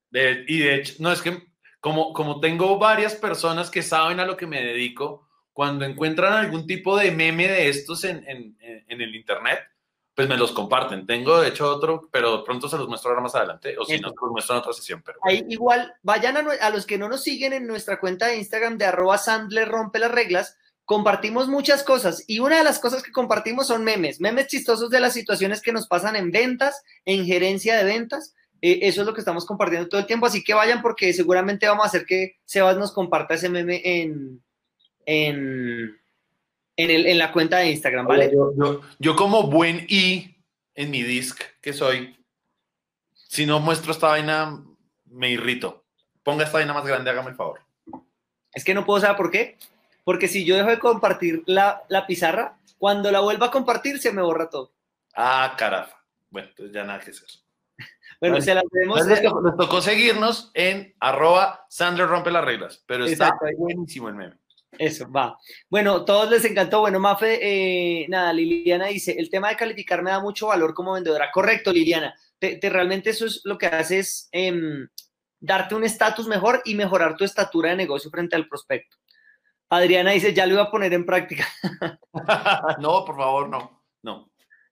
De- 0.10 0.45
y 0.47 0.60
de 0.60 0.76
hecho, 0.76 0.93
no 1.00 1.12
es 1.12 1.22
que 1.22 1.43
como, 1.82 2.14
como 2.14 2.39
tengo 2.39 2.78
varias 2.80 3.16
personas 3.16 3.70
que 3.70 3.82
saben 3.84 4.20
a 4.22 4.26
lo 4.26 4.38
que 4.38 4.47
me 4.47 4.64
dedico, 4.64 5.28
cuando 5.52 5.84
encuentran 5.84 6.32
algún 6.34 6.66
tipo 6.66 6.95
de 6.97 7.12
meme 7.12 7.47
de 7.50 7.68
estos 7.68 8.06
en, 8.06 8.24
en- 8.30 8.58
en- 8.62 9.02
el 9.02 9.14
internet, 9.16 9.60
pues 10.16 10.28
me 10.30 10.38
los 10.38 10.52
comparten. 10.54 11.06
Tengo 11.06 11.41
de 11.41 11.50
hecho 11.50 11.70
otro, 11.70 12.10
pero 12.12 12.43
pronto 12.45 12.68
se 12.70 12.78
los 12.78 12.88
muestro 12.88 13.10
ahora 13.12 13.22
más 13.24 13.36
adelante, 13.36 13.78
o 13.78 13.84
si 13.86 13.95
Eso. 13.95 14.04
no, 14.04 14.10
se 14.10 14.16
los 14.22 14.32
muestro 14.32 14.56
en 14.56 14.60
otra 14.60 14.74
sesión. 14.74 15.02
Pero 15.06 15.20
Ahí 15.24 15.45
igual, 15.50 15.93
vayan 16.02 16.38
a, 16.38 16.41
a 16.62 16.70
los 16.70 16.86
que 16.86 16.97
no 16.97 17.08
nos 17.10 17.24
siguen 17.24 17.52
en 17.54 17.68
nuestra 17.68 18.00
cuenta 18.00 18.28
de 18.28 18.38
Instagram 18.38 18.78
de 18.78 18.86
arroba 18.86 19.18
Sandler 19.18 19.68
rompe 19.68 20.00
las 20.00 20.12
reglas, 20.12 20.58
compartimos 20.89 21.47
muchas 21.47 21.83
cosas 21.83 22.23
y 22.25 22.39
una 22.39 22.57
de 22.57 22.63
las 22.63 22.79
cosas 22.79 23.03
que 23.03 23.11
compartimos 23.11 23.67
son 23.67 23.83
memes, 23.83 24.19
memes 24.19 24.47
chistosos 24.47 24.89
de 24.89 24.99
las 24.99 25.13
situaciones 25.13 25.61
que 25.61 25.71
nos 25.71 25.85
pasan 25.87 26.15
en 26.15 26.31
ventas, 26.31 26.81
en 27.05 27.27
gerencia 27.27 27.77
de 27.77 27.83
ventas. 27.83 28.33
Eh, 28.59 28.79
eso 28.81 29.01
es 29.01 29.05
lo 29.07 29.13
que 29.13 29.19
estamos 29.21 29.45
compartiendo 29.45 29.87
todo 29.87 30.01
el 30.01 30.07
tiempo, 30.07 30.25
así 30.25 30.43
que 30.43 30.55
vayan 30.55 30.81
porque 30.81 31.13
seguramente 31.13 31.67
vamos 31.67 31.83
a 31.85 31.89
hacer 31.89 32.07
que 32.07 32.37
Sebas 32.43 32.75
nos 32.79 32.91
comparta 32.91 33.35
ese 33.35 33.49
meme 33.49 33.83
en, 33.83 34.43
en, 35.05 35.95
en, 36.75 36.89
el- 36.89 37.05
en 37.05 37.17
la 37.19 37.31
cuenta 37.33 37.57
de 37.59 37.69
Instagram, 37.69 38.07
¿vale? 38.07 38.31
yo, 38.33 38.51
yo- 38.57 38.81
yo 38.97 39.15
como 39.15 39.43
buen 39.43 39.85
I 39.89 40.35
en 40.73 40.89
mi 40.89 41.03
disc 41.03 41.39
que 41.61 41.71
soy, 41.71 42.17
si 43.13 43.45
no 43.45 43.59
muestro 43.59 43.91
esta 43.91 44.07
vaina, 44.07 44.59
me 45.05 45.29
irrito. 45.29 45.85
Ponga 46.23 46.45
esta 46.45 46.57
vaina 46.57 46.73
más 46.73 46.83
grande, 46.87 47.11
hágame 47.11 47.29
el 47.29 47.35
favor. 47.35 47.59
Es 48.51 48.63
que 48.63 48.73
no 48.73 48.87
puedo 48.87 48.99
saber 48.99 49.17
por 49.17 49.29
qué. 49.29 49.55
Porque 50.10 50.28
si 50.28 50.43
yo 50.43 50.55
dejo 50.55 50.70
de 50.72 50.80
compartir 50.80 51.43
la, 51.45 51.84
la 51.88 52.07
pizarra, 52.07 52.57
cuando 52.80 53.12
la 53.12 53.20
vuelva 53.20 53.45
a 53.45 53.51
compartir 53.51 53.99
se 53.99 54.12
me 54.12 54.24
borra 54.24 54.49
todo. 54.49 54.74
Ah, 55.16 55.53
carafa. 55.55 56.03
Bueno, 56.32 56.47
entonces 56.49 56.74
ya 56.74 56.84
nada 56.84 56.99
que 56.99 57.12
hacer. 57.12 57.28
Bueno, 58.20 58.34
Vale. 58.34 58.43
se 58.45 58.55
las 58.55 58.64
debemos. 58.72 59.01
Entonces, 59.01 59.24
les, 59.24 59.55
tocó, 59.55 59.82
seguirnos 59.84 60.49
en 60.55 60.95
arroba 60.99 61.68
Sandler 61.70 62.07
rompe 62.07 62.32
las 62.32 62.43
reglas, 62.43 62.84
pero 62.88 63.05
está 63.05 63.26
Exacto. 63.26 63.45
buenísimo 63.55 64.10
el 64.10 64.16
meme. 64.16 64.36
Eso, 64.80 65.12
va. 65.12 65.38
Bueno, 65.70 66.03
todos 66.05 66.28
les 66.32 66.43
encantó. 66.43 66.80
Bueno, 66.80 66.99
Mafe, 66.99 67.38
eh, 68.01 68.07
nada, 68.10 68.34
Liliana 68.34 68.88
dice, 68.88 69.16
el 69.16 69.30
tema 69.30 69.49
de 69.49 69.57
calificar 69.57 70.01
me 70.01 70.10
da 70.10 70.20
mucho 70.20 70.47
valor 70.47 70.74
como 70.74 70.93
vendedora. 70.93 71.30
Correcto, 71.32 71.72
Liliana. 71.72 72.16
Te, 72.39 72.55
te- 72.55 72.70
realmente 72.72 73.12
eso 73.12 73.28
es 73.28 73.41
lo 73.43 73.60
que 73.60 73.68
hace 73.68 73.99
es 73.99 74.28
em, 74.32 74.88
darte 75.39 75.76
un 75.76 75.84
estatus 75.84 76.28
mejor 76.28 76.64
y 76.66 76.74
mejorar 76.74 77.16
tu 77.16 77.24
estatura 77.26 77.70
de 77.70 77.76
negocio 77.76 78.10
frente 78.10 78.36
al 78.36 78.47
prospecto. 78.47 78.97
Adriana 79.70 80.11
dice, 80.11 80.34
ya 80.34 80.45
lo 80.45 80.53
iba 80.53 80.63
a 80.63 80.72
poner 80.72 80.93
en 80.93 81.05
práctica. 81.05 81.47
no, 82.80 83.05
por 83.05 83.15
favor, 83.15 83.49
no. 83.49 83.84
No. 84.01 84.32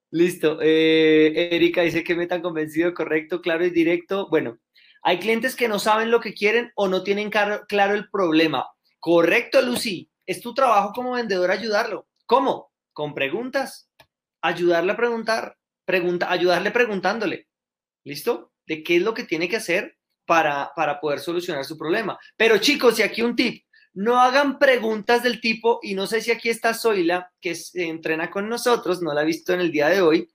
Listo. 0.10 0.60
Eh, 0.62 1.50
Erika 1.56 1.82
dice 1.82 2.04
que 2.04 2.16
me 2.16 2.28
tan 2.28 2.41
convencido, 2.41 2.93
correcto, 2.93 3.41
claro 3.41 3.66
y 3.66 3.70
directo. 3.70 4.28
Bueno, 4.30 4.58
hay 5.04 5.20
clientes 5.20 5.56
que 5.56 5.68
no 5.68 5.80
saben 5.80 6.10
lo 6.10 6.20
que 6.20 6.34
quieren 6.34 6.72
o 6.76 6.88
no 6.88 7.04
tienen 7.04 7.30
claro, 7.30 7.66
claro 7.68 7.93
el 7.93 8.10
problema. 8.10 8.68
Correcto, 9.00 9.62
Lucy. 9.62 10.10
Es 10.26 10.41
tu 10.41 10.54
trabajo 10.54 10.91
como 10.93 11.12
vendedor 11.12 11.52
ayudarlo. 11.52 12.08
¿Cómo? 12.26 12.72
Con 12.91 13.14
preguntas. 13.14 13.89
Ayudarle 14.41 14.93
a 14.93 14.98
preguntar. 14.98 15.58
Pregunta, 15.86 16.32
ayudarle 16.32 16.72
preguntándole. 16.72 17.48
¿Listo? 18.04 18.52
De 18.66 18.84
qué 18.84 18.98
es 18.98 19.04
lo 19.04 19.14
que 19.14 19.24
tiene 19.24 19.48
que 19.48 19.58
hacer 19.58 19.95
para, 20.26 20.72
para 20.76 21.00
poder 21.00 21.20
solucionar 21.20 21.64
su 21.64 21.78
problema. 21.78 22.20
Pero 22.36 22.58
chicos, 22.58 23.00
y 23.00 23.04
aquí 23.04 23.22
un 23.22 23.36
tip. 23.36 23.64
No 23.98 24.22
hagan 24.22 24.60
preguntas 24.60 25.24
del 25.24 25.41
tipo, 25.41 25.80
y 25.82 25.95
no 25.95 26.06
sé 26.06 26.22
si 26.22 26.30
aquí 26.30 26.50
está 26.50 26.76
Zoila, 26.76 27.34
que 27.41 27.56
se 27.56 27.88
entrena 27.88 28.30
con 28.30 28.48
nosotros, 28.48 29.02
no 29.02 29.12
la 29.12 29.24
he 29.24 29.26
visto 29.26 29.54
en 29.54 29.60
el 29.60 29.72
día 29.72 29.89
de 29.89 30.02
hoy, 30.02 30.32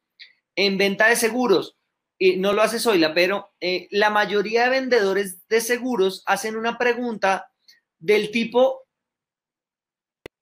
en 0.57 0.77
venta 0.77 1.07
de 1.07 1.15
seguros. 1.15 1.79
Y 2.19 2.39
no 2.39 2.55
lo 2.55 2.63
hace 2.63 2.81
Zoila, 2.81 3.15
pero 3.15 3.55
eh, 3.61 3.87
la 3.93 4.11
mayoría 4.11 4.65
de 4.65 4.71
vendedores 4.71 5.47
de 5.47 5.61
seguros 5.61 6.25
hacen 6.27 6.57
una 6.57 6.77
pregunta 6.77 7.53
del 8.01 8.33
tipo, 8.33 8.89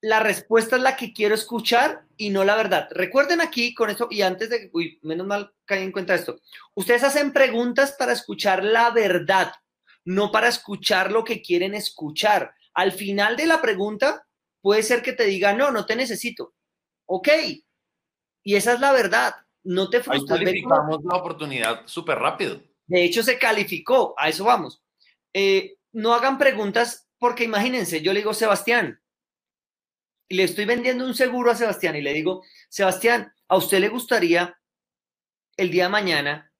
la 0.00 0.20
respuesta 0.20 0.76
es 0.76 0.82
la 0.82 0.96
que 0.96 1.12
quiero 1.12 1.34
escuchar 1.34 2.06
y 2.16 2.30
no 2.30 2.42
la 2.42 2.56
verdad. 2.56 2.88
Recuerden 2.90 3.42
aquí 3.42 3.74
con 3.74 3.90
esto, 3.90 4.08
y 4.10 4.22
antes 4.22 4.48
de, 4.48 4.70
uy, 4.72 4.98
menos 5.02 5.26
mal 5.26 5.52
caí 5.66 5.82
en 5.82 5.92
cuenta 5.92 6.14
esto, 6.14 6.40
ustedes 6.72 7.04
hacen 7.04 7.34
preguntas 7.34 7.94
para 7.98 8.14
escuchar 8.14 8.64
la 8.64 8.88
verdad, 8.92 9.52
no 10.06 10.32
para 10.32 10.48
escuchar 10.48 11.12
lo 11.12 11.22
que 11.22 11.42
quieren 11.42 11.74
escuchar. 11.74 12.54
Al 12.80 12.92
final 12.92 13.36
de 13.36 13.44
la 13.44 13.60
pregunta, 13.60 14.26
puede 14.62 14.82
ser 14.82 15.02
que 15.02 15.12
te 15.12 15.26
diga, 15.26 15.52
no, 15.52 15.70
no 15.70 15.84
te 15.84 15.96
necesito. 15.96 16.54
Ok. 17.04 17.28
Y 18.42 18.54
esa 18.54 18.72
es 18.72 18.80
la 18.80 18.90
verdad. 18.92 19.34
No 19.62 19.90
te 19.90 19.98
Ahí 19.98 20.02
frustres. 20.02 20.38
Cómo- 20.38 20.44
calificamos 20.46 21.04
la 21.04 21.16
oportunidad 21.18 21.86
súper 21.86 22.18
rápido. 22.18 22.62
De 22.86 23.04
hecho, 23.04 23.22
se 23.22 23.38
calificó. 23.38 24.14
A 24.16 24.30
eso 24.30 24.44
vamos. 24.44 24.82
Eh, 25.34 25.76
no 25.92 26.14
hagan 26.14 26.38
preguntas 26.38 27.06
porque 27.18 27.44
imagínense, 27.44 28.00
yo 28.00 28.14
le 28.14 28.20
digo, 28.20 28.32
Sebastián, 28.32 28.98
y 30.26 30.36
le 30.36 30.44
estoy 30.44 30.64
vendiendo 30.64 31.04
un 31.04 31.14
seguro 31.14 31.50
a 31.50 31.56
Sebastián 31.56 31.96
y 31.96 32.00
le 32.00 32.14
digo, 32.14 32.42
Sebastián, 32.70 33.30
¿a 33.46 33.58
usted 33.58 33.80
le 33.80 33.90
gustaría 33.90 34.58
el 35.58 35.70
día 35.70 35.84
de 35.84 35.90
mañana 35.90 36.50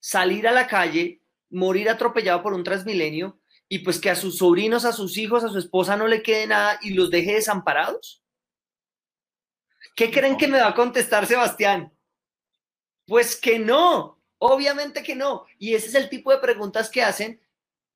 salir 0.00 0.46
a 0.46 0.52
la 0.52 0.66
calle, 0.66 1.22
morir 1.48 1.88
atropellado 1.88 2.42
por 2.42 2.52
un 2.52 2.62
transmilenio 2.62 3.40
y 3.74 3.80
pues 3.80 3.98
que 3.98 4.08
a 4.08 4.14
sus 4.14 4.38
sobrinos, 4.38 4.84
a 4.84 4.92
sus 4.92 5.18
hijos, 5.18 5.42
a 5.42 5.48
su 5.48 5.58
esposa 5.58 5.96
no 5.96 6.06
le 6.06 6.22
quede 6.22 6.46
nada 6.46 6.78
y 6.80 6.90
los 6.94 7.10
deje 7.10 7.34
desamparados? 7.34 8.22
¿Qué 9.96 10.12
creen 10.12 10.36
que 10.36 10.46
me 10.46 10.60
va 10.60 10.68
a 10.68 10.74
contestar 10.74 11.26
Sebastián? 11.26 11.92
Pues 13.06 13.34
que 13.34 13.58
no, 13.58 14.20
obviamente 14.38 15.02
que 15.02 15.16
no. 15.16 15.44
Y 15.58 15.74
ese 15.74 15.88
es 15.88 15.94
el 15.96 16.08
tipo 16.08 16.30
de 16.30 16.38
preguntas 16.38 16.88
que 16.88 17.02
hacen 17.02 17.40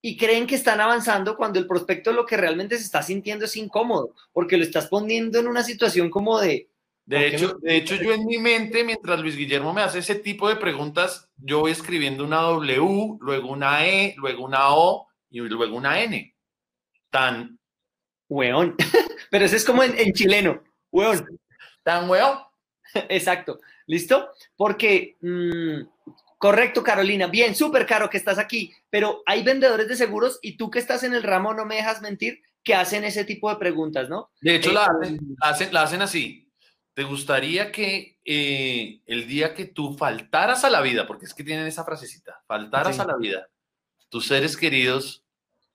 y 0.03 0.17
creen 0.17 0.49
que 0.49 0.57
están 0.57 0.81
avanzando 0.81 1.37
cuando 1.37 1.61
el 1.61 1.67
prospecto 1.69 2.13
lo 2.13 2.27
que 2.27 2.37
realmente 2.37 2.77
se 2.77 2.85
está 2.85 3.03
sintiendo 3.03 3.45
es 3.45 3.57
incómodo, 3.57 4.15
porque 4.33 4.57
lo 4.57 4.65
estás 4.65 4.89
poniendo 4.89 5.39
en 5.39 5.47
una 5.47 5.63
situación 5.63 6.11
como 6.11 6.41
de, 6.41 6.69
De 7.07 7.17
¿Por 7.17 7.31
qué 7.31 7.37
hecho, 7.37 7.59
me- 7.63 7.71
de 7.71 7.77
hecho, 7.77 7.95
yo 7.97 8.13
en 8.13 8.27
mi 8.27 8.39
mente, 8.39 8.83
mientras 8.85 9.21
Luis 9.21 9.37
Guillermo 9.37 9.73
me 9.73 9.83
hace 9.83 10.01
ese 10.01 10.17
tipo 10.17 10.49
de 10.49 10.57
preguntas, 10.57 11.29
yo 11.37 11.61
voy 11.61 11.71
escribiendo 11.73 12.25
una 12.25 12.41
W, 12.43 13.17
luego 13.21 13.49
una 13.53 13.87
E, 13.87 14.15
luego 14.19 14.45
una 14.45 14.75
O 14.75 15.08
y 15.31 15.41
luego 15.41 15.77
una 15.77 16.01
N. 16.03 16.35
Tan, 17.11 17.59
weón. 18.29 18.75
Pero 19.31 19.45
ese 19.45 19.57
es 19.57 19.65
como 19.65 19.83
en, 19.83 19.99
en 19.99 20.13
chileno, 20.13 20.63
weón. 20.91 21.27
tan 21.83 22.09
weón. 22.09 22.39
Exacto. 23.09 23.59
¿Listo? 23.87 24.31
Porque 24.57 25.17
mm, 25.21 25.83
Correcto, 26.39 26.83
Carolina. 26.85 27.27
Bien, 27.27 27.55
súper 27.57 27.85
caro 27.87 28.09
que 28.09 28.17
estás 28.17 28.39
aquí. 28.39 28.73
Pero 28.91 29.23
hay 29.27 29.43
vendedores 29.43 29.89
de 29.89 29.97
seguros 29.97 30.39
y 30.43 30.57
tú 30.57 30.71
que 30.71 30.79
estás 30.79 31.03
en 31.03 31.13
el 31.15 31.23
ramo, 31.25 31.53
no 31.55 31.65
me 31.65 31.77
dejas 31.77 32.01
mentir, 32.01 32.41
que 32.63 32.75
hacen 32.75 33.03
ese 33.05 33.25
tipo 33.25 33.51
de 33.51 33.57
preguntas, 33.57 34.09
¿no? 34.09 34.31
De 34.41 34.55
hecho, 34.57 34.71
Eh, 34.71 34.75
la, 34.75 34.85
hacen, 34.87 35.19
la 35.41 35.49
hacen- 35.51 35.73
la 35.73 35.83
hacen 35.83 36.03
así. 36.03 36.45
¿Te 36.95 37.03
gustaría 37.05 37.73
que 37.73 38.19
eh, 38.25 39.01
el 39.07 39.27
día 39.27 39.55
que 39.55 39.65
tú 39.67 39.97
faltaras 39.97 40.65
a 40.65 40.71
la 40.71 40.81
vida, 40.81 41.07
porque 41.07 41.25
es 41.27 41.35
que 41.35 41.45
tienen 41.45 41.67
esa 41.67 41.85
frasecita, 41.85 42.43
faltaras 42.47 42.97
Sí. 42.97 43.03
a 43.03 43.07
la 43.07 43.17
vida, 43.17 43.49
tus 44.09 44.27
seres 44.27 44.57
queridos 44.57 45.25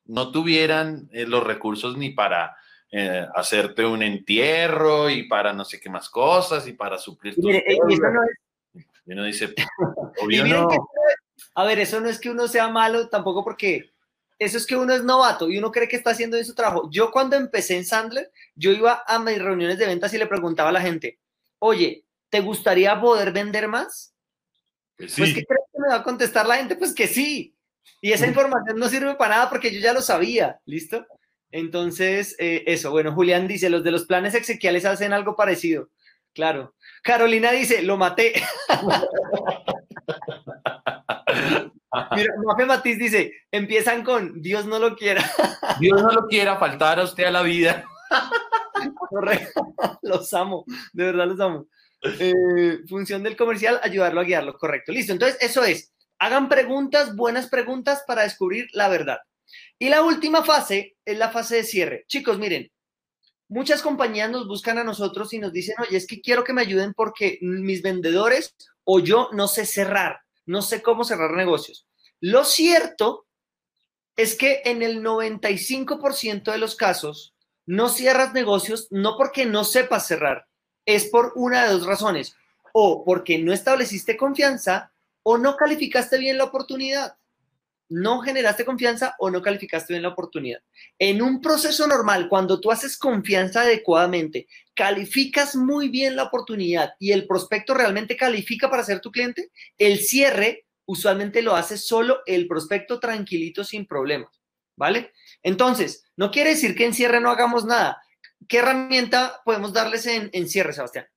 no 0.06 0.32
tuvieran 0.32 1.10
eh, 1.12 1.26
los 1.26 1.44
recursos 1.44 1.98
ni 1.98 2.10
para 2.12 2.56
eh, 2.92 3.26
hacerte 3.36 3.86
un 3.86 4.04
entierro 4.04 5.10
y 5.10 5.28
para 5.28 5.54
no 5.54 5.66
sé 5.66 5.80
qué 5.80 5.90
más 5.90 6.10
cosas 6.10 6.68
y 6.68 6.74
para 6.74 6.98
suplir 6.98 7.36
tus 7.36 7.46
mire, 7.46 7.60
eh, 7.60 7.78
y 7.90 7.94
eso 7.94 8.04
no 8.10 8.24
es- 8.24 8.86
Y 9.06 9.12
uno 9.14 9.24
dice, 9.24 9.54
obvio 10.22 10.46
no. 10.46 10.68
que- 10.68 10.78
a 11.56 11.66
ver, 11.66 11.80
eso 11.80 12.00
no 12.00 12.10
es 12.10 12.20
que 12.20 12.30
uno 12.30 12.48
sea 12.48 12.68
malo 12.70 13.10
tampoco 13.10 13.44
porque 13.44 13.92
eso 14.40 14.58
es 14.58 14.66
que 14.66 14.76
uno 14.76 14.94
es 14.94 15.04
novato 15.04 15.50
y 15.50 15.58
uno 15.58 15.72
cree 15.72 15.88
que 15.88 15.96
está 15.96 16.12
haciendo 16.12 16.36
bien 16.38 16.46
su 16.46 16.54
trabajo. 16.56 16.90
Yo 16.92 17.12
cuando 17.12 17.36
empecé 17.36 17.76
en 17.78 17.86
Sandler, 17.86 18.32
yo 18.56 18.72
iba 18.72 19.04
a 19.08 19.20
mis 19.20 19.40
reuniones 19.42 19.78
de 19.78 19.86
ventas 19.88 20.14
y 20.14 20.18
le 20.18 20.28
preguntaba 20.28 20.70
a 20.70 20.74
la 20.74 20.82
gente, 20.82 21.20
oye, 21.60 22.04
¿te 22.30 22.42
gustaría 22.42 23.00
poder 23.00 23.32
vender 23.32 23.68
más? 23.68 24.14
Pues 24.98 25.16
Pues. 25.18 25.34
¿qué 25.34 25.46
crees 25.46 25.64
que 25.72 25.80
me 25.80 25.88
va 25.90 25.96
a 25.96 26.04
contestar 26.04 26.46
la 26.46 26.58
gente? 26.58 26.76
Pues 26.76 26.94
que 26.94 27.08
sí. 27.08 27.53
Y 28.02 28.12
esa 28.12 28.28
información 28.28 28.78
no 28.78 28.90
sirve 28.90 29.16
para 29.16 29.36
nada 29.36 29.50
porque 29.50 29.74
yo 29.74 29.80
ya 29.80 29.94
lo 29.94 30.02
sabía, 30.02 30.60
¿listo? 30.66 31.06
Entonces, 31.52 32.36
eh, 32.40 32.64
eso, 32.68 32.92
bueno, 32.92 33.14
Julián 33.14 33.48
dice, 33.48 33.70
los 33.70 33.84
de 33.84 33.92
los 33.92 34.06
planes 34.06 34.34
exequiales 34.34 34.86
hacen 34.86 35.14
algo 35.14 35.36
parecido. 35.36 35.90
Claro. 36.34 36.76
Carolina 37.04 37.52
dice, 37.52 37.84
lo 37.84 37.98
maté. 37.98 38.34
Mira, 42.16 42.34
Mafe 42.44 42.66
Matiz 42.66 42.98
dice, 42.98 43.34
empiezan 43.52 44.04
con 44.04 44.42
Dios 44.42 44.66
no 44.66 44.80
lo 44.80 44.96
quiera. 44.96 45.24
Dios 45.80 46.02
no 46.02 46.12
lo 46.12 46.28
quiera 46.28 46.58
faltar 46.58 47.00
a 47.00 47.04
usted 47.04 47.26
a 47.26 47.32
la 47.32 47.44
vida. 47.44 47.86
Correcto. 49.10 49.74
los 50.02 50.34
amo, 50.34 50.66
de 50.92 51.04
verdad 51.06 51.28
los 51.28 51.40
amo. 51.40 51.68
Eh, 52.20 52.80
función 52.90 53.24
del 53.24 53.38
comercial, 53.38 53.80
ayudarlo 53.84 54.22
a 54.22 54.26
guiarlo, 54.26 54.58
correcto. 54.58 54.92
Listo, 54.92 55.14
entonces 55.14 55.38
eso 55.42 55.64
es, 55.64 55.93
hagan 56.24 56.48
preguntas, 56.48 57.16
buenas 57.18 57.48
preguntas 57.48 58.04
para 58.08 58.24
descubrir 58.24 58.68
la 58.72 58.88
verdad. 58.88 59.18
Y 59.78 59.90
la 59.90 60.02
última 60.04 60.44
fase 60.44 60.96
es 61.04 61.18
la 61.18 61.32
fase 61.32 61.58
de 61.58 61.64
cierre. 61.66 62.06
Chicos, 62.08 62.40
miren, 62.40 62.72
muchas 63.50 63.82
compañías 63.82 64.32
nos 64.32 64.48
buscan 64.48 64.78
a 64.78 64.86
nosotros 64.86 65.34
y 65.34 65.40
nos 65.40 65.52
dicen, 65.52 65.76
oye, 65.80 65.98
es 65.98 66.08
que 66.08 66.22
quiero 66.22 66.46
que 66.46 66.54
me 66.54 66.62
ayuden 66.62 66.94
porque 66.94 67.40
mis 67.42 67.82
vendedores 67.82 68.56
o 68.86 69.00
yo 69.00 69.30
no 69.34 69.50
sé 69.50 69.66
cerrar, 69.66 70.22
no 70.46 70.62
sé 70.62 70.82
cómo 70.82 71.04
cerrar 71.04 71.32
negocios. 71.32 71.88
Lo 72.22 72.46
cierto 72.46 73.26
es 74.16 74.36
que 74.36 74.62
en 74.64 74.82
el 74.82 75.04
95% 75.04 76.54
de 76.54 76.58
los 76.58 76.76
casos 76.76 77.36
no 77.66 77.90
cierras 77.90 78.34
negocios 78.34 78.88
no 78.92 79.18
porque 79.18 79.46
no 79.46 79.66
sepas 79.66 80.08
cerrar, 80.08 80.48
es 80.86 81.08
por 81.08 81.34
una 81.36 81.66
de 81.66 81.74
dos 81.74 81.86
razones, 81.86 82.34
o 82.72 83.04
porque 83.04 83.40
no 83.40 83.52
estableciste 83.52 84.16
confianza 84.16 84.93
o 85.24 85.38
no 85.38 85.56
calificaste 85.56 86.18
bien 86.18 86.38
la 86.38 86.46
oportunidad. 86.46 87.18
No 87.90 88.22
generaste 88.22 88.66
confianza 88.66 89.16
o 89.20 89.30
no 89.30 89.42
calificaste 89.42 89.94
bien 89.94 90.04
la 90.04 90.10
oportunidad. 90.10 90.62
En 90.98 91.22
un 91.22 91.42
proceso 91.42 91.86
normal, 91.86 92.30
cuando 92.30 92.60
tú 92.60 92.72
haces 92.72 92.98
confianza 92.98 93.62
adecuadamente, 93.62 94.48
calificas 94.74 95.56
muy 95.56 95.90
bien 95.90 96.16
la 96.16 96.24
oportunidad 96.24 96.94
y 97.00 97.12
el 97.12 97.28
prospecto 97.28 97.74
realmente 97.74 98.16
califica 98.16 98.70
para 98.70 98.84
ser 98.84 99.00
tu 99.00 99.12
cliente, 99.12 99.52
el 99.78 100.00
cierre 100.00 100.66
usualmente 100.86 101.42
lo 101.42 101.56
hace 101.56 101.78
solo 101.78 102.22
el 102.26 102.48
prospecto 102.48 103.00
tranquilito 103.00 103.64
sin 103.64 103.86
problemas, 103.86 104.42
¿vale? 104.76 105.14
Entonces, 105.42 106.06
no 106.16 106.32
quiere 106.32 106.52
decir 106.52 106.76
que 106.76 106.86
en 106.86 106.94
cierre 106.94 107.22
no 107.22 107.30
hagamos 107.30 107.66
nada. 107.66 108.02
¿Qué 108.48 108.58
herramienta 108.58 109.42
podemos 109.46 109.72
darles 109.72 110.06
en, 110.06 110.30
en 110.34 110.50
cierre, 110.50 110.74
Sebastián? 110.74 111.08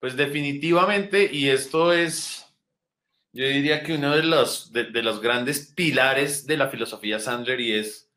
Pues 0.00 0.16
definitivamente, 0.16 1.28
y 1.30 1.50
esto 1.50 1.92
es, 1.92 2.46
yo 3.32 3.46
diría 3.46 3.82
que 3.82 3.94
uno 3.94 4.16
de 4.16 4.22
los, 4.22 4.72
de, 4.72 4.84
de 4.84 5.02
los 5.02 5.20
grandes 5.20 5.72
pilares 5.74 6.46
de 6.46 6.56
la 6.56 6.68
filosofía 6.68 7.18
Sandler 7.18 7.60
y 7.60 7.72
es 7.72 8.10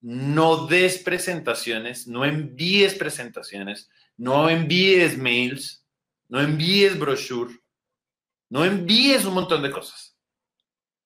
no 0.00 0.66
des 0.66 0.98
presentaciones, 0.98 2.06
no 2.06 2.24
envíes 2.24 2.94
presentaciones, 2.94 3.90
no 4.16 4.48
envíes 4.48 5.16
mails, 5.18 5.84
no 6.28 6.40
envíes 6.40 6.98
brochure, 6.98 7.54
no 8.50 8.64
envíes 8.64 9.24
un 9.24 9.34
montón 9.34 9.62
de 9.62 9.70
cosas. 9.70 10.16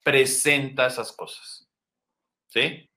Presenta 0.03 0.87
esas 0.87 1.13
cosas. 1.13 1.69
¿Sí? 2.49 2.91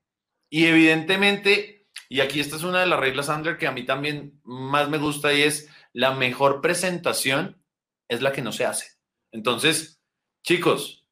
Y 0.49 0.65
evidentemente, 0.65 1.87
y 2.09 2.19
aquí 2.19 2.39
esta 2.39 2.55
es 2.55 2.63
una 2.63 2.81
de 2.81 2.87
las 2.87 2.99
reglas 2.99 3.27
Sandler 3.27 3.57
que 3.57 3.67
a 3.67 3.71
mí 3.71 3.85
también 3.85 4.39
más 4.43 4.89
me 4.89 4.97
gusta 4.97 5.33
y 5.33 5.43
es 5.43 5.69
la 5.93 6.11
mejor 6.11 6.61
presentación 6.61 7.61
es 8.07 8.21
la 8.21 8.31
que 8.31 8.41
no 8.41 8.51
se 8.51 8.65
hace. 8.65 8.87
Entonces, 9.31 9.94
chicos, 10.45 11.03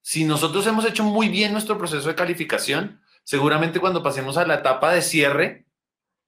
si 0.00 0.24
nosotros 0.24 0.64
hemos 0.68 0.84
hecho 0.84 1.02
muy 1.02 1.28
bien 1.28 1.50
nuestro 1.50 1.76
proceso 1.76 2.08
de 2.08 2.14
calificación, 2.14 3.02
seguramente 3.24 3.80
cuando 3.80 4.02
pasemos 4.02 4.36
a 4.38 4.46
la 4.46 4.54
etapa 4.54 4.92
de 4.92 5.02
cierre, 5.02 5.66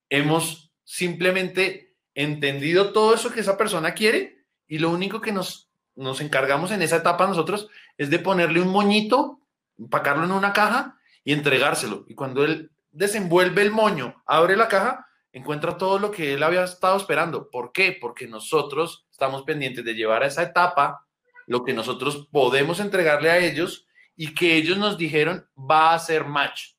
hemos 0.08 0.72
simplemente 0.82 1.94
entendido 2.14 2.92
todo 2.92 3.14
eso 3.14 3.30
que 3.30 3.40
esa 3.40 3.56
persona 3.56 3.94
quiere 3.94 4.44
y 4.66 4.78
lo 4.78 4.90
único 4.90 5.20
que 5.20 5.30
nos, 5.30 5.70
nos 5.94 6.20
encargamos 6.20 6.72
en 6.72 6.82
esa 6.82 6.96
etapa 6.96 7.28
nosotros 7.28 7.68
es 7.96 8.10
de 8.10 8.18
ponerle 8.18 8.60
un 8.60 8.68
moñito, 8.68 9.40
empacarlo 9.78 10.24
en 10.24 10.32
una 10.32 10.52
caja 10.52 10.98
y 11.22 11.32
entregárselo. 11.32 12.04
Y 12.08 12.16
cuando 12.16 12.44
él 12.44 12.72
desenvuelve 12.90 13.62
el 13.62 13.70
moño, 13.70 14.20
abre 14.26 14.56
la 14.56 14.66
caja, 14.66 15.06
encuentra 15.30 15.78
todo 15.78 16.00
lo 16.00 16.10
que 16.10 16.34
él 16.34 16.42
había 16.42 16.64
estado 16.64 16.96
esperando. 16.96 17.50
¿Por 17.50 17.70
qué? 17.70 17.96
Porque 17.98 18.26
nosotros 18.26 19.06
estamos 19.12 19.44
pendientes 19.44 19.84
de 19.84 19.94
llevar 19.94 20.24
a 20.24 20.26
esa 20.26 20.42
etapa 20.42 21.06
lo 21.50 21.64
que 21.64 21.74
nosotros 21.74 22.28
podemos 22.30 22.78
entregarle 22.78 23.28
a 23.28 23.38
ellos 23.38 23.88
y 24.14 24.34
que 24.34 24.54
ellos 24.54 24.78
nos 24.78 24.96
dijeron 24.96 25.48
va 25.58 25.94
a 25.94 25.98
ser 25.98 26.24
match. 26.24 26.74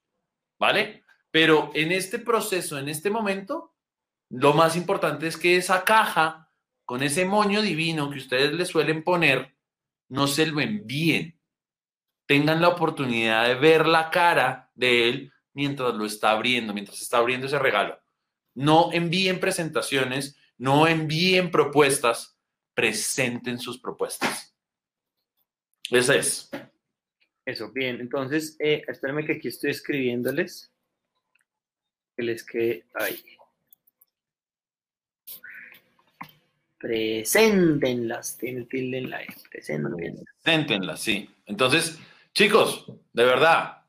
¿Vale? 0.58 1.04
Pero 1.30 1.72
en 1.74 1.92
este 1.92 2.20
proceso, 2.20 2.80
en 2.80 2.88
este 2.88 3.10
momento, 3.10 3.76
lo 4.30 4.54
más 4.54 4.78
importante 4.78 5.28
es 5.28 5.36
que 5.36 5.58
esa 5.58 5.84
caja 5.84 6.50
con 6.86 7.04
ese 7.04 7.26
moño 7.26 7.62
divino 7.62 8.10
que 8.10 8.20
ustedes 8.20 8.54
le 8.54 8.66
suelen 8.66 9.04
poner, 9.04 9.58
no 10.08 10.26
se 10.26 10.46
lo 10.46 10.62
envíen. 10.62 11.38
Tengan 12.26 12.62
la 12.62 12.70
oportunidad 12.70 13.50
de 13.50 13.56
ver 13.56 13.86
la 13.86 14.10
cara 14.10 14.72
de 14.74 15.10
él 15.10 15.34
mientras 15.52 15.94
lo 15.96 16.06
está 16.06 16.32
abriendo, 16.32 16.74
mientras 16.74 17.02
está 17.02 17.18
abriendo 17.18 17.48
ese 17.48 17.60
regalo. 17.60 18.00
No 18.54 18.94
envíen 18.94 19.42
presentaciones, 19.42 20.38
no 20.58 20.88
envíen 20.88 21.52
propuestas, 21.52 22.40
presenten 22.74 23.60
sus 23.60 23.78
propuestas. 23.82 24.51
Esa 25.92 26.16
es. 26.16 26.50
Eso, 27.46 27.72
bien. 27.72 28.00
Entonces, 28.00 28.56
eh, 28.60 28.84
espérenme 28.88 29.26
que 29.26 29.34
aquí 29.34 29.50
estoy 29.50 29.72
escribiéndoles. 29.72 30.72
Que 32.16 32.24
les 32.24 32.46
quede 32.46 32.86
ahí. 32.96 33.22
Preséntenlas. 36.78 38.38
Tiene 38.38 38.66
tilde 38.66 39.00
en 39.00 39.10
la 39.10 39.22
E. 39.22 39.28
Preséntenlas. 39.50 40.26
Preséntenlas, 40.42 41.02
sí. 41.02 41.30
Entonces, 41.46 42.00
chicos, 42.34 42.86
de 43.12 43.26
verdad, 43.26 43.84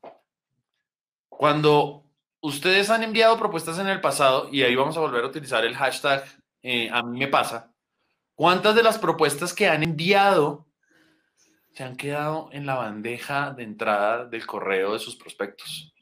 cuando 1.29 2.03
ustedes 2.41 2.89
han 2.89 3.03
enviado 3.03 3.39
propuestas 3.39 3.79
en 3.79 3.87
el 3.87 4.01
pasado, 4.01 4.49
y 4.51 4.63
ahí 4.63 4.75
vamos 4.75 4.97
a 4.97 4.99
volver 4.99 5.23
a 5.23 5.27
utilizar 5.27 5.63
el 5.65 5.75
hashtag 5.75 6.23
eh, 6.61 6.89
a 6.89 7.03
mí 7.03 7.19
me 7.19 7.27
pasa, 7.27 7.73
¿cuántas 8.35 8.73
de 8.73 8.83
las 8.83 8.97
propuestas 8.97 9.53
que 9.53 9.67
han 9.67 9.83
enviado 9.83 10.65
se 11.73 11.83
han 11.83 11.95
quedado 11.97 12.49
en 12.51 12.65
la 12.65 12.75
bandeja 12.75 13.51
de 13.51 13.63
entrada 13.63 14.25
del 14.25 14.45
correo 14.45 14.93
de 14.93 14.99
sus 14.99 15.15
prospectos? 15.15 15.93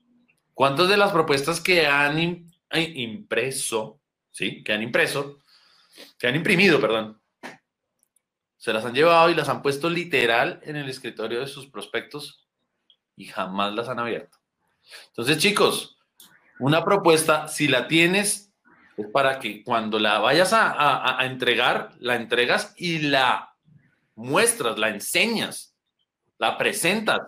¿Cuántas 0.54 0.90
de 0.90 0.98
las 0.98 1.12
propuestas 1.12 1.60
que 1.62 1.88
han 1.88 2.20
eh, 2.20 2.92
impreso, 2.96 4.00
sí, 4.30 4.64
que 4.64 4.74
han 4.74 4.84
impreso, 4.84 5.40
que 6.20 6.28
han 6.28 6.36
imprimido, 6.36 6.80
perdón, 6.80 7.22
se 8.58 8.74
las 8.74 8.86
han 8.86 8.94
llevado 8.94 9.30
y 9.30 9.36
las 9.36 9.50
han 9.50 9.62
puesto 9.62 9.90
literal 9.90 10.60
en 10.64 10.76
el 10.76 10.90
escritorio 10.90 11.40
de 11.40 11.48
sus 11.48 11.68
prospectos 11.68 12.48
y 13.16 13.26
jamás 13.26 13.74
las 13.74 13.88
han 13.90 14.00
abierto? 14.00 14.38
Entonces, 15.08 15.38
chicos, 15.38 15.98
una 16.60 16.84
propuesta, 16.84 17.48
si 17.48 17.68
la 17.68 17.88
tienes, 17.88 18.54
es 18.98 19.08
para 19.08 19.40
que 19.40 19.64
cuando 19.64 19.98
la 20.00 20.20
vayas 20.20 20.54
a, 20.54 20.70
a- 20.70 21.20
a 21.22 21.26
entregar, 21.26 21.94
la 22.00 22.16
entregas 22.18 22.74
y 22.78 23.00
la 23.00 23.51
muestras, 24.16 24.78
la 24.78 24.90
enseñas, 24.90 25.76
la 26.38 26.58
presentas, 26.58 27.22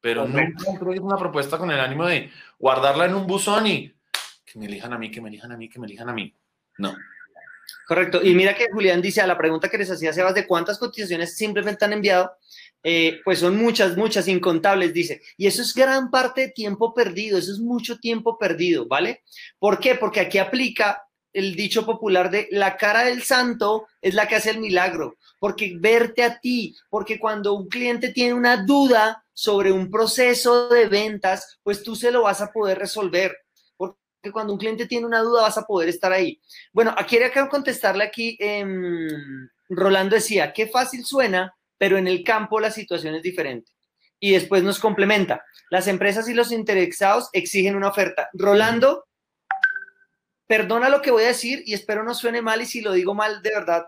pero 0.00 0.26
no 0.26 0.38
entregues 0.38 1.00
una 1.00 1.16
propuesta 1.16 1.58
con 1.58 1.70
el 1.70 1.80
ánimo 1.80 2.06
de 2.06 2.30
guardarla 2.58 3.06
en 3.06 3.14
un 3.14 3.26
buzón 3.26 3.66
y 3.66 3.94
que 4.44 4.58
me 4.58 4.66
elijan 4.66 4.92
a 4.92 4.98
mí, 4.98 5.10
que 5.10 5.20
me 5.20 5.28
elijan 5.28 5.52
a 5.52 5.56
mí, 5.56 5.68
que 5.68 5.78
me 5.78 5.86
elijan 5.86 6.08
a 6.08 6.12
mí. 6.12 6.34
No. 6.78 6.94
Correcto. 7.86 8.20
Y 8.22 8.34
mira 8.34 8.54
que 8.54 8.68
Julián 8.72 9.02
dice 9.02 9.20
a 9.20 9.26
la 9.26 9.38
pregunta 9.38 9.68
que 9.68 9.78
les 9.78 9.90
hacía 9.90 10.12
Sebas 10.12 10.34
de 10.34 10.46
cuántas 10.46 10.78
cotizaciones 10.78 11.36
simplemente 11.36 11.84
han 11.84 11.92
enviado, 11.92 12.32
eh, 12.82 13.20
pues 13.24 13.40
son 13.40 13.56
muchas, 13.56 13.96
muchas, 13.96 14.28
incontables, 14.28 14.94
dice. 14.94 15.20
Y 15.36 15.46
eso 15.46 15.62
es 15.62 15.74
gran 15.74 16.10
parte 16.10 16.42
de 16.42 16.48
tiempo 16.48 16.94
perdido, 16.94 17.38
eso 17.38 17.52
es 17.52 17.58
mucho 17.58 17.98
tiempo 17.98 18.38
perdido, 18.38 18.86
¿vale? 18.86 19.22
¿Por 19.58 19.78
qué? 19.78 19.94
Porque 19.94 20.20
aquí 20.20 20.38
aplica 20.38 21.04
el 21.32 21.54
dicho 21.54 21.86
popular 21.86 22.30
de 22.30 22.48
la 22.50 22.76
cara 22.76 23.04
del 23.04 23.22
santo 23.22 23.86
es 24.00 24.14
la 24.14 24.26
que 24.26 24.36
hace 24.36 24.50
el 24.50 24.58
milagro, 24.58 25.16
porque 25.40 25.76
verte 25.76 26.22
a 26.22 26.38
ti, 26.38 26.76
porque 26.88 27.18
cuando 27.18 27.54
un 27.54 27.68
cliente 27.68 28.12
tiene 28.12 28.34
una 28.34 28.64
duda 28.64 29.24
sobre 29.32 29.72
un 29.72 29.90
proceso 29.90 30.68
de 30.68 30.86
ventas, 30.86 31.58
pues 31.64 31.82
tú 31.82 31.96
se 31.96 32.12
lo 32.12 32.22
vas 32.22 32.40
a 32.40 32.52
poder 32.52 32.78
resolver 32.78 33.36
que 34.22 34.32
cuando 34.32 34.52
un 34.52 34.58
cliente 34.58 34.86
tiene 34.86 35.06
una 35.06 35.20
duda 35.20 35.42
vas 35.42 35.58
a 35.58 35.66
poder 35.66 35.88
estar 35.88 36.12
ahí. 36.12 36.40
Bueno, 36.72 36.94
aquí 36.96 37.16
quería 37.16 37.48
contestarle 37.48 38.04
aquí, 38.04 38.36
em, 38.40 39.48
Rolando 39.68 40.16
decía, 40.16 40.52
qué 40.52 40.66
fácil 40.66 41.04
suena, 41.04 41.54
pero 41.78 41.96
en 41.96 42.06
el 42.06 42.22
campo 42.22 42.60
la 42.60 42.70
situación 42.70 43.14
es 43.14 43.22
diferente. 43.22 43.72
Y 44.18 44.32
después 44.32 44.62
nos 44.62 44.78
complementa, 44.78 45.42
las 45.70 45.86
empresas 45.86 46.28
y 46.28 46.34
los 46.34 46.52
interesados 46.52 47.30
exigen 47.32 47.76
una 47.76 47.88
oferta. 47.88 48.28
Rolando, 48.34 49.06
perdona 50.46 50.90
lo 50.90 51.00
que 51.00 51.10
voy 51.10 51.24
a 51.24 51.28
decir 51.28 51.62
y 51.64 51.72
espero 51.72 52.04
no 52.04 52.14
suene 52.14 52.42
mal 52.42 52.60
y 52.60 52.66
si 52.66 52.82
lo 52.82 52.92
digo 52.92 53.14
mal, 53.14 53.40
de 53.40 53.50
verdad, 53.50 53.86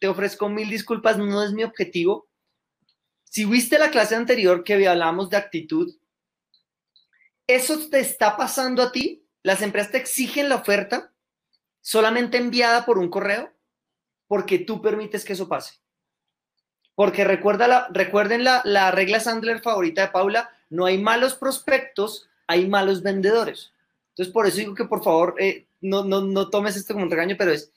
te 0.00 0.08
ofrezco 0.08 0.48
mil 0.48 0.68
disculpas, 0.68 1.18
no 1.18 1.44
es 1.44 1.52
mi 1.52 1.62
objetivo. 1.62 2.28
Si 3.24 3.44
viste 3.44 3.78
la 3.78 3.90
clase 3.90 4.16
anterior 4.16 4.64
que 4.64 4.88
hablamos 4.88 5.30
de 5.30 5.36
actitud, 5.36 5.94
¿eso 7.46 7.88
te 7.88 8.00
está 8.00 8.36
pasando 8.36 8.82
a 8.82 8.90
ti? 8.90 9.20
las 9.42 9.62
empresas 9.62 9.92
te 9.92 9.98
exigen 9.98 10.48
la 10.48 10.56
oferta 10.56 11.12
solamente 11.80 12.36
enviada 12.36 12.84
por 12.84 12.98
un 12.98 13.08
correo 13.08 13.52
porque 14.26 14.58
tú 14.58 14.80
permites 14.82 15.24
que 15.24 15.32
eso 15.32 15.48
pase. 15.48 15.74
Porque 16.94 17.24
recuerda 17.24 17.88
recuerden 17.90 18.44
la, 18.44 18.60
la 18.64 18.90
regla 18.90 19.20
Sandler 19.20 19.60
favorita 19.60 20.02
de 20.02 20.08
Paula, 20.08 20.50
no 20.68 20.84
hay 20.86 20.98
malos 20.98 21.34
prospectos, 21.34 22.28
hay 22.46 22.68
malos 22.68 23.02
vendedores. 23.02 23.72
Entonces, 24.10 24.32
por 24.32 24.46
eso 24.46 24.58
digo 24.58 24.74
que 24.74 24.84
por 24.84 25.02
favor 25.02 25.34
eh, 25.38 25.66
no, 25.80 26.04
no, 26.04 26.20
no 26.20 26.50
tomes 26.50 26.76
esto 26.76 26.92
como 26.92 27.06
un 27.06 27.10
regaño, 27.10 27.36
pero 27.38 27.52
es 27.52 27.72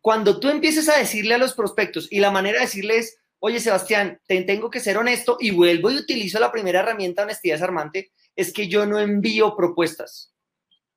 cuando 0.00 0.38
tú 0.40 0.48
empieces 0.48 0.88
a 0.88 0.98
decirle 0.98 1.34
a 1.34 1.38
los 1.38 1.54
prospectos 1.54 2.08
y 2.10 2.20
la 2.20 2.30
manera 2.30 2.58
de 2.58 2.66
decirle 2.66 2.98
es, 2.98 3.18
oye 3.40 3.60
Sebastián, 3.60 4.20
te 4.26 4.42
tengo 4.42 4.70
que 4.70 4.80
ser 4.80 4.98
honesto 4.98 5.36
y 5.40 5.50
vuelvo 5.50 5.90
y 5.90 5.96
utilizo 5.96 6.38
la 6.38 6.52
primera 6.52 6.80
herramienta 6.80 7.22
honestidad 7.22 7.56
desarmante, 7.56 8.12
es 8.36 8.52
que 8.52 8.68
yo 8.68 8.86
no 8.86 8.98
envío 8.98 9.56
propuestas. 9.56 10.32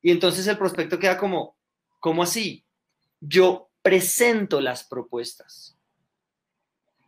Y 0.02 0.12
entonces 0.12 0.47
el 0.47 0.58
prospecto 0.58 0.99
queda 0.99 1.18
como, 1.18 1.58
¿cómo 1.99 2.24
así? 2.24 2.66
Yo 3.20 3.70
presento 3.82 4.62
las 4.62 4.84
propuestas. 4.84 5.78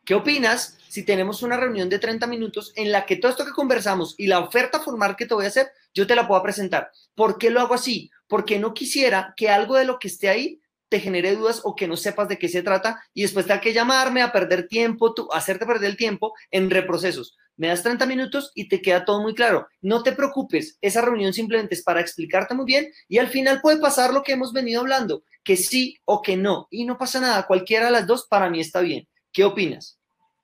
¿Qué 0.06 0.16
opinas 0.16 0.78
si 0.90 1.04
tenemos 1.04 1.44
una 1.44 1.56
reunión 1.56 1.88
de 1.88 1.98
30 1.98 2.28
minutos 2.28 2.74
en 2.76 2.92
la 2.92 3.06
que 3.06 3.16
todo 3.16 3.32
esto 3.32 3.46
que 3.46 3.52
conversamos 3.52 4.16
y 4.18 4.28
la 4.28 4.40
oferta 4.40 4.82
formal 4.82 5.16
que 5.16 5.26
te 5.26 5.34
voy 5.34 5.46
a 5.46 5.48
hacer, 5.48 5.72
yo 5.94 6.06
te 6.06 6.16
la 6.16 6.28
puedo 6.28 6.44
presentar? 6.44 6.92
¿Por 7.16 7.38
qué 7.38 7.50
lo 7.50 7.62
hago 7.62 7.74
así? 7.74 8.12
Porque 8.28 8.60
no 8.60 8.74
quisiera 8.74 9.34
que 9.38 9.50
algo 9.50 9.78
de 9.78 9.86
lo 9.86 10.00
que 10.00 10.10
esté 10.10 10.28
ahí 10.28 10.60
te 10.94 11.00
genere 11.00 11.36
dudas 11.36 11.62
o 11.64 11.76
que 11.76 11.88
no 11.88 11.98
sepas 11.98 12.28
de 12.28 12.38
qué 12.38 12.48
se 12.48 12.62
trata 12.62 13.04
y 13.16 13.24
después 13.24 13.48
tenga 13.48 13.60
que 13.62 13.74
llamarme 13.74 14.22
a 14.22 14.32
perder 14.32 14.68
tiempo, 14.68 15.16
tú, 15.16 15.28
hacerte 15.34 15.66
perder 15.66 15.90
el 15.90 15.98
tiempo 15.98 16.34
en 16.52 16.70
reprocesos 16.70 17.36
me 17.56 17.68
das 17.68 17.82
30 17.82 18.06
minutos 18.06 18.52
y 18.54 18.68
te 18.68 18.82
queda 18.82 19.06
todo 19.06 19.22
muy 19.22 19.34
claro. 19.36 19.68
No 19.82 20.04
te 20.04 20.12
preocupes, 20.12 20.78
esa 20.82 21.02
reunión 21.02 21.34
simplemente 21.34 21.76
es 21.76 21.84
para 21.84 22.02
explicarte 22.02 22.56
muy 22.56 22.66
bien 22.66 22.92
y 23.08 23.18
al 23.18 23.28
final 23.28 23.62
puede 23.62 23.80
pasar 23.80 24.14
lo 24.14 24.24
que 24.24 24.34
hemos 24.34 24.54
venido 24.54 24.82
hablando, 24.82 25.24
que 25.44 25.58
sí 25.58 25.98
o 26.06 26.22
que 26.22 26.36
no. 26.36 26.68
Y 26.72 26.86
no 26.86 26.98
pasa 26.98 27.20
nada, 27.20 27.46
cualquiera 27.46 27.88
de 27.88 27.92
las 27.92 28.08
dos 28.08 28.28
para 28.28 28.50
mí 28.50 28.60
está 28.60 28.82
bien. 28.82 29.08
¿Qué 29.32 29.44
opinas? 29.44 30.00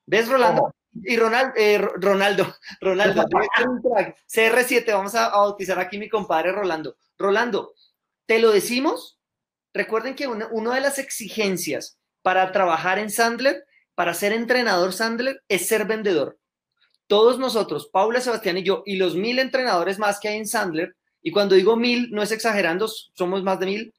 ¿Ves, 0.05 0.27
Rolando? 0.27 0.73
Y 1.03 1.17
Ronald, 1.17 1.53
eh, 1.55 1.77
Ronaldo, 1.77 2.51
Ronaldo, 2.81 3.23
CR7, 4.27 4.91
vamos 4.91 5.13
a, 5.15 5.29
bautizar 5.29 5.79
aquí 5.79 5.97
mi 5.99 6.09
compadre 6.09 6.51
Rolando. 6.51 6.95
Rolando, 7.17 7.73
¿te 8.25 8.39
lo 8.39 8.51
decimos? 8.51 9.18
Recuerden 9.79 10.13
que 10.13 10.27
una, 10.27 10.75
de 10.75 10.81
las 10.81 10.99
exigencias 10.99 11.97
para 12.21 12.51
trabajar 12.51 12.99
en 12.99 13.09
Sandler, 13.09 13.63
para 13.95 14.13
ser 14.13 14.33
entrenador 14.33 14.91
Sandler, 14.91 15.41
es 15.47 15.69
ser 15.69 15.85
vendedor 15.85 16.37
todos 17.07 17.39
nosotros, 17.39 17.87
Paula, 17.87 18.19
Sebastián 18.19 18.57
y 18.57 18.63
yo, 18.63 18.83
y 18.85 18.97
los 18.97 19.15
mil 19.15 19.39
entrenadores 19.39 19.97
más 19.97 20.19
que 20.19 20.27
hay 20.27 20.37
en 20.37 20.47
Sandler, 20.47 20.95
y 21.23 21.31
cuando 21.31 21.55
digo 21.55 21.77
mil, 21.77 22.11
no 22.11 22.21
es 22.21 22.31
exagerando, 22.31 22.87
somos 22.87 23.41
más 23.41 23.59
de 23.59 23.65
mil, 23.65 23.93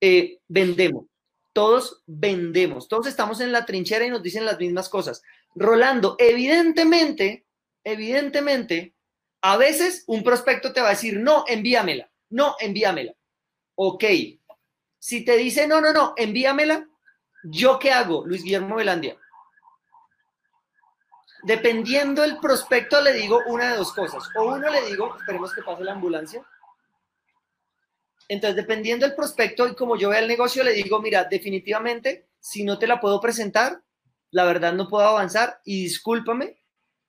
eh, 0.00 0.38
vendemos. 0.46 1.04
Todos 1.52 2.02
vendemos. 2.06 2.86
Todos 2.86 3.06
estamos 3.08 3.40
en 3.40 3.50
la 3.50 3.66
trinchera 3.66 4.06
y 4.06 4.10
nos 4.10 4.22
dicen 4.22 4.46
las 4.46 4.58
mismas 4.58 4.88
cosas. 4.88 5.20
Rolando, 5.56 6.14
evidentemente, 6.18 7.44
evidentemente, 7.82 8.94
a 9.42 9.56
veces 9.56 10.04
un 10.06 10.22
prospecto 10.22 10.72
te 10.72 10.80
va 10.80 10.86
a 10.86 10.96
decir, 10.96 11.18
no, 11.18 11.44
envíamela, 11.48 12.08
no, 12.30 12.54
envíamela. 12.60 13.14
Ok. 13.74 14.04
Si 14.98 15.24
te 15.24 15.36
dice, 15.36 15.66
no, 15.66 15.80
no, 15.80 15.92
no, 15.92 16.14
envíamela, 16.16 16.86
¿yo 17.44 17.78
qué 17.78 17.92
hago, 17.92 18.24
Luis 18.26 18.42
Guillermo 18.42 18.76
Velandia? 18.76 19.16
Dependiendo 21.44 22.22
del 22.22 22.38
prospecto, 22.38 23.00
le 23.00 23.12
digo 23.12 23.40
una 23.46 23.70
de 23.70 23.76
dos 23.76 23.92
cosas. 23.92 24.24
O 24.34 24.54
uno 24.54 24.68
le 24.68 24.82
digo, 24.86 25.16
esperemos 25.16 25.54
que 25.54 25.62
pase 25.62 25.84
la 25.84 25.92
ambulancia. 25.92 26.44
Entonces, 28.28 28.56
dependiendo 28.56 29.06
del 29.06 29.14
prospecto 29.14 29.66
y 29.68 29.74
como 29.74 29.96
yo 29.96 30.10
vea 30.10 30.18
el 30.18 30.28
negocio, 30.28 30.64
le 30.64 30.72
digo, 30.72 31.00
mira, 31.00 31.24
definitivamente, 31.24 32.28
si 32.40 32.64
no 32.64 32.78
te 32.78 32.86
la 32.86 33.00
puedo 33.00 33.20
presentar, 33.20 33.80
la 34.30 34.44
verdad 34.44 34.72
no 34.72 34.88
puedo 34.88 35.06
avanzar 35.06 35.60
y 35.64 35.84
discúlpame, 35.84 36.60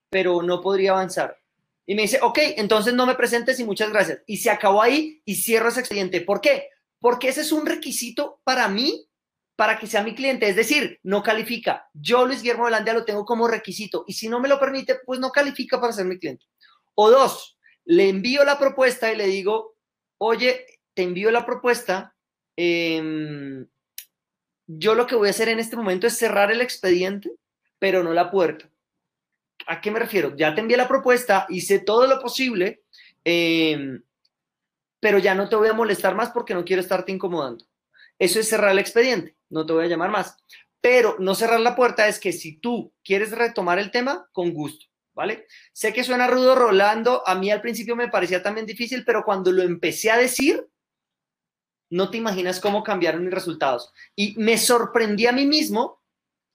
pero 0.10 0.42
no 0.42 0.62
podría 0.62 0.92
avanzar. 0.92 1.38
Y 1.86 1.96
me 1.96 2.04
dice, 2.04 2.20
ok, 2.22 2.38
entonces 2.58 2.94
no 2.94 3.06
me 3.06 3.16
presentes 3.16 3.60
y 3.60 3.64
muchas 3.64 3.90
gracias. 3.90 4.20
Y 4.28 4.38
se 4.38 4.52
acabó 4.52 4.82
ahí 4.82 5.22
y 5.26 5.36
cierro 5.36 5.70
ese 5.70 5.80
expediente. 5.80 6.22
¿Por 6.22 6.40
qué? 6.40 6.70
Porque 7.00 7.30
ese 7.30 7.42
es 7.42 7.52
un 7.52 7.66
requisito 7.66 8.42
para 8.44 8.68
mí 8.68 9.10
para 9.60 9.78
que 9.78 9.88
sea 9.88 10.04
mi 10.04 10.16
cliente. 10.16 10.48
Es 10.48 10.56
decir, 10.56 11.02
no 11.04 11.22
califica. 11.22 11.90
Yo, 11.94 12.26
Luis 12.26 12.42
Guillermo 12.42 12.64
Velandia, 12.64 12.94
lo 12.94 13.04
tengo 13.04 13.26
como 13.26 13.46
requisito 13.46 14.06
y 14.08 14.14
si 14.14 14.30
no 14.30 14.40
me 14.40 14.48
lo 14.48 14.58
permite, 14.58 15.00
pues 15.06 15.20
no 15.20 15.32
califica 15.32 15.82
para 15.82 15.92
ser 15.92 16.06
mi 16.06 16.18
cliente. 16.18 16.46
O 16.96 17.12
dos, 17.12 17.58
le 17.84 18.08
envío 18.08 18.46
la 18.46 18.58
propuesta 18.58 19.12
y 19.12 19.18
le 19.18 19.28
digo, 19.28 19.76
oye, 20.18 20.66
te 20.94 21.04
envío 21.04 21.30
la 21.30 21.46
propuesta. 21.46 22.16
Em, 22.56 23.68
yo 24.66 24.96
lo 24.96 25.08
que 25.08 25.16
voy 25.16 25.28
a 25.28 25.32
hacer 25.32 25.50
en 25.50 25.60
este 25.60 25.76
momento 25.76 26.08
es 26.08 26.18
cerrar 26.18 26.52
el 26.52 26.62
expediente, 26.62 27.30
pero 27.80 28.02
no 28.02 28.14
la 28.14 28.32
puerta. 28.32 28.70
¿A 29.68 29.82
qué 29.82 29.92
me 29.92 30.00
refiero? 30.00 30.38
Ya 30.38 30.56
te 30.56 30.62
envié 30.62 30.78
la 30.78 30.88
propuesta, 30.88 31.48
hice 31.50 31.80
todo 31.80 32.08
lo 32.08 32.22
posible, 32.22 32.84
em, 33.26 34.02
pero 35.00 35.18
ya 35.18 35.36
no 35.36 35.50
te 35.50 35.56
voy 35.56 35.70
a 35.70 35.74
molestar 35.74 36.16
más 36.16 36.30
porque 36.32 36.54
no 36.54 36.66
quiero 36.66 36.82
estarte 36.82 37.12
incomodando. 37.12 37.66
Eso 38.18 38.40
es 38.40 38.50
cerrar 38.50 38.72
el 38.72 38.80
expediente 38.80 39.40
no 39.50 39.66
te 39.66 39.74
voy 39.74 39.86
a 39.86 39.90
llamar 39.90 40.10
más. 40.10 40.38
Pero 40.82 41.18
no 41.20 41.36
cerrar 41.36 41.60
la 41.60 41.76
puerta 41.76 42.08
es 42.08 42.20
que 42.20 42.32
si 42.32 42.58
tú 42.58 42.94
quieres 43.04 43.32
retomar 43.32 43.80
el 43.80 43.92
tema, 43.92 44.30
con 44.32 44.54
gusto, 44.54 44.86
¿vale? 45.14 45.48
Sé 45.74 45.94
que 45.94 46.04
suena 46.04 46.28
rudo, 46.28 46.56
Rolando, 46.56 47.28
a 47.28 47.36
mí 47.36 47.52
al 47.52 47.62
principio 47.62 47.96
me 47.96 48.08
parecía 48.08 48.42
también 48.42 48.66
difícil, 48.66 49.04
pero 49.04 49.24
cuando 49.26 49.52
lo 49.52 49.64
empecé 49.64 50.12
a 50.12 50.18
decir, 50.18 50.68
no 51.90 52.10
te 52.10 52.18
imaginas 52.18 52.60
cómo 52.60 52.84
cambiaron 52.84 53.26
mis 53.26 53.34
resultados. 53.34 53.92
Y 54.16 54.36
me 54.38 54.58
sorprendí 54.58 55.28
a 55.28 55.34
mí 55.34 55.46
mismo 55.46 56.02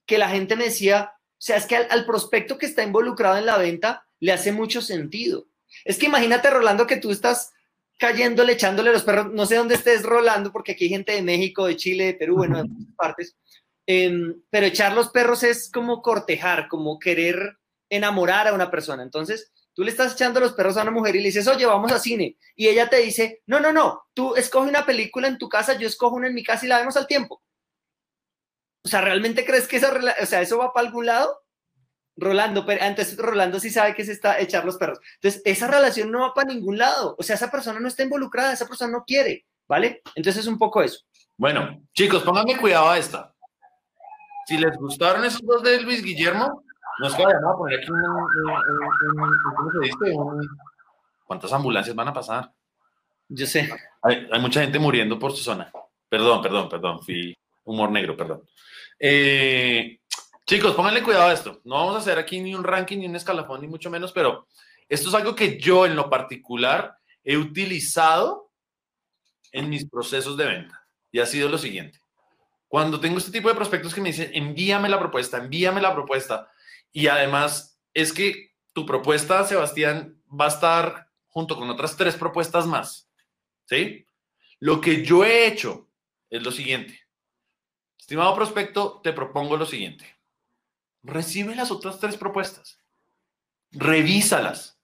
que 0.07 0.17
la 0.17 0.29
gente 0.29 0.57
me 0.57 0.65
decía, 0.65 1.13
o 1.17 1.41
sea, 1.45 1.57
es 1.57 1.67
que 1.67 1.77
al, 1.77 1.87
al 1.91 2.07
prospecto 2.07 2.57
que 2.57 2.67
está 2.67 2.83
involucrado 2.83 3.37
en 3.37 3.47
la 3.47 3.59
venta 3.59 4.07
le 4.21 4.33
hace 4.33 4.53
mucho 4.53 4.81
sentido. 4.81 5.49
Es 5.85 5.99
que 5.99 6.07
imagínate, 6.07 6.49
Rolando, 6.49 6.87
que 6.87 6.97
tú 6.97 7.11
estás 7.11 7.53
cayéndole, 7.99 8.53
echándole 8.53 8.93
los 8.93 9.03
perros, 9.03 9.33
no 9.33 9.47
sé 9.47 9.57
dónde 9.57 9.75
estés 9.75 10.03
rolando, 10.03 10.53
porque 10.53 10.73
aquí 10.73 10.85
hay 10.85 10.91
gente 10.91 11.13
de 11.13 11.23
México, 11.23 11.67
de 11.67 11.77
Chile, 11.77 12.05
de 12.07 12.15
Perú, 12.15 12.37
bueno, 12.37 12.59
de 12.59 12.65
muchas 12.65 12.95
partes, 12.97 13.37
em, 13.87 14.43
pero 14.51 14.67
echar 14.67 14.93
los 14.93 15.11
perros 15.11 15.43
es 15.43 15.71
como 15.71 16.03
cortejar, 16.03 16.69
como 16.69 16.99
querer 16.99 17.59
enamorar 17.91 18.49
a 18.49 18.55
una 18.55 18.71
persona. 18.71 19.03
Entonces, 19.03 19.53
tú 19.75 19.83
le 19.85 19.91
estás 19.91 20.15
echando 20.15 20.41
los 20.41 20.53
perros 20.53 20.77
a 20.77 20.83
una 20.83 20.91
mujer 20.91 21.17
y 21.17 21.21
le 21.21 21.27
dices, 21.27 21.47
oye, 21.49 21.67
vamos 21.67 21.93
a 21.93 21.99
cine, 21.99 22.37
y 22.57 22.69
ella 22.69 22.89
te 22.89 22.99
dice, 22.99 23.43
no, 23.47 23.61
no, 23.61 23.73
no, 23.73 24.05
tú 24.15 24.35
escoge 24.37 24.69
una 24.69 24.87
película 24.87 25.29
en 25.29 25.39
tu 25.39 25.49
casa, 25.49 25.79
yo 25.79 25.87
escojo 25.87 26.17
una 26.17 26.29
en 26.29 26.35
mi 26.35 26.43
casa 26.43 26.67
y 26.67 26.69
la 26.69 26.79
vemos 26.79 26.97
al 26.97 27.07
tiempo. 27.07 27.43
O 28.85 28.89
sea, 28.89 29.01
¿realmente 29.01 29.47
crees 29.47 29.67
que 29.67 29.77
esa, 29.77 29.93
o 30.23 30.27
sea, 30.27 30.43
eso 30.43 30.59
va 30.59 30.73
para 30.73 30.87
algún 30.87 31.07
lado? 31.07 31.44
Rolando, 32.17 32.65
pero 32.65 32.83
antes 32.83 33.17
Rolando 33.17 33.59
sí 33.59 33.71
sabe 33.71 33.95
que 33.95 34.05
se 34.05 34.13
está 34.13 34.39
echar 34.39 34.65
los 34.65 34.77
perros. 34.77 35.01
Entonces, 35.17 35.43
esa 35.45 35.67
relación 35.67 36.11
no 36.11 36.21
va 36.21 36.35
para 36.35 36.53
ningún 36.53 36.79
lado. 36.79 37.17
O 37.19 37.23
sea, 37.23 37.37
esa 37.37 37.51
persona 37.51 37.81
no 37.81 37.89
está 37.89 38.03
involucrada, 38.03 38.53
esa 38.53 38.67
persona 38.67 38.93
no 38.93 39.05
quiere, 39.05 39.47
¿vale? 39.67 40.03
Entonces 40.15 40.43
es 40.43 40.49
un 40.49 40.59
poco 40.59 40.83
eso. 40.83 41.01
Bueno, 41.37 41.83
chicos, 41.93 42.23
pónganme 42.23 42.57
cuidado 42.57 42.91
a 42.91 42.99
esta. 42.99 43.35
Si 44.47 44.57
les 44.59 44.77
gustaron 44.77 45.25
esos 45.25 45.43
dos 45.43 45.63
de 45.63 45.81
Luis 45.81 46.03
Guillermo, 46.03 46.63
no 47.01 47.07
es 47.09 47.15
que 47.15 47.25
vayan 47.25 47.45
a 47.45 47.57
poner 47.57 47.81
aquí 47.81 47.91
un, 47.91 48.03
¿cómo 49.57 49.71
se 49.73 49.79
dice? 49.81 50.17
¿Cuántas 51.25 51.53
ambulancias 51.53 51.97
van 51.97 52.09
a 52.09 52.13
pasar? 52.13 52.53
Yo 53.29 53.47
sé. 53.47 53.71
Hay, 54.03 54.29
hay, 54.31 54.41
mucha 54.41 54.61
gente 54.61 54.79
muriendo 54.79 55.19
por 55.19 55.33
su 55.33 55.43
zona. 55.43 55.73
Perdón, 56.09 56.43
perdón, 56.43 56.69
perdón. 56.69 57.03
Fui, 57.03 57.35
Humor 57.65 57.91
negro, 57.91 58.17
perdón. 58.17 58.43
Eh, 58.99 59.99
chicos, 60.47 60.75
pónganle 60.75 61.03
cuidado 61.03 61.29
a 61.29 61.33
esto. 61.33 61.61
No 61.65 61.77
vamos 61.77 61.97
a 61.97 61.99
hacer 61.99 62.19
aquí 62.19 62.41
ni 62.41 62.55
un 62.55 62.65
ranking, 62.65 62.99
ni 62.99 63.07
un 63.07 63.17
escalafón, 63.17 63.61
ni 63.61 63.67
mucho 63.67 63.91
menos, 63.91 64.13
pero 64.13 64.47
esto 64.89 65.09
es 65.09 65.15
algo 65.15 65.35
que 65.35 65.59
yo 65.59 65.87
en 65.87 65.97
lo 65.97 66.11
particular 66.11 66.97
he 67.23 67.37
utilizado 67.37 68.51
en 69.53 69.69
mis 69.69 69.89
procesos 69.89 70.37
de 70.37 70.47
venta. 70.47 70.87
Y 71.11 71.21
ha 71.21 71.27
sido 71.27 71.49
lo 71.49 71.59
siguiente. 71.59 72.01
Cuando 72.69 72.99
tengo 72.99 73.19
este 73.19 73.31
tipo 73.31 73.49
de 73.49 73.55
prospectos 73.55 73.95
que 73.95 74.01
me 74.01 74.09
dicen, 74.09 74.31
envíame 74.35 74.89
la 74.89 74.99
propuesta, 74.99 75.39
envíame 75.39 75.81
la 75.81 75.95
propuesta. 75.95 76.51
Y 76.93 77.07
además 77.07 77.79
es 77.95 78.13
que 78.13 78.53
tu 78.73 78.85
propuesta, 78.85 79.45
Sebastián, 79.45 80.21
va 80.29 80.47
a 80.47 80.49
estar 80.49 81.09
junto 81.29 81.57
con 81.57 81.71
otras 81.71 81.97
tres 81.97 82.17
propuestas 82.17 82.67
más. 82.67 83.09
¿Sí? 83.67 84.07
Lo 84.59 84.81
que 84.81 85.05
yo 85.05 85.25
he 85.25 85.47
hecho 85.47 85.89
es 86.29 86.43
lo 86.43 86.51
siguiente. 86.51 87.01
Estimado 87.99 88.35
prospecto, 88.35 89.01
te 89.03 89.13
propongo 89.13 89.57
lo 89.57 89.67
siguiente. 89.67 90.14
Recibe 91.05 91.55
las 91.55 91.71
otras 91.71 92.01
tres 92.01 92.17
propuestas. 92.17 92.81
Revísalas. 93.71 94.81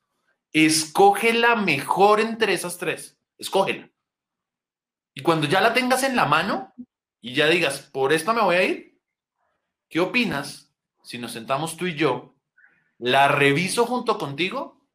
Escoge 0.53 1.33
la 1.33 1.57
mejor 1.57 2.21
entre 2.21 2.53
esas 2.53 2.79
tres. 2.79 3.19
Escógela. 3.39 3.91
Y 5.15 5.23
cuando 5.23 5.49
ya 5.49 5.61
la 5.61 5.75
tengas 5.75 6.03
en 6.03 6.15
la 6.15 6.27
mano 6.27 6.73
y 7.21 7.35
ya 7.35 7.49
digas, 7.49 7.81
por 7.81 8.13
esta 8.13 8.33
me 8.33 8.43
voy 8.43 8.57
a 8.57 8.63
ir, 8.63 8.99
¿qué 9.89 10.01
opinas 10.01 10.71
si 11.03 11.19
nos 11.19 11.33
sentamos 11.33 11.77
tú 11.77 11.87
y 11.87 11.95
yo, 11.95 12.37
la 12.99 13.29
reviso 13.29 13.87
junto 13.87 14.19
contigo 14.19 14.87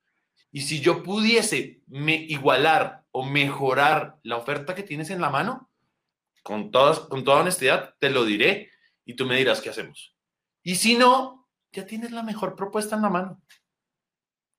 y 0.52 0.62
si 0.62 0.80
yo 0.80 1.04
pudiese 1.04 1.82
me 1.88 2.16
igualar 2.16 3.04
o 3.12 3.26
mejorar 3.26 4.18
la 4.24 4.38
oferta 4.38 4.76
que 4.76 4.84
tienes 4.84 5.10
en 5.10 5.20
la 5.20 5.30
mano, 5.30 5.70
con, 6.44 6.72
todas, 6.72 7.00
con 7.00 7.24
toda 7.24 7.42
honestidad, 7.42 7.96
te 8.00 8.10
lo 8.10 8.24
diré 8.24 8.70
y 9.04 9.16
tú 9.16 9.26
me 9.26 9.36
dirás 9.36 9.60
qué 9.60 9.70
hacemos. 9.70 10.15
Y 10.66 10.76
si 10.78 10.98
no, 10.98 11.48
ya 11.72 11.86
tienes 11.86 12.12
la 12.12 12.24
mejor 12.24 12.56
propuesta 12.56 12.96
en 12.96 13.04
la 13.04 13.10
mano. 13.10 13.42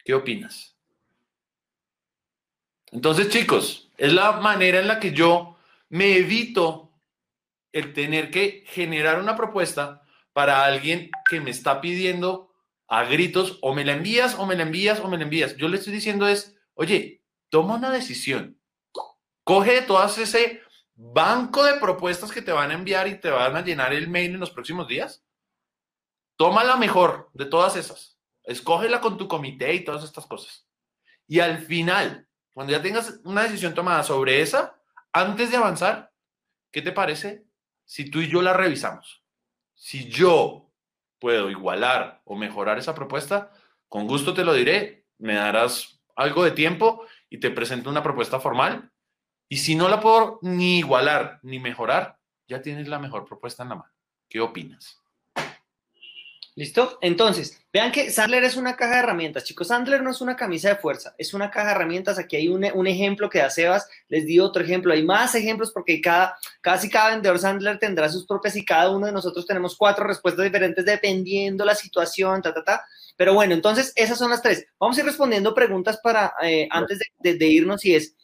¿Qué 0.05 0.15
opinas? 0.15 0.79
Entonces, 2.93 3.29
chicos, 3.29 3.91
es 3.99 4.13
la 4.13 4.33
manera 4.33 4.79
en 4.79 4.87
la 4.87 5.01
que 5.01 5.13
yo 5.13 5.59
me 5.89 6.17
evito 6.17 6.93
el 7.73 7.93
tener 7.93 8.31
que 8.31 8.63
generar 8.69 9.21
una 9.21 9.35
propuesta 9.35 10.05
para 10.33 10.65
alguien 10.65 11.11
que 11.29 11.41
me 11.41 11.51
está 11.51 11.81
pidiendo 11.81 12.55
a 12.87 13.03
gritos 13.03 13.59
o 13.61 13.75
me 13.75 13.85
la 13.85 13.95
envías 13.95 14.37
o 14.37 14.47
me 14.47 14.55
la 14.55 14.63
envías 14.63 15.01
o 15.01 15.09
me 15.09 15.17
la 15.17 15.25
envías. 15.25 15.57
Yo 15.57 15.67
le 15.67 15.79
estoy 15.79 15.93
diciendo 15.93 16.29
es, 16.29 16.57
oye, 16.75 17.25
toma 17.49 17.75
una 17.75 17.91
decisión. 17.91 18.61
Coge 19.43 19.73
de 19.73 19.83
todas 19.83 20.19
ese 20.19 20.61
banco 20.95 21.65
de 21.65 21.81
propuestas 21.81 22.31
que 22.31 22.43
te 22.43 22.53
van 22.53 22.71
a 22.71 22.75
enviar 22.75 23.09
y 23.09 23.21
te 23.21 23.31
van 23.31 23.57
a 23.57 23.63
llenar 23.63 23.93
el 23.93 24.09
mail 24.09 24.35
en 24.35 24.41
los 24.41 24.53
próximos 24.53 24.87
días. 24.87 25.26
Toma 26.37 26.65
la 26.65 26.77
mejor 26.77 27.31
de 27.35 27.47
todas 27.47 27.77
esas. 27.77 28.19
Escógela 28.45 29.01
con 29.01 29.17
tu 29.17 29.27
comité 29.27 29.75
y 29.75 29.85
todas 29.85 30.05
estas 30.05 30.27
cosas. 30.27 30.67
Y 31.27 31.41
al 31.41 31.59
final, 31.59 32.29
cuando 32.53 32.73
ya 32.73 32.83
tengas 32.83 33.21
una 33.25 33.43
decisión 33.43 33.75
tomada 33.75 34.03
sobre 34.03 34.41
esa, 34.41 34.81
antes 35.13 35.51
de 35.51 35.57
avanzar, 35.57 36.13
¿qué 36.71 36.83
te 36.83 36.93
parece 36.93 37.47
si 37.85 38.11
tú 38.11 38.21
y 38.21 38.29
yo 38.29 38.43
la 38.43 38.53
revisamos? 38.53 39.25
Si 39.75 40.09
yo 40.09 40.71
puedo 41.19 41.51
igualar 41.51 42.23
o 42.25 42.37
mejorar 42.37 42.79
esa 42.79 42.95
propuesta, 42.95 43.51
con 43.89 44.07
gusto 44.07 44.35
te 44.35 44.45
lo 44.45 44.53
diré, 44.53 45.07
me 45.19 45.35
darás 45.35 46.01
algo 46.15 46.45
de 46.45 46.51
tiempo 46.51 47.05
y 47.31 47.39
te 47.39 47.51
presento 47.51 47.91
una 47.91 48.03
propuesta 48.03 48.41
formal 48.41 48.93
y 49.49 49.59
si 49.59 49.75
no 49.75 49.89
la 49.89 50.01
puedo 50.01 50.39
ni 50.43 50.79
igualar 50.79 51.39
ni 51.43 51.59
mejorar, 51.59 52.19
ya 52.49 52.63
tienes 52.63 52.89
la 52.89 52.99
mejor 52.99 53.25
propuesta 53.25 53.63
en 53.63 53.71
la 53.71 53.75
mano. 53.77 53.93
¿Qué 54.29 54.41
opinas? 54.41 55.03
¿Listo? 56.59 56.99
Entonces, 57.03 57.61
vean 57.71 57.93
que 57.93 58.11
Sandler 58.11 58.43
es 58.43 58.57
una 58.57 58.77
caja 58.77 58.95
de 58.95 59.01
herramientas. 59.01 59.45
Chicos, 59.45 59.69
Sandler 59.69 60.03
no 60.03 60.11
es 60.11 60.23
una 60.23 60.37
camisa 60.37 60.71
de 60.71 60.77
fuerza, 60.77 61.15
es 61.19 61.35
una 61.35 61.51
caja 61.51 61.67
de 61.67 61.73
herramientas. 61.73 62.19
Aquí 62.19 62.35
hay 62.35 62.49
un, 62.49 62.65
un 62.73 62.87
ejemplo 62.87 63.29
que 63.29 63.41
da 63.41 63.51
Sebas, 63.51 63.87
les 64.09 64.25
di 64.25 64.41
otro 64.41 64.65
ejemplo. 64.65 64.95
Hay 64.95 65.05
más 65.05 65.35
ejemplos 65.35 65.71
porque 65.71 66.01
cada, 66.01 66.35
casi 66.63 66.89
cada 66.89 67.11
vendedor 67.11 67.39
Sandler 67.39 67.79
tendrá 67.79 68.09
sus 68.09 68.27
propias 68.27 68.57
y 68.57 68.65
cada 68.65 68.91
uno 68.91 69.05
de 69.05 69.13
nosotros 69.13 69.45
tenemos 69.45 69.77
cuatro 69.77 70.07
respuestas 70.07 70.45
diferentes 70.47 70.83
dependiendo 70.83 71.63
la 71.67 71.75
situación, 71.75 72.41
ta, 72.41 72.55
ta, 72.55 72.65
ta. 72.65 72.85
Pero 73.19 73.35
bueno, 73.35 73.53
entonces 73.53 73.93
esas 73.95 74.17
son 74.17 74.31
las 74.31 74.41
tres. 74.41 74.67
Vamos 74.81 74.97
a 74.97 75.01
ir 75.01 75.07
respondiendo 75.07 75.55
preguntas 75.55 76.01
para 76.03 76.33
eh, 76.43 76.69
antes 76.71 76.99
de, 76.99 77.07
de, 77.19 77.39
de 77.39 77.47
irnos 77.49 77.85
y 77.85 77.97
es, 77.97 78.15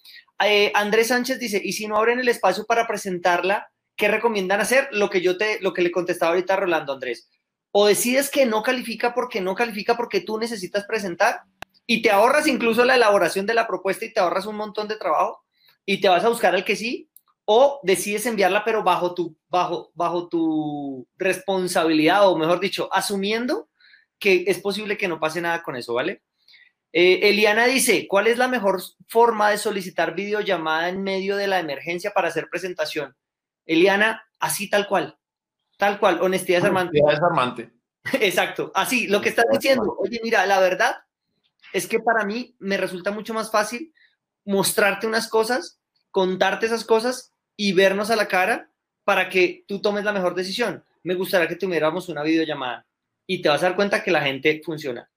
eh, 0.42 0.72
Andrés 0.74 1.08
Sánchez 1.08 1.38
dice, 1.38 1.60
¿y 1.62 1.74
si 1.74 1.86
no 1.86 1.98
abren 1.98 2.18
el 2.18 2.28
espacio 2.28 2.64
para 2.64 2.86
presentarla, 2.86 3.70
qué 3.94 4.08
recomiendan 4.08 4.62
hacer? 4.62 4.88
Lo 4.92 5.10
que 5.10 5.20
yo 5.20 5.36
te, 5.36 5.60
lo 5.60 5.74
que 5.74 5.82
le 5.82 5.90
contestaba 5.90 6.32
ahorita 6.32 6.54
a 6.54 6.56
Rolando 6.56 6.94
Andrés. 6.94 7.28
O 7.72 7.86
decides 7.86 8.30
que 8.30 8.46
no 8.46 8.62
califica 8.62 9.14
porque 9.14 9.40
no 9.40 9.54
califica 9.54 9.96
porque 9.96 10.20
tú 10.20 10.38
necesitas 10.38 10.84
presentar 10.84 11.42
y 11.86 12.02
te 12.02 12.10
ahorras 12.10 12.46
incluso 12.46 12.84
la 12.84 12.94
elaboración 12.94 13.46
de 13.46 13.54
la 13.54 13.66
propuesta 13.66 14.04
y 14.04 14.12
te 14.12 14.20
ahorras 14.20 14.46
un 14.46 14.56
montón 14.56 14.88
de 14.88 14.96
trabajo 14.96 15.44
y 15.84 16.00
te 16.00 16.08
vas 16.08 16.24
a 16.24 16.28
buscar 16.28 16.54
el 16.54 16.64
que 16.64 16.76
sí, 16.76 17.10
o 17.44 17.80
decides 17.82 18.26
enviarla 18.26 18.64
pero 18.64 18.82
bajo 18.82 19.14
tu, 19.14 19.36
bajo, 19.48 19.90
bajo 19.94 20.28
tu 20.28 21.06
responsabilidad, 21.16 22.28
o 22.28 22.36
mejor 22.36 22.60
dicho, 22.60 22.88
asumiendo 22.92 23.68
que 24.18 24.44
es 24.46 24.58
posible 24.60 24.96
que 24.96 25.08
no 25.08 25.18
pase 25.18 25.40
nada 25.40 25.62
con 25.62 25.74
eso, 25.74 25.94
¿vale? 25.94 26.22
Eh, 26.92 27.30
Eliana 27.30 27.66
dice, 27.66 28.06
¿cuál 28.06 28.26
es 28.26 28.38
la 28.38 28.48
mejor 28.48 28.80
forma 29.08 29.50
de 29.50 29.58
solicitar 29.58 30.14
videollamada 30.14 30.88
en 30.90 31.02
medio 31.02 31.36
de 31.36 31.48
la 31.48 31.58
emergencia 31.58 32.12
para 32.12 32.28
hacer 32.28 32.48
presentación? 32.48 33.16
Eliana, 33.66 34.24
así 34.38 34.68
tal 34.68 34.86
cual, 34.86 35.18
tal 35.82 35.98
cual, 35.98 36.22
honestidad 36.22 36.60
es 36.60 36.64
armante. 36.64 37.00
Honestidad. 37.02 37.72
Exacto, 38.20 38.70
así, 38.72 39.08
lo 39.08 39.20
que 39.20 39.30
estás 39.30 39.46
diciendo, 39.50 39.96
oye, 39.98 40.20
mira, 40.22 40.46
la 40.46 40.60
verdad 40.60 40.98
es 41.72 41.88
que 41.88 41.98
para 41.98 42.24
mí 42.24 42.54
me 42.60 42.76
resulta 42.76 43.10
mucho 43.10 43.34
más 43.34 43.50
fácil 43.50 43.92
mostrarte 44.44 45.08
unas 45.08 45.26
cosas, 45.26 45.80
contarte 46.12 46.66
esas 46.66 46.84
cosas 46.84 47.32
y 47.56 47.72
vernos 47.72 48.12
a 48.12 48.16
la 48.16 48.28
cara 48.28 48.70
para 49.02 49.28
que 49.28 49.64
tú 49.66 49.80
tomes 49.80 50.04
la 50.04 50.12
mejor 50.12 50.36
decisión. 50.36 50.84
Me 51.02 51.14
gustaría 51.14 51.48
que 51.48 51.56
tuviéramos 51.56 52.08
una 52.08 52.22
videollamada 52.22 52.86
y 53.26 53.42
te 53.42 53.48
vas 53.48 53.64
a 53.64 53.66
dar 53.66 53.74
cuenta 53.74 54.04
que 54.04 54.12
la 54.12 54.22
gente 54.22 54.62
funciona. 54.64 55.10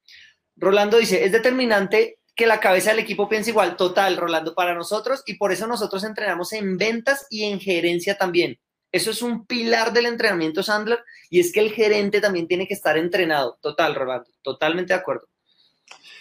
Rolando 0.56 0.98
dice, 0.98 1.26
es 1.26 1.32
determinante 1.32 2.18
que 2.36 2.48
la 2.48 2.60
cabeza 2.60 2.90
del 2.90 3.02
equipo 3.02 3.30
piense 3.30 3.52
igual. 3.52 3.78
Total, 3.78 4.18
Rolando, 4.18 4.56
para 4.56 4.74
nosotros 4.74 5.22
y 5.28 5.36
por 5.36 5.52
eso 5.52 5.68
nosotros 5.68 6.04
entrenamos 6.04 6.54
en 6.54 6.76
ventas 6.76 7.28
y 7.30 7.44
en 7.44 7.60
gerencia 7.60 8.18
también. 8.18 8.60
Eso 8.92 9.12
es 9.12 9.22
un 9.22 9.46
pilar 9.46 9.92
del 9.94 10.06
entrenamiento 10.06 10.64
Sandler 10.64 11.04
y 11.30 11.40
es 11.40 11.52
que 11.52 11.60
el 11.60 11.72
gerente 11.72 12.22
también 12.22 12.48
tiene 12.48 12.68
que 12.68 12.74
estar 12.74 12.98
entrenado. 12.98 13.58
Total, 13.62 13.94
Rolando, 13.94 14.30
totalmente 14.42 14.94
de 14.94 15.00
acuerdo. 15.00 15.28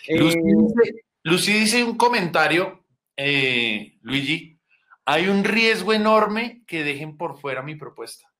Lucy, 0.09 0.39
eh, 0.39 0.43
dice, 0.45 1.05
Lucy 1.23 1.53
dice, 1.53 1.85
un 1.85 1.97
comentario, 1.97 2.85
eh, 3.17 3.97
Luigi, 4.03 4.59
hay 5.05 5.29
un 5.29 5.45
riesgo 5.45 5.93
enorme 5.93 6.63
que 6.67 6.85
dejen 6.85 7.17
por 7.17 7.41
fuera 7.41 7.63
mi 7.63 7.77
propuesta. 7.77 8.31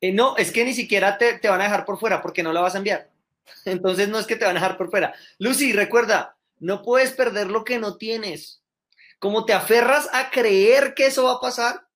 Eh, 0.00 0.12
no, 0.12 0.36
es 0.36 0.50
que 0.50 0.64
ni 0.64 0.72
siquiera 0.72 1.18
te, 1.18 1.38
te 1.38 1.48
van 1.48 1.60
a 1.60 1.64
dejar 1.64 1.84
por 1.84 1.98
fuera 1.98 2.22
porque 2.22 2.42
no 2.42 2.52
la 2.52 2.60
vas 2.60 2.74
a 2.74 2.78
enviar. 2.78 3.10
Entonces 3.64 4.08
no 4.08 4.18
es 4.18 4.26
que 4.26 4.36
te 4.36 4.44
van 4.44 4.56
a 4.56 4.60
dejar 4.60 4.78
por 4.78 4.90
fuera. 4.90 5.14
Lucy, 5.38 5.72
recuerda, 5.72 6.36
no 6.58 6.82
puedes 6.82 7.12
perder 7.12 7.48
lo 7.48 7.64
que 7.64 7.78
no 7.78 7.96
tienes. 7.96 8.59
Como 9.20 9.44
te 9.44 9.52
aferras 9.52 10.08
a 10.12 10.30
creer 10.30 10.94
que 10.94 11.06
eso 11.06 11.24
va 11.24 11.34
a 11.34 11.40
pasar, 11.40 11.86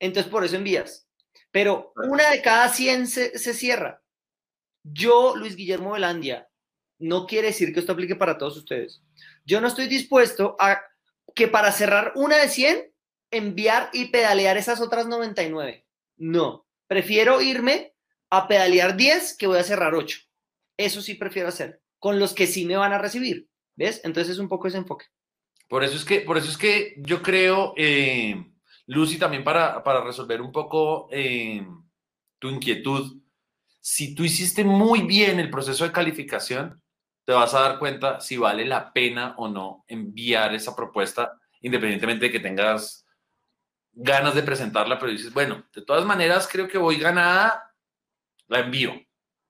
entonces 0.00 0.30
por 0.30 0.44
eso 0.44 0.56
envías. 0.56 1.06
Pero 1.52 1.92
una 1.94 2.28
de 2.30 2.42
cada 2.42 2.68
100 2.68 3.06
se, 3.06 3.38
se 3.38 3.54
cierra. 3.54 4.02
Yo, 4.82 5.36
Luis 5.36 5.54
Guillermo 5.54 5.92
Velandia, 5.92 6.48
no 6.98 7.26
quiere 7.26 7.48
decir 7.48 7.72
que 7.72 7.80
esto 7.80 7.92
aplique 7.92 8.16
para 8.16 8.38
todos 8.38 8.56
ustedes. 8.56 9.02
Yo 9.44 9.60
no 9.60 9.68
estoy 9.68 9.86
dispuesto 9.86 10.56
a 10.58 10.82
que 11.34 11.48
para 11.48 11.70
cerrar 11.70 12.12
una 12.16 12.38
de 12.38 12.48
100, 12.48 12.92
enviar 13.30 13.90
y 13.92 14.06
pedalear 14.06 14.56
esas 14.56 14.80
otras 14.80 15.06
99. 15.06 15.86
No, 16.16 16.66
prefiero 16.86 17.40
irme 17.40 17.94
a 18.30 18.48
pedalear 18.48 18.96
10 18.96 19.36
que 19.36 19.46
voy 19.46 19.58
a 19.58 19.64
cerrar 19.64 19.94
8. 19.94 20.18
Eso 20.76 21.02
sí 21.02 21.14
prefiero 21.14 21.48
hacer, 21.48 21.82
con 21.98 22.18
los 22.18 22.34
que 22.34 22.46
sí 22.46 22.64
me 22.64 22.76
van 22.76 22.92
a 22.92 22.98
recibir. 22.98 23.48
¿Ves? 23.76 24.00
Entonces 24.04 24.34
es 24.34 24.38
un 24.38 24.48
poco 24.48 24.68
ese 24.68 24.78
enfoque. 24.78 25.06
Por 25.68 25.82
eso 25.82 25.96
es 25.96 26.04
que, 26.04 26.20
por 26.20 26.36
eso 26.36 26.50
es 26.50 26.58
que 26.58 26.94
yo 26.98 27.22
creo, 27.22 27.74
eh, 27.76 28.52
Lucy, 28.86 29.18
también 29.18 29.44
para, 29.44 29.82
para, 29.82 30.02
resolver 30.02 30.40
un 30.40 30.52
poco 30.52 31.08
eh, 31.10 31.66
tu 32.38 32.50
inquietud, 32.50 33.20
si 33.80 34.14
tú 34.14 34.24
hiciste 34.24 34.64
muy 34.64 35.02
bien 35.02 35.40
el 35.40 35.50
proceso 35.50 35.84
de 35.84 35.92
calificación, 35.92 36.82
te 37.24 37.32
vas 37.32 37.54
a 37.54 37.60
dar 37.60 37.78
cuenta 37.78 38.20
si 38.20 38.36
vale 38.36 38.66
la 38.66 38.92
pena 38.92 39.34
o 39.38 39.48
no 39.48 39.84
enviar 39.88 40.54
esa 40.54 40.76
propuesta, 40.76 41.40
independientemente 41.62 42.26
de 42.26 42.32
que 42.32 42.40
tengas 42.40 43.06
ganas 43.92 44.34
de 44.34 44.42
presentarla, 44.42 44.98
pero 44.98 45.12
dices, 45.12 45.32
bueno, 45.32 45.64
de 45.74 45.82
todas 45.82 46.04
maneras 46.04 46.48
creo 46.50 46.68
que 46.68 46.78
voy 46.78 46.98
ganada, 46.98 47.74
la 48.48 48.60
envío. 48.60 48.92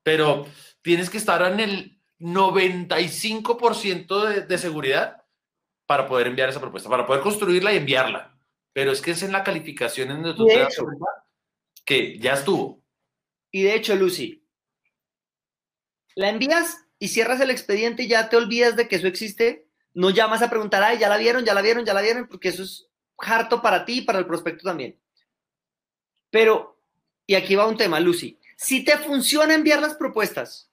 Pero 0.03 0.47
tienes 0.83 1.11
que 1.11 1.19
estar 1.19 1.43
en 1.51 1.61
el 1.61 2.01
95% 2.21 4.25
de, 4.25 4.43
de 4.43 4.59
seguridad 4.59 5.24
para 5.87 6.07
poder 6.09 6.27
enviar 6.29 6.49
esa 6.49 6.61
propuesta, 6.61 6.89
para 6.89 7.07
poder 7.07 7.23
construirla 7.23 7.73
y 7.73 7.77
enviarla. 7.79 8.31
pero 8.73 8.91
es 8.91 9.01
que 9.01 9.13
es 9.13 9.23
en 9.23 9.31
la 9.33 9.45
calificación 9.45 10.11
en 10.11 10.23
donde 10.23 10.37
tú 10.37 10.47
te 10.47 10.59
das 10.59 10.77
cuenta 10.77 11.05
que 11.85 12.19
ya 12.19 12.33
estuvo. 12.35 12.83
Y 13.53 13.63
de 13.63 13.75
hecho, 13.77 13.95
Lucy, 13.95 14.45
la 16.17 16.29
envías 16.31 16.79
y 16.99 17.09
cierras 17.09 17.41
el 17.41 17.51
expediente 17.51 18.03
y 18.03 18.09
ya 18.09 18.29
te 18.29 18.37
olvidas 18.37 18.75
de 18.77 18.89
que 18.89 18.97
eso 18.97 19.07
existe. 19.07 19.69
No 19.93 20.11
llamas 20.11 20.43
a 20.43 20.51
preguntar, 20.51 20.83
ay, 20.83 20.99
ya 20.99 21.09
la 21.09 21.19
vieron, 21.19 21.45
ya 21.45 21.55
la 21.55 21.63
vieron, 21.63 21.85
ya 21.85 21.95
la 21.95 22.01
vieron, 22.03 22.27
porque 22.27 22.49
eso 22.49 22.65
es 22.65 22.89
harto 23.19 23.63
para 23.63 23.85
ti 23.85 23.99
y 23.99 24.03
para 24.03 24.19
el 24.19 24.27
prospecto 24.27 24.65
también. 24.65 25.01
Pero, 26.31 26.81
y 27.27 27.37
aquí 27.37 27.55
va 27.55 27.69
un 27.69 27.77
tema, 27.77 28.01
Lucy. 28.01 28.41
Si 28.57 28.85
te 28.85 28.99
funciona 28.99 29.55
enviar 29.55 29.81
las 29.81 29.95
propuestas, 29.95 30.73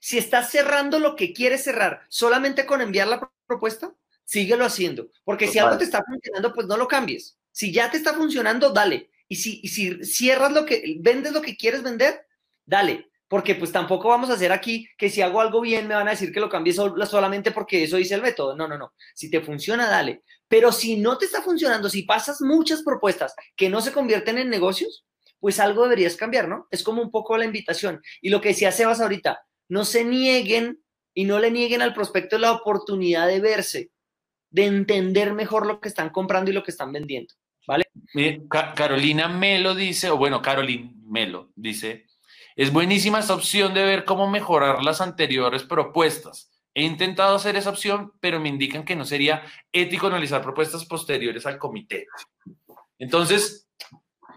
si 0.00 0.16
estás 0.16 0.50
cerrando 0.50 0.98
lo 0.98 1.16
que 1.16 1.34
quieres 1.34 1.64
cerrar 1.64 2.02
solamente 2.08 2.64
con 2.64 2.80
enviar 2.80 3.08
la 3.08 3.20
pro- 3.20 3.32
propuesta, 3.46 3.94
síguelo 4.26 4.66
haciendo. 4.66 5.08
Porque 5.24 5.46
si 5.48 5.58
algo 5.58 5.78
te 5.78 5.84
está 5.84 6.02
funcionando, 6.04 6.52
pues 6.52 6.66
no 6.66 6.76
lo 6.76 6.86
cambies. 6.86 7.38
Si 7.50 7.72
ya 7.72 7.90
te 7.90 7.96
está 7.96 8.12
funcionando, 8.12 8.70
dale. 8.70 9.10
Y 9.28 9.36
si, 9.36 9.60
y 9.62 9.68
si 9.68 10.04
cierras 10.04 10.52
lo 10.52 10.66
que, 10.66 10.96
vendes 11.00 11.32
lo 11.32 11.40
que 11.40 11.56
quieres 11.56 11.82
vender, 11.82 12.26
dale. 12.66 13.08
Porque 13.28 13.54
pues 13.54 13.72
tampoco 13.72 14.08
vamos 14.08 14.30
a 14.30 14.34
hacer 14.34 14.52
aquí 14.52 14.88
que 14.98 15.08
si 15.10 15.22
hago 15.22 15.40
algo 15.40 15.60
bien 15.60 15.88
me 15.88 15.94
van 15.94 16.06
a 16.06 16.12
decir 16.12 16.32
que 16.32 16.38
lo 16.38 16.48
cambie 16.48 16.72
sol- 16.72 16.94
solamente 17.08 17.50
porque 17.50 17.82
eso 17.82 17.96
dice 17.96 18.14
el 18.14 18.22
método. 18.22 18.54
No, 18.54 18.68
no, 18.68 18.76
no. 18.76 18.92
Si 19.14 19.30
te 19.30 19.40
funciona, 19.40 19.88
dale. 19.88 20.22
Pero 20.46 20.70
si 20.70 20.96
no 20.96 21.18
te 21.18 21.24
está 21.24 21.42
funcionando, 21.42 21.88
si 21.88 22.02
pasas 22.02 22.40
muchas 22.40 22.82
propuestas 22.82 23.34
que 23.56 23.68
no 23.68 23.80
se 23.80 23.90
convierten 23.90 24.38
en 24.38 24.48
negocios, 24.50 25.04
pues 25.40 25.58
algo 25.58 25.84
deberías 25.84 26.16
cambiar, 26.16 26.46
¿no? 26.46 26.68
Es 26.70 26.82
como 26.84 27.02
un 27.02 27.10
poco 27.10 27.36
la 27.36 27.44
invitación. 27.44 28.00
Y 28.20 28.30
lo 28.30 28.40
que 28.40 28.50
decía 28.50 28.70
Sebas 28.70 29.00
ahorita, 29.00 29.40
no 29.68 29.84
se 29.84 30.04
nieguen 30.04 30.82
y 31.12 31.24
no 31.24 31.40
le 31.40 31.50
nieguen 31.50 31.82
al 31.82 31.94
prospecto 31.94 32.38
la 32.38 32.52
oportunidad 32.52 33.26
de 33.26 33.40
verse, 33.40 33.90
de 34.56 34.64
entender 34.64 35.34
mejor 35.34 35.66
lo 35.66 35.80
que 35.80 35.88
están 35.88 36.08
comprando 36.08 36.50
y 36.50 36.54
lo 36.54 36.62
que 36.62 36.70
están 36.70 36.90
vendiendo. 36.90 37.34
Ca- 38.48 38.72
Carolina 38.72 39.28
Melo 39.28 39.74
dice, 39.74 40.08
o 40.08 40.16
bueno, 40.16 40.40
Caroline 40.40 40.94
Melo 41.04 41.50
dice, 41.54 42.06
es 42.56 42.72
buenísima 42.72 43.18
esta 43.18 43.34
opción 43.34 43.74
de 43.74 43.84
ver 43.84 44.06
cómo 44.06 44.30
mejorar 44.30 44.82
las 44.82 45.02
anteriores 45.02 45.62
propuestas. 45.62 46.50
He 46.72 46.84
intentado 46.84 47.36
hacer 47.36 47.54
esa 47.56 47.68
opción, 47.68 48.12
pero 48.18 48.40
me 48.40 48.48
indican 48.48 48.84
que 48.84 48.96
no 48.96 49.04
sería 49.04 49.42
ético 49.72 50.06
analizar 50.06 50.40
propuestas 50.40 50.86
posteriores 50.86 51.44
al 51.44 51.58
comité. 51.58 52.06
Entonces, 52.98 53.68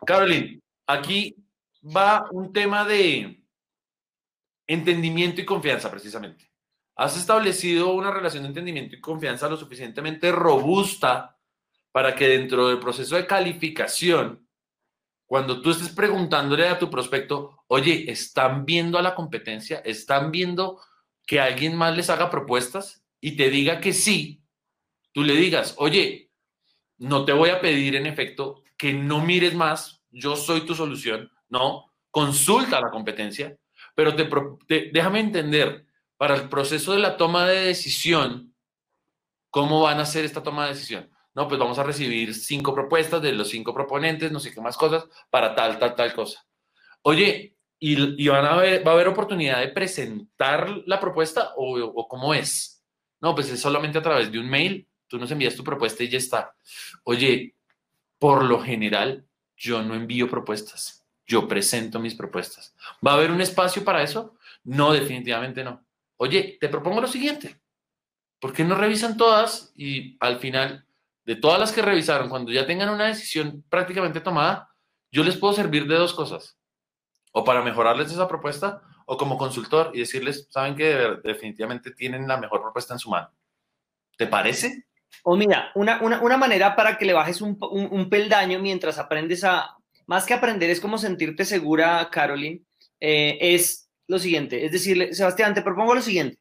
Caroline, 0.06 0.60
aquí 0.86 1.34
va 1.82 2.28
un 2.32 2.52
tema 2.52 2.84
de 2.84 3.42
entendimiento 4.68 5.40
y 5.40 5.46
confianza, 5.46 5.90
precisamente. 5.90 6.49
Has 7.02 7.16
establecido 7.16 7.94
una 7.94 8.12
relación 8.12 8.44
de 8.44 8.50
entendimiento 8.50 8.94
y 8.94 9.00
confianza 9.00 9.48
lo 9.48 9.56
suficientemente 9.56 10.34
robusta 10.34 11.38
para 11.94 12.14
que 12.14 12.28
dentro 12.28 12.68
del 12.68 12.78
proceso 12.80 13.16
de 13.16 13.26
calificación, 13.26 14.46
cuando 15.26 15.62
tú 15.62 15.72
estés 15.72 15.88
preguntándole 15.96 16.68
a 16.68 16.78
tu 16.78 16.90
prospecto, 16.90 17.64
oye, 17.68 18.12
¿están 18.12 18.66
viendo 18.66 18.98
a 19.00 19.02
la 19.02 19.16
competencia? 19.16 19.78
¿Están 19.86 20.30
viendo 20.30 20.82
que 21.26 21.40
alguien 21.40 21.74
más 21.78 21.96
les 21.96 22.10
haga 22.10 22.30
propuestas? 22.30 23.02
Y 23.22 23.38
te 23.38 23.50
diga 23.50 23.80
que 23.80 23.94
sí, 23.94 24.44
tú 25.14 25.24
le 25.24 25.36
digas, 25.36 25.76
oye, 25.78 26.32
no 26.98 27.24
te 27.24 27.32
voy 27.32 27.52
a 27.52 27.62
pedir 27.62 27.96
en 27.96 28.08
efecto 28.08 28.62
que 28.78 28.92
no 28.92 29.24
mires 29.24 29.56
más, 29.56 30.04
yo 30.12 30.36
soy 30.36 30.66
tu 30.66 30.76
solución, 30.76 31.32
no, 31.48 31.94
consulta 32.12 32.78
a 32.78 32.82
la 32.82 32.92
competencia, 32.92 33.58
pero 33.96 34.14
te, 34.16 34.28
te- 34.68 34.90
déjame 34.92 35.22
entender, 35.22 35.86
para 36.20 36.36
el 36.36 36.50
proceso 36.50 36.92
de 36.92 37.00
la 37.00 37.16
toma 37.16 37.48
de 37.48 37.62
decisión, 37.62 38.54
¿cómo 39.50 39.84
van 39.84 40.00
a 40.00 40.02
hacer 40.02 40.26
esta 40.26 40.44
toma 40.44 40.66
de 40.66 40.74
decisión? 40.74 41.10
No, 41.34 41.48
pues 41.48 41.58
vamos 41.58 41.80
a 41.80 41.84
recibir 41.84 42.36
cinco 42.36 42.76
propuestas 42.76 43.22
de 43.22 43.32
los 43.32 43.48
cinco 43.48 43.74
proponentes, 43.74 44.30
no 44.30 44.42
sé 44.42 44.54
qué 44.54 44.60
más 44.60 44.76
cosas, 44.76 45.06
para 45.30 45.56
tal, 45.56 45.80
tal, 45.80 45.96
tal 45.96 46.14
cosa. 46.14 46.46
Oye, 47.04 47.56
¿y, 47.80 48.28
a 48.28 48.42
va 48.42 48.52
a 48.52 48.94
haber 48.94 49.08
oportunidad 49.08 49.62
de 49.62 49.70
presentar 49.70 50.70
la 50.86 51.00
propuesta 51.00 51.54
o, 51.56 51.80
o 51.80 52.08
cómo 52.10 52.34
es? 52.34 52.84
No, 53.22 53.34
pues 53.34 53.50
es 53.50 53.62
solamente 53.62 54.00
a 54.00 54.04
través 54.04 54.30
de 54.30 54.40
un 54.40 54.50
mail, 54.50 54.90
tú 55.08 55.18
nos 55.20 55.32
envías 55.32 55.56
tu 55.56 55.64
propuesta 55.64 56.04
y 56.04 56.10
ya 56.10 56.18
está. 56.18 56.54
Oye, 57.06 57.56
por 58.18 58.44
lo 58.44 58.62
general, 58.62 59.26
yo 59.56 59.82
no 59.84 59.96
envío 59.96 60.30
propuestas, 60.30 61.06
yo 61.26 61.48
presento 61.48 61.98
mis 61.98 62.16
propuestas. 62.16 62.76
¿Va 63.08 63.12
a 63.12 63.16
haber 63.16 63.32
un 63.32 63.40
espacio 63.40 63.86
para 63.86 64.04
eso? 64.04 64.36
No, 64.66 64.92
definitivamente 64.92 65.64
no. 65.64 65.86
Oye, 66.22 66.58
te 66.60 66.68
propongo 66.70 67.00
lo 67.02 67.08
siguiente. 67.08 67.60
¿Por 68.40 68.54
qué 68.54 68.64
no 68.64 68.76
revisan 68.76 69.18
todas 69.18 69.72
y 69.76 70.18
al 70.20 70.40
final, 70.40 70.86
de 71.26 71.36
todas 71.36 71.60
las 71.60 71.72
que 71.72 71.82
revisaron, 71.82 72.30
cuando 72.30 72.52
ya 72.52 72.66
tengan 72.66 72.90
una 72.90 73.08
decisión 73.08 73.64
prácticamente 73.70 74.20
tomada, 74.22 74.70
yo 75.12 75.24
les 75.24 75.38
puedo 75.38 75.54
servir 75.54 75.88
de 75.88 75.96
dos 75.96 76.14
cosas. 76.14 76.58
O 77.32 77.44
para 77.44 77.62
mejorarles 77.62 78.12
esa 78.12 78.28
propuesta, 78.28 78.82
o 79.06 79.18
como 79.18 79.38
consultor 79.38 79.92
y 79.94 80.00
decirles, 80.00 80.48
saben 80.50 80.76
que 80.76 80.84
de- 80.86 81.18
definitivamente 81.24 81.92
tienen 81.92 82.28
la 82.28 82.38
mejor 82.38 82.62
propuesta 82.62 82.94
en 82.94 83.00
su 83.00 83.10
mano. 83.10 83.32
¿Te 84.18 84.28
parece? 84.28 84.86
O 85.24 85.36
mira, 85.36 85.72
una, 85.76 86.02
una, 86.02 86.22
una 86.22 86.38
manera 86.38 86.76
para 86.76 86.98
que 86.98 87.06
le 87.06 87.14
bajes 87.14 87.42
un, 87.42 87.58
un, 87.72 87.88
un 87.92 88.10
peldaño 88.10 88.60
mientras 88.60 88.98
aprendes 89.00 89.44
a, 89.44 89.78
más 90.06 90.26
que 90.26 90.34
aprender, 90.34 90.70
es 90.70 90.82
como 90.82 90.98
sentirte 90.98 91.46
segura, 91.46 92.10
Caroline, 92.12 92.62
eh, 93.00 93.38
es 93.42 93.89
lo 94.10 94.20
siguiente, 94.20 94.66
es 94.66 94.72
decirle, 94.72 95.14
Sebastián, 95.14 95.54
te 95.54 95.62
propongo 95.62 95.94
lo 95.96 96.02
siguiente, 96.02 96.40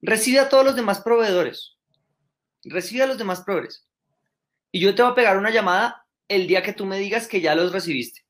recibe 0.00 0.40
a 0.40 0.48
todos 0.48 0.64
los 0.64 0.74
demás 0.74 1.02
proveedores, 1.02 1.76
recibe 2.64 3.02
a 3.02 3.06
los 3.06 3.18
demás 3.18 3.42
proveedores, 3.42 3.86
y 4.72 4.80
yo 4.80 4.94
te 4.94 5.02
voy 5.02 5.12
a 5.12 5.14
pegar 5.14 5.36
una 5.36 5.50
llamada 5.50 6.06
el 6.28 6.46
día 6.46 6.62
que 6.62 6.72
tú 6.72 6.86
me 6.86 6.98
digas 6.98 7.28
que 7.28 7.42
ya 7.42 7.54
los 7.54 7.72
recibiste. 7.72 8.24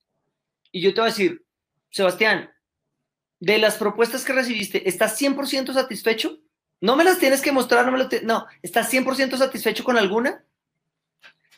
Y 0.72 0.80
yo 0.80 0.92
te 0.92 1.00
voy 1.00 1.08
a 1.08 1.12
decir, 1.12 1.44
Sebastián, 1.90 2.50
de 3.38 3.58
las 3.58 3.76
propuestas 3.76 4.24
que 4.24 4.32
recibiste, 4.32 4.88
¿estás 4.88 5.20
100% 5.20 5.72
satisfecho? 5.72 6.40
No 6.80 6.96
me 6.96 7.04
las 7.04 7.18
tienes 7.18 7.42
que 7.42 7.52
mostrar, 7.52 7.86
no 7.86 7.92
me 7.92 7.98
lo 7.98 8.08
no, 8.24 8.46
¿estás 8.60 8.92
100% 8.92 9.36
satisfecho 9.36 9.84
con 9.84 9.96
alguna? 9.96 10.44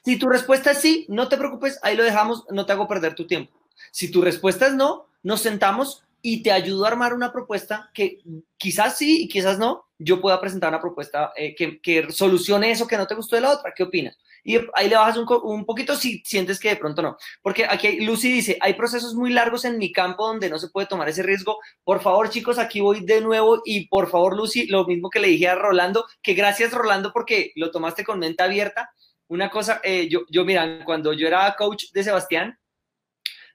Si 0.05 0.18
tu 0.18 0.28
respuesta 0.28 0.72
es 0.72 0.78
sí, 0.78 1.07
no 1.09 1.28
te 1.28 1.39
preocupes, 1.39 1.78
ahí 1.82 1.97
lo 1.97 2.03
dejamos, 2.03 2.45
no 2.51 2.66
te 2.66 2.72
hago 2.72 2.87
perder 2.87 3.14
tu 3.14 3.26
tiempo. 3.26 3.59
Si 3.91 4.11
tu 4.11 4.20
respuesta 4.20 4.66
es 4.66 4.74
no, 4.74 5.09
nos 5.22 5.41
sentamos 5.41 6.05
y 6.27 6.43
te 6.43 6.51
ayudo 6.51 6.87
a 6.87 6.89
armar 6.89 7.12
una 7.12 7.31
propuesta 7.31 7.91
que 7.93 8.20
quizás 8.57 8.97
sí 8.97 9.25
y 9.25 9.29
quizás 9.29 9.59
no, 9.59 9.85
yo 9.99 10.22
pueda 10.22 10.41
presentar 10.41 10.70
una 10.70 10.81
propuesta 10.81 11.35
eh, 11.37 11.55
que, 11.55 11.83
que 11.83 12.11
solucione 12.11 12.70
eso 12.70 12.87
que 12.87 12.97
no 12.97 13.07
te 13.07 13.14
gustó 13.14 13.37
de 13.37 13.43
la 13.43 13.51
otra. 13.51 13.75
¿Qué 13.77 13.83
opinas? 13.83 14.16
Y 14.43 14.57
ahí 14.72 14.89
le 14.89 14.97
bajas 14.97 15.18
un, 15.18 15.27
un 15.43 15.66
poquito 15.66 15.95
si 15.97 16.22
sientes 16.25 16.59
que 16.59 16.70
de 16.70 16.77
pronto 16.77 17.03
no. 17.03 17.18
Porque 17.43 17.66
aquí 17.68 18.01
Lucy 18.01 18.33
dice, 18.33 18.57
hay 18.62 18.72
procesos 18.72 19.14
muy 19.14 19.35
largos 19.35 19.66
en 19.66 19.77
mi 19.77 19.93
campo 19.93 20.27
donde 20.27 20.49
no 20.49 20.59
se 20.59 20.70
puede 20.70 20.87
tomar 20.87 21.11
ese 21.11 21.22
riesgo. 21.22 21.59
Por 21.85 22.01
favor, 22.01 22.31
chicos, 22.31 22.59
aquí 22.59 22.81
voy 22.81 23.05
de 23.05 23.20
nuevo 23.20 23.61
y 23.62 23.87
por 23.89 24.09
favor, 24.09 24.35
Lucy, 24.35 24.66
lo 24.68 24.87
mismo 24.87 25.11
que 25.11 25.20
le 25.20 25.29
dije 25.29 25.49
a 25.49 25.57
Rolando, 25.57 26.07
que 26.22 26.33
gracias, 26.33 26.72
Rolando, 26.72 27.12
porque 27.12 27.53
lo 27.55 27.70
tomaste 27.70 28.03
con 28.03 28.18
mente 28.18 28.43
abierta. 28.43 28.89
Una 29.29 29.51
cosa, 29.51 29.83
eh, 29.85 30.09
yo, 30.09 30.20
yo, 30.31 30.47
mira, 30.47 30.87
cuando 30.87 31.12
yo 31.12 31.27
era 31.27 31.55
coach 31.55 31.93
de 31.93 32.03
Sebastián, 32.03 32.59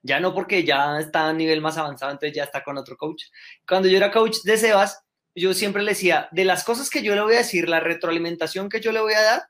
ya 0.02 0.20
no 0.20 0.34
porque 0.34 0.64
ya 0.64 1.00
está 1.00 1.30
a 1.30 1.34
nivel 1.34 1.62
más 1.62 1.78
avanzado, 1.78 2.12
entonces 2.12 2.36
ya 2.36 2.44
está 2.44 2.64
con 2.64 2.78
otro 2.78 2.98
coach. 2.98 3.26
Cuando 3.68 3.88
yo 3.88 3.98
era 3.98 4.12
coach 4.12 4.38
de 4.44 4.58
Sebas, 4.58 5.04
yo 5.36 5.54
siempre 5.54 5.84
le 5.84 5.92
decía, 5.92 6.28
de 6.32 6.46
las 6.46 6.64
cosas 6.64 6.90
que 6.90 7.02
yo 7.02 7.16
le 7.16 7.22
voy 7.22 7.36
a 7.36 7.40
decir, 7.40 7.70
la 7.70 7.80
retroalimentación 7.80 8.70
que 8.70 8.82
yo 8.82 8.92
le 8.92 9.02
voy 9.02 9.14
a 9.14 9.22
dar, 9.22 9.44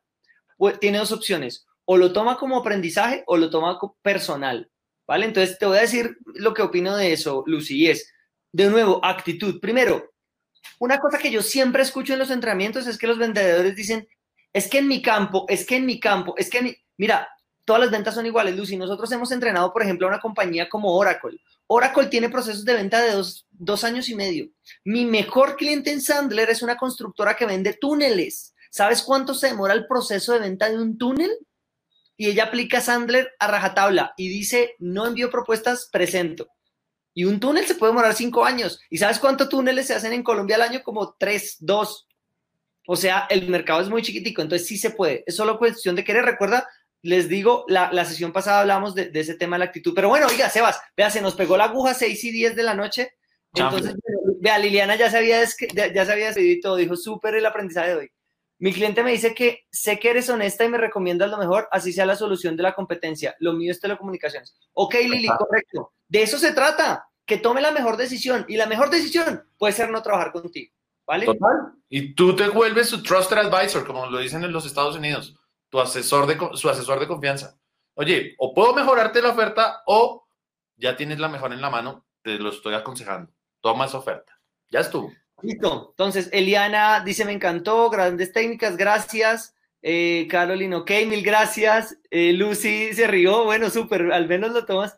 pues, 0.57 0.79
tiene 0.79 0.97
dos 0.97 1.11
opciones. 1.11 1.65
O 1.85 1.97
lo 1.97 2.13
toma 2.13 2.37
como 2.37 2.57
aprendizaje 2.57 3.23
o 3.27 3.37
lo 3.37 3.49
toma 3.49 3.79
personal. 4.01 4.69
¿Vale? 5.07 5.25
Entonces 5.25 5.57
te 5.57 5.65
voy 5.65 5.79
a 5.79 5.81
decir 5.81 6.17
lo 6.35 6.53
que 6.53 6.61
opino 6.61 6.95
de 6.95 7.13
eso, 7.13 7.43
Lucy, 7.47 7.77
y 7.77 7.87
es, 7.87 8.13
de 8.51 8.69
nuevo, 8.69 9.03
actitud. 9.03 9.59
Primero, 9.59 10.13
una 10.77 10.99
cosa 10.99 11.17
que 11.17 11.31
yo 11.31 11.41
siempre 11.41 11.81
escucho 11.81 12.13
en 12.13 12.19
los 12.19 12.29
entrenamientos 12.29 12.85
es 12.85 12.97
que 12.97 13.07
los 13.07 13.17
vendedores 13.17 13.75
dicen, 13.75 14.07
es 14.53 14.67
que 14.67 14.77
en 14.77 14.87
mi 14.87 15.01
campo, 15.01 15.45
es 15.49 15.65
que 15.65 15.77
en 15.77 15.87
mi 15.87 15.99
campo, 15.99 16.35
es 16.37 16.49
que 16.49 16.59
en 16.59 16.63
mi... 16.65 16.75
Mira, 16.97 17.27
todas 17.69 17.83
las 17.83 17.91
ventas 17.91 18.15
son 18.15 18.25
iguales, 18.25 18.57
Lucy. 18.57 18.77
Nosotros 18.77 19.11
hemos 19.11 19.31
entrenado, 19.31 19.71
por 19.71 19.83
ejemplo, 19.83 20.07
a 20.07 20.09
una 20.09 20.19
compañía 20.19 20.67
como 20.67 20.91
Oracle. 20.95 21.39
Oracle 21.67 22.07
tiene 22.07 22.27
procesos 22.27 22.65
de 22.65 22.73
venta 22.73 22.99
de 22.99 23.11
dos, 23.11 23.45
dos 23.51 23.83
años 23.83 24.09
y 24.09 24.15
medio. 24.15 24.49
Mi 24.83 25.05
mejor 25.05 25.55
cliente 25.55 25.91
en 25.91 26.01
Sandler 26.01 26.49
es 26.49 26.63
una 26.63 26.77
constructora 26.77 27.35
que 27.35 27.45
vende 27.45 27.77
túneles. 27.79 28.55
¿Sabes 28.71 29.03
cuánto 29.03 29.35
se 29.35 29.49
demora 29.49 29.75
el 29.75 29.85
proceso 29.85 30.33
de 30.33 30.39
venta 30.39 30.67
de 30.67 30.79
un 30.79 30.97
túnel? 30.97 31.29
Y 32.17 32.29
ella 32.29 32.45
aplica 32.45 32.81
Sandler 32.81 33.33
a 33.37 33.45
rajatabla 33.45 34.15
y 34.17 34.29
dice, 34.29 34.73
no 34.79 35.05
envío 35.05 35.29
propuestas, 35.29 35.89
presento. 35.91 36.47
Y 37.13 37.25
un 37.25 37.39
túnel 37.39 37.67
se 37.67 37.75
puede 37.75 37.91
demorar 37.91 38.15
cinco 38.15 38.45
años. 38.45 38.79
¿Y 38.89 38.97
sabes 38.97 39.19
cuántos 39.19 39.47
túneles 39.47 39.85
se 39.85 39.93
hacen 39.93 40.13
en 40.13 40.23
Colombia 40.23 40.55
al 40.55 40.63
año? 40.63 40.81
Como 40.81 41.13
tres, 41.19 41.57
dos. 41.59 42.07
O 42.87 42.95
sea, 42.95 43.27
el 43.29 43.47
mercado 43.47 43.81
es 43.81 43.89
muy 43.89 44.01
chiquitico, 44.01 44.41
entonces 44.41 44.67
sí 44.67 44.75
se 44.75 44.89
puede. 44.89 45.23
Es 45.27 45.35
solo 45.35 45.59
cuestión 45.59 45.95
de 45.95 46.03
querer. 46.03 46.25
Recuerda, 46.25 46.67
les 47.01 47.29
digo, 47.29 47.65
la, 47.67 47.91
la 47.91 48.05
sesión 48.05 48.31
pasada 48.31 48.61
hablamos 48.61 48.95
de, 48.95 49.09
de, 49.09 49.19
ese 49.19 49.35
tema 49.35 49.55
de 49.55 49.59
la 49.59 49.65
actitud. 49.65 49.93
Pero 49.95 50.09
bueno, 50.09 50.27
oiga, 50.27 50.49
Sebas, 50.49 50.79
vea, 50.95 51.09
se 51.09 51.21
nos 51.21 51.35
pegó 51.35 51.57
la 51.57 51.65
aguja 51.65 51.93
6 51.93 52.23
y 52.23 52.31
10 52.31 52.55
de 52.55 52.63
la 52.63 52.73
noche. 52.73 53.13
Entonces, 53.53 53.95
vea, 54.39 54.59
Liliana 54.59 54.95
ya 54.95 55.09
sabía, 55.09 55.43
ya, 55.73 55.93
ya 55.93 56.05
se 56.05 56.11
había 56.11 56.27
despedido 56.27 56.53
y 56.53 56.61
todo. 56.61 56.75
Dijo, 56.75 56.95
súper 56.95 57.35
el 57.35 57.45
aprendizaje 57.45 57.89
de 57.89 57.95
hoy. 57.95 58.11
Mi 58.59 58.73
cliente 58.73 59.03
me 59.03 59.11
dice 59.11 59.33
que 59.33 59.65
sé 59.71 59.99
que 59.99 60.09
eres 60.09 60.29
honesta 60.29 60.65
y 60.65 60.69
me 60.69 60.77
recomiendas 60.77 61.29
lo 61.29 61.37
mejor, 61.37 61.69
así 61.71 61.93
sea 61.93 62.05
la 62.05 62.17
solución 62.17 62.57
de 62.57 62.63
la 62.63 62.75
competencia. 62.75 63.33
Lo 63.39 63.53
mío 63.53 63.71
es 63.71 63.79
telecomunicaciones. 63.79 64.53
Ok, 64.73 64.95
Lili, 64.95 65.29
correcto. 65.29 65.93
De 66.09 66.23
eso 66.23 66.37
se 66.37 66.51
trata, 66.51 67.07
que 67.25 67.37
tome 67.37 67.61
la 67.61 67.71
mejor 67.71 67.95
decisión. 67.95 68.43
Y 68.49 68.57
la 68.57 68.65
mejor 68.65 68.89
decisión 68.89 69.47
puede 69.57 69.71
ser 69.71 69.89
no 69.89 70.01
trabajar 70.01 70.33
contigo. 70.33 70.73
¿Vale? 71.07 71.25
Total. 71.25 71.73
Y 71.87 72.13
tú 72.13 72.35
te 72.35 72.49
vuelves 72.49 72.89
su 72.89 73.01
trusted 73.01 73.37
advisor, 73.37 73.87
como 73.87 74.05
lo 74.07 74.19
dicen 74.19 74.43
en 74.43 74.51
los 74.51 74.65
Estados 74.65 74.95
Unidos, 74.95 75.38
tu 75.69 75.79
asesor 75.79 76.27
de, 76.27 76.57
su 76.57 76.69
asesor 76.69 76.99
de 76.99 77.07
confianza. 77.07 77.57
Oye, 77.93 78.35
o 78.37 78.53
puedo 78.53 78.73
mejorarte 78.73 79.21
la 79.21 79.29
oferta 79.29 79.83
o 79.85 80.27
ya 80.77 80.95
tienes 80.95 81.19
la 81.19 81.27
mejor 81.27 81.53
en 81.53 81.61
la 81.61 81.69
mano, 81.69 82.05
te 82.21 82.39
lo 82.39 82.49
estoy 82.49 82.73
aconsejando. 82.73 83.31
Toma 83.61 83.85
esa 83.85 83.97
oferta. 83.97 84.39
Ya 84.69 84.79
estuvo. 84.79 85.11
Listo. 85.41 85.89
Entonces, 85.91 86.29
Eliana 86.31 87.01
dice, 87.01 87.25
me 87.25 87.33
encantó, 87.33 87.89
grandes 87.89 88.31
técnicas, 88.31 88.77
gracias. 88.77 89.55
Eh, 89.81 90.27
Caroline, 90.29 90.75
ok, 90.75 90.91
mil 91.07 91.23
gracias. 91.23 91.97
Eh, 92.09 92.33
Lucy 92.33 92.93
se 92.93 93.07
rió, 93.07 93.45
bueno, 93.45 93.69
súper, 93.69 94.11
al 94.11 94.27
menos 94.27 94.51
lo 94.51 94.65
tomas. 94.65 94.97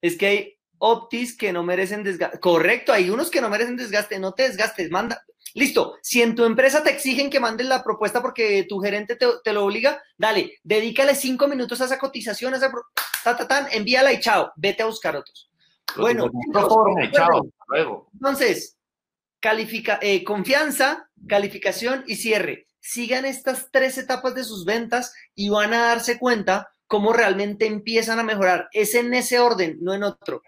Es 0.00 0.16
que 0.16 0.26
hay 0.26 0.58
optis 0.78 1.36
que 1.36 1.52
no 1.52 1.62
merecen 1.62 2.02
desgaste. 2.02 2.40
Correcto, 2.40 2.92
hay 2.92 3.10
unos 3.10 3.30
que 3.30 3.40
no 3.40 3.48
merecen 3.48 3.76
desgaste, 3.76 4.18
no 4.18 4.32
te 4.32 4.44
desgastes, 4.44 4.90
manda. 4.90 5.24
Listo, 5.54 5.96
si 6.02 6.22
en 6.22 6.34
tu 6.34 6.44
empresa 6.44 6.82
te 6.82 6.90
exigen 6.90 7.30
que 7.30 7.40
mandes 7.40 7.66
la 7.66 7.82
propuesta 7.82 8.22
porque 8.22 8.66
tu 8.68 8.78
gerente 8.78 9.16
te, 9.16 9.52
lo 9.52 9.64
obliga, 9.64 10.02
dale, 10.16 10.58
dedícale 10.62 11.14
cinco 11.14 11.48
minutos 11.48 11.80
a 11.80 11.86
esa 11.86 11.98
cotización, 11.98 12.54
a 12.54 12.56
esa 12.58 12.72
ta, 13.24 13.68
envíala 13.72 14.12
y 14.12 14.20
chao, 14.20 14.52
vete 14.56 14.82
a 14.82 14.86
buscar 14.86 15.16
otros. 15.16 15.50
Bueno, 15.96 16.30
chao, 17.12 17.48
luego. 17.68 18.08
Entonces, 18.12 18.76
califica, 19.40 19.98
eh, 20.00 20.22
confianza, 20.22 21.10
calificación 21.26 22.04
y 22.06 22.16
cierre. 22.16 22.66
Sigan 22.78 23.24
estas 23.24 23.70
tres 23.70 23.98
etapas 23.98 24.34
de 24.34 24.44
sus 24.44 24.64
ventas 24.64 25.12
y 25.34 25.48
van 25.48 25.74
a 25.74 25.82
darse 25.82 26.18
cuenta 26.18 26.72
cómo 26.86 27.12
realmente 27.12 27.66
empiezan 27.66 28.18
a 28.18 28.22
mejorar. 28.22 28.68
Es 28.72 28.94
en 28.94 29.12
ese 29.14 29.38
orden, 29.38 29.78
no 29.80 29.94
en 29.94 30.02
otro. 30.02 30.42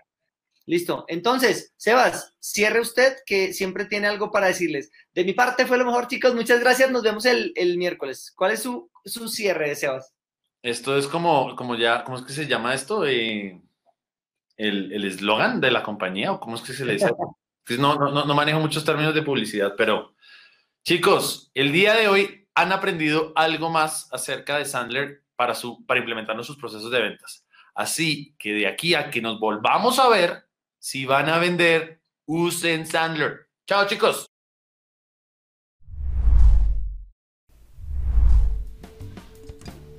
Listo. 0.67 1.05
Entonces, 1.09 1.75
Sebas, 1.77 2.35
cierre 2.39 2.81
usted, 2.81 3.17
que 3.27 3.53
siempre 3.53 3.85
tiene 3.87 4.07
algo 4.07 4.31
para 4.31 4.47
decirles. 4.47 4.91
De 5.13 5.25
mi 5.25 5.33
parte 5.33 5.67
fue 5.67 5.79
lo 5.79 5.85
mejor, 5.85 6.07
chicos. 6.07 6.35
Muchas 6.35 6.61
gracias. 6.61 6.91
Nos 6.91 7.03
vemos 7.03 7.25
el, 7.27 7.53
miércoles. 7.77 8.33
¿Cuál 8.37 8.53
es 8.53 8.63
su, 8.63 8.91
cierre, 9.29 9.75
Sebas? 9.75 10.15
Esto 10.63 10.97
es 10.97 11.09
como, 11.09 11.57
como 11.57 11.75
ya, 11.75 12.05
¿cómo 12.05 12.19
es 12.19 12.25
que 12.25 12.33
se 12.33 12.47
llama 12.47 12.75
esto? 12.75 13.05
Eh, 13.07 13.61
el 14.57 15.05
eslogan 15.05 15.61
de 15.61 15.73
la 15.73 15.83
compañía, 15.83 16.33
o 16.33 16.39
cómo 16.39 16.55
es 16.57 16.63
que 16.63 16.73
se 16.73 16.85
le 16.85 16.95
dice. 16.95 17.11
No, 17.79 17.95
no, 17.95 18.25
no 18.25 18.35
manejo 18.35 18.59
muchos 18.59 18.85
términos 18.85 19.15
de 19.15 19.23
publicidad, 19.23 19.75
pero 19.79 20.17
chicos, 20.85 21.53
el 21.55 21.71
día 21.71 21.95
de 21.95 22.09
hoy 22.09 22.49
han 22.55 22.73
aprendido 22.73 23.33
algo 23.37 23.71
más 23.71 24.13
acerca 24.13 24.59
de 24.59 24.65
Sandler 24.65 25.23
para, 25.37 25.55
su, 25.55 25.85
para 25.87 26.01
implementar 26.01 26.43
sus 26.45 26.57
procesos 26.57 26.91
de 26.91 27.01
ventas. 27.01 27.47
Así 27.75 28.35
que 28.39 28.53
de 28.53 28.67
aquí 28.67 28.95
a 28.95 29.11
que 29.11 29.23
nos 29.23 29.41
volvamos 29.41 29.99
a 29.99 30.09
ver, 30.09 30.45
si 30.83 31.07
van 31.07 31.28
a 31.28 31.39
vender, 31.39 32.01
usen 32.26 32.85
Sandler. 32.87 33.49
Chao 33.68 33.87
chicos. 33.87 34.32